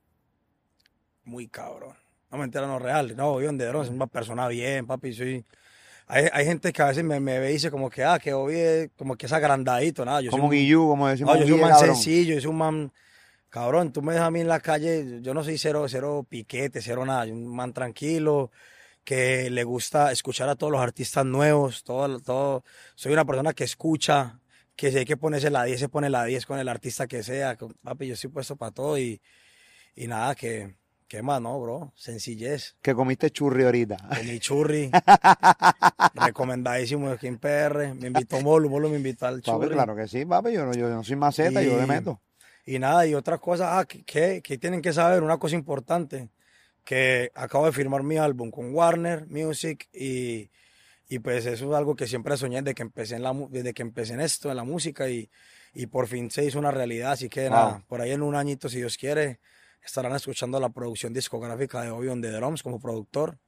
muy 1.25 1.49
cabrón. 1.49 1.97
No 2.31 2.39
me 2.39 2.45
entera 2.45 2.67
no 2.67 2.79
real. 2.79 3.17
No, 3.17 3.33
Obi 3.35 3.47
the 3.47 3.67
Drums 3.67 3.89
es 3.89 3.93
una 3.93 4.07
persona 4.07 4.49
bien, 4.49 4.87
papi. 4.87 5.13
Soy... 5.13 5.45
Hay, 6.07 6.27
hay 6.33 6.45
gente 6.45 6.73
que 6.73 6.83
a 6.83 6.87
veces 6.87 7.03
me, 7.05 7.19
me 7.21 7.39
ve 7.39 7.51
y 7.51 7.55
dice 7.55 7.71
como 7.71 7.89
que, 7.91 8.05
ah, 8.05 8.19
que 8.19 8.33
Obi 8.35 8.57
es 8.59 8.91
como 8.97 9.17
que 9.17 9.27
es 9.27 9.33
agrandadito, 9.33 10.05
nada. 10.05 10.21
Yo 10.21 10.31
Como 10.31 10.45
soy 10.49 10.57
un- 10.59 10.63
Guillú, 10.63 10.87
como 10.89 11.09
decimos. 11.09 11.35
No, 11.35 11.41
yo 11.41 11.47
soy 11.47 11.53
un 11.55 11.61
man 11.63 11.71
cabrón. 11.71 11.95
sencillo, 11.97 12.35
yo 12.35 12.41
soy 12.41 12.51
un 12.51 12.59
man. 12.59 12.93
Cabrón, 13.49 13.93
tú 13.93 14.03
me 14.03 14.13
dejas 14.13 14.27
a 14.29 14.31
mí 14.33 14.41
en 14.41 14.49
la 14.49 14.59
calle, 14.61 15.21
yo 15.23 15.33
no 15.33 15.45
soy 15.45 15.57
cero, 15.59 15.87
cero 15.89 16.27
piquete, 16.29 16.83
cero 16.83 17.05
nada. 17.07 17.25
Yo 17.27 17.35
un 17.35 17.47
man 17.55 17.73
tranquilo, 17.73 18.51
que 19.05 19.49
le 19.51 19.63
gusta 19.65 20.11
escuchar 20.13 20.49
a 20.49 20.57
todos 20.57 20.73
los 20.73 20.81
artistas 20.81 21.25
nuevos, 21.25 21.85
todo, 21.85 22.19
todo. 22.21 22.65
Soy 22.97 23.13
una 23.13 23.25
persona 23.25 23.53
que 23.53 23.63
escucha, 23.65 24.41
que 24.75 24.91
si 24.91 24.99
hay 24.99 25.05
que 25.05 25.17
ponerse 25.17 25.51
la 25.51 25.63
10, 25.65 25.79
se 25.79 25.89
pone 25.89 26.11
la 26.11 26.25
10 26.25 26.47
con 26.47 26.59
el 26.59 26.69
artista 26.69 27.07
que 27.07 27.23
sea. 27.23 27.57
Papi, 27.83 28.09
yo 28.09 28.15
estoy 28.15 28.31
puesto 28.31 28.57
para 28.57 28.73
todo 28.73 28.99
y, 28.99 29.21
y 29.95 30.09
nada, 30.09 30.35
que, 30.35 30.75
¿qué 31.15 31.23
más, 31.23 31.41
no, 31.41 31.61
bro? 31.61 31.93
Sencillez. 31.95 32.75
Que 32.83 32.93
comiste 32.93 33.31
churri 33.31 33.63
ahorita. 33.65 33.97
Con 34.09 34.27
mi 34.27 34.41
churri, 34.41 34.91
recomendadísimo 36.15 37.09
aquí 37.11 37.29
en 37.29 37.39
PR. 37.39 37.95
Me 37.95 38.09
invitó 38.09 38.41
Molo, 38.41 38.69
Molo 38.69 38.89
me 38.89 38.97
invitó 38.97 39.27
al 39.27 39.41
Papi, 39.41 39.63
churri. 39.65 39.75
claro 39.75 39.95
que 39.95 40.09
sí, 40.09 40.25
papi. 40.25 40.53
Yo 40.53 40.65
no, 40.67 40.73
yo 40.75 40.89
no 40.89 41.05
soy 41.05 41.17
maceta, 41.17 41.63
yo 41.63 41.77
le 41.79 41.85
Y- 41.85 41.87
meto. 41.87 42.21
Y 42.67 42.79
nada, 42.79 43.07
y 43.07 43.15
otra 43.15 43.39
cosa, 43.39 43.79
ah, 43.79 43.85
que, 43.85 44.03
que, 44.05 44.41
que 44.43 44.57
tienen 44.59 44.81
que 44.83 44.93
saber, 44.93 45.23
una 45.23 45.37
cosa 45.39 45.55
importante, 45.55 46.31
que 46.83 47.31
acabo 47.35 47.67
de 47.67 47.73
firmar 47.73 48.03
mi 48.03 48.17
álbum 48.17 48.51
con 48.51 48.75
Warner 48.75 49.27
Music 49.29 49.87
y, 49.93 50.51
y 51.09 51.19
pues 51.21 51.45
eso 51.47 51.69
es 51.71 51.77
algo 51.77 51.95
que 51.95 52.07
siempre 52.07 52.37
soñé 52.39 52.63
desde 52.63 52.75
que 52.75 52.83
empecé 52.83 53.17
en, 53.17 53.23
la, 53.23 53.35
desde 53.51 53.75
que 53.75 53.83
empecé 53.83 54.15
en 54.15 54.21
esto, 54.23 54.51
en 54.51 54.57
la 54.57 54.65
música 54.65 55.09
y, 55.11 55.31
y 55.75 55.87
por 55.87 56.07
fin 56.09 56.31
se 56.31 56.45
hizo 56.45 56.59
una 56.59 56.71
realidad, 56.71 57.13
así 57.13 57.29
que 57.29 57.43
Wow. 57.43 57.51
nada, 57.51 57.85
por 57.87 58.01
ahí 58.01 58.13
en 58.13 58.23
un 58.23 58.35
añito, 58.35 58.69
si 58.71 58.79
Dios 58.79 58.97
quiere, 58.97 59.41
estarán 59.85 60.15
escuchando 60.15 60.59
la 60.59 60.69
producción 60.69 61.13
discográfica 61.13 61.83
de 61.83 61.91
Obi 61.91 62.09
on 62.09 62.23
the 62.23 62.31
Drums 62.31 62.63
como 62.63 62.81
productor. 62.81 63.39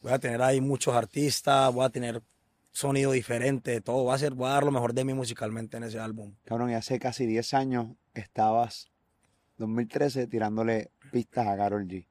Voy 0.00 0.12
a 0.12 0.18
tener 0.18 0.42
ahí 0.42 0.60
muchos 0.60 0.94
artistas, 0.94 1.72
voy 1.72 1.84
a 1.84 1.90
tener 1.90 2.22
sonido 2.72 3.12
diferente, 3.12 3.80
todo, 3.80 4.04
va 4.04 4.14
a 4.14 4.18
ser, 4.18 4.34
voy 4.34 4.48
a 4.48 4.54
dar 4.54 4.64
lo 4.64 4.72
mejor 4.72 4.92
de 4.92 5.04
mí 5.04 5.14
musicalmente 5.14 5.76
en 5.76 5.84
ese 5.84 5.98
álbum. 5.98 6.34
Cabrón, 6.44 6.70
y 6.70 6.74
hace 6.74 6.98
casi 6.98 7.24
10 7.24 7.54
años 7.54 7.86
estabas, 8.12 8.90
2013, 9.58 10.26
tirándole 10.26 10.90
pistas 11.12 11.46
a 11.46 11.56
Carol 11.56 11.86
G. 11.86 12.06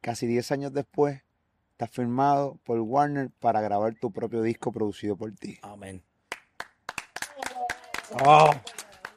Casi 0.00 0.26
10 0.26 0.52
años 0.52 0.72
después, 0.72 1.22
estás 1.72 1.90
firmado 1.90 2.58
por 2.64 2.78
Warner 2.78 3.30
para 3.40 3.60
grabar 3.60 3.94
tu 4.00 4.12
propio 4.12 4.40
disco 4.42 4.72
producido 4.72 5.16
por 5.16 5.32
ti. 5.32 5.58
Amén. 5.62 6.02
Oh, 8.24 8.50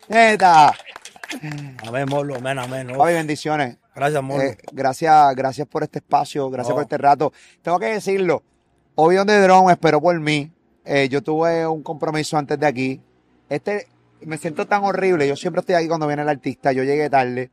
¡Neta! 0.07 0.75
Amén, 1.87 2.05
Molo, 2.09 2.35
amén, 2.35 2.59
amén. 2.59 2.87
Papi, 2.97 3.13
bendiciones. 3.13 3.77
gracias, 3.95 4.23
Molo. 4.23 4.43
Eh, 4.43 4.57
gracias, 4.71 5.35
gracias 5.35 5.67
por 5.67 5.83
este 5.83 5.99
espacio, 5.99 6.49
gracias 6.49 6.69
No. 6.69 6.75
por 6.75 6.83
este 6.83 6.97
rato. 6.97 7.33
Tengo 7.61 7.79
que 7.79 7.87
decirlo, 7.87 8.43
Obi 8.95 9.17
on 9.17 9.27
the 9.27 9.39
Drone 9.39 9.71
esperó 9.73 10.01
por 10.01 10.19
mí. 10.19 10.51
Eh, 10.85 11.09
yo 11.09 11.21
tuve 11.23 11.65
un 11.67 11.81
compromiso 11.83 12.37
antes 12.37 12.59
de 12.59 12.67
aquí. 12.67 13.01
Este, 13.49 13.87
me 14.21 14.37
siento 14.37 14.67
tan 14.67 14.83
horrible. 14.83 15.27
Yo 15.27 15.35
siempre 15.35 15.61
estoy 15.61 15.75
aquí 15.75 15.87
cuando 15.87 16.07
viene 16.07 16.21
el 16.21 16.29
artista. 16.29 16.71
Yo 16.71 16.83
llegué 16.83 17.09
tarde. 17.09 17.51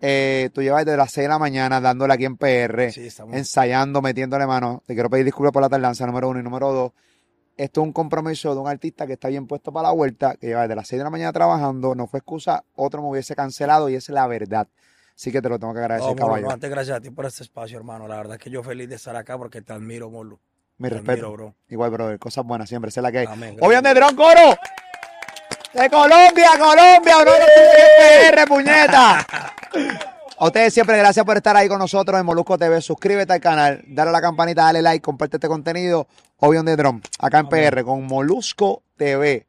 Eh, 0.00 0.50
tú 0.52 0.60
llevas 0.62 0.84
desde 0.84 0.98
las 0.98 1.10
6 1.10 1.24
de 1.24 1.28
la 1.28 1.38
mañana 1.38 1.80
dándole 1.80 2.12
aquí 2.12 2.26
en 2.26 2.36
PR, 2.36 2.92
sí, 2.92 3.08
ensayando, 3.32 4.02
metiéndole 4.02 4.46
mano. 4.46 4.82
Te 4.86 4.92
quiero 4.92 5.08
pedir 5.08 5.24
disculpas 5.24 5.52
por 5.52 5.62
la 5.62 5.70
tardanza, 5.70 6.04
número 6.06 6.28
uno 6.28 6.38
y 6.38 6.42
número 6.42 6.70
dos. 6.72 6.92
Esto 7.56 7.80
es 7.80 7.86
un 7.86 7.92
compromiso 7.92 8.54
de 8.54 8.60
un 8.60 8.68
artista 8.68 9.06
que 9.06 9.14
está 9.14 9.28
bien 9.28 9.46
puesto 9.46 9.72
para 9.72 9.88
la 9.88 9.94
vuelta, 9.94 10.34
que 10.36 10.48
lleva 10.48 10.62
desde 10.62 10.76
las 10.76 10.88
6 10.88 10.98
de 11.00 11.04
la 11.04 11.10
mañana 11.10 11.32
trabajando. 11.32 11.94
No 11.94 12.06
fue 12.06 12.18
excusa, 12.18 12.64
otro 12.74 13.00
me 13.02 13.08
hubiese 13.08 13.34
cancelado 13.34 13.88
y 13.88 13.94
esa 13.94 14.12
es 14.12 14.14
la 14.14 14.26
verdad. 14.26 14.68
Así 15.14 15.32
que 15.32 15.40
te 15.40 15.48
lo 15.48 15.58
tengo 15.58 15.72
que 15.72 15.80
agradecer, 15.80 16.10
No, 16.10 16.14
Molo, 16.14 16.26
caballo. 16.26 16.50
antes 16.50 16.68
gracias 16.68 16.98
a 16.98 17.00
ti 17.00 17.08
por 17.10 17.24
este 17.24 17.42
espacio, 17.44 17.78
hermano. 17.78 18.06
La 18.06 18.16
verdad 18.16 18.36
que 18.36 18.50
yo 18.50 18.62
feliz 18.62 18.88
de 18.90 18.96
estar 18.96 19.16
acá 19.16 19.38
porque 19.38 19.62
te 19.62 19.72
admiro, 19.72 20.10
Molo. 20.10 20.38
Mi 20.76 20.88
Te 20.90 20.96
respeto. 20.96 21.12
admiro, 21.12 21.32
bro. 21.32 21.54
Igual, 21.68 21.90
brother, 21.90 22.18
cosas 22.18 22.44
buenas 22.44 22.68
siempre, 22.68 22.90
sé 22.90 23.00
la 23.00 23.10
que 23.10 23.20
hay. 23.20 23.26
Amén. 23.26 23.56
Obvio 23.62 23.80
de 23.80 23.94
Dron 23.94 24.14
Coro. 24.14 24.54
De 25.72 25.88
Colombia, 25.90 26.50
Colombia, 26.58 27.22
bro, 27.22 27.32
PR, 27.98 28.46
puñeta. 28.46 29.26
A 30.38 30.44
ustedes 30.44 30.74
siempre 30.74 30.98
gracias 30.98 31.24
por 31.24 31.34
estar 31.38 31.56
ahí 31.56 31.66
con 31.66 31.78
nosotros 31.78 32.20
en 32.20 32.26
Molusco 32.26 32.58
TV. 32.58 32.82
Suscríbete 32.82 33.32
al 33.32 33.40
canal, 33.40 33.82
dale 33.86 34.10
a 34.10 34.12
la 34.12 34.20
campanita, 34.20 34.64
dale 34.64 34.82
like, 34.82 35.02
comparte 35.02 35.38
este 35.38 35.48
contenido. 35.48 36.06
Obvio 36.36 36.62
de 36.62 36.76
Dron, 36.76 37.02
acá 37.18 37.38
en 37.38 37.48
PR 37.48 37.82
con 37.84 38.06
Molusco 38.06 38.82
TV. 38.98 39.46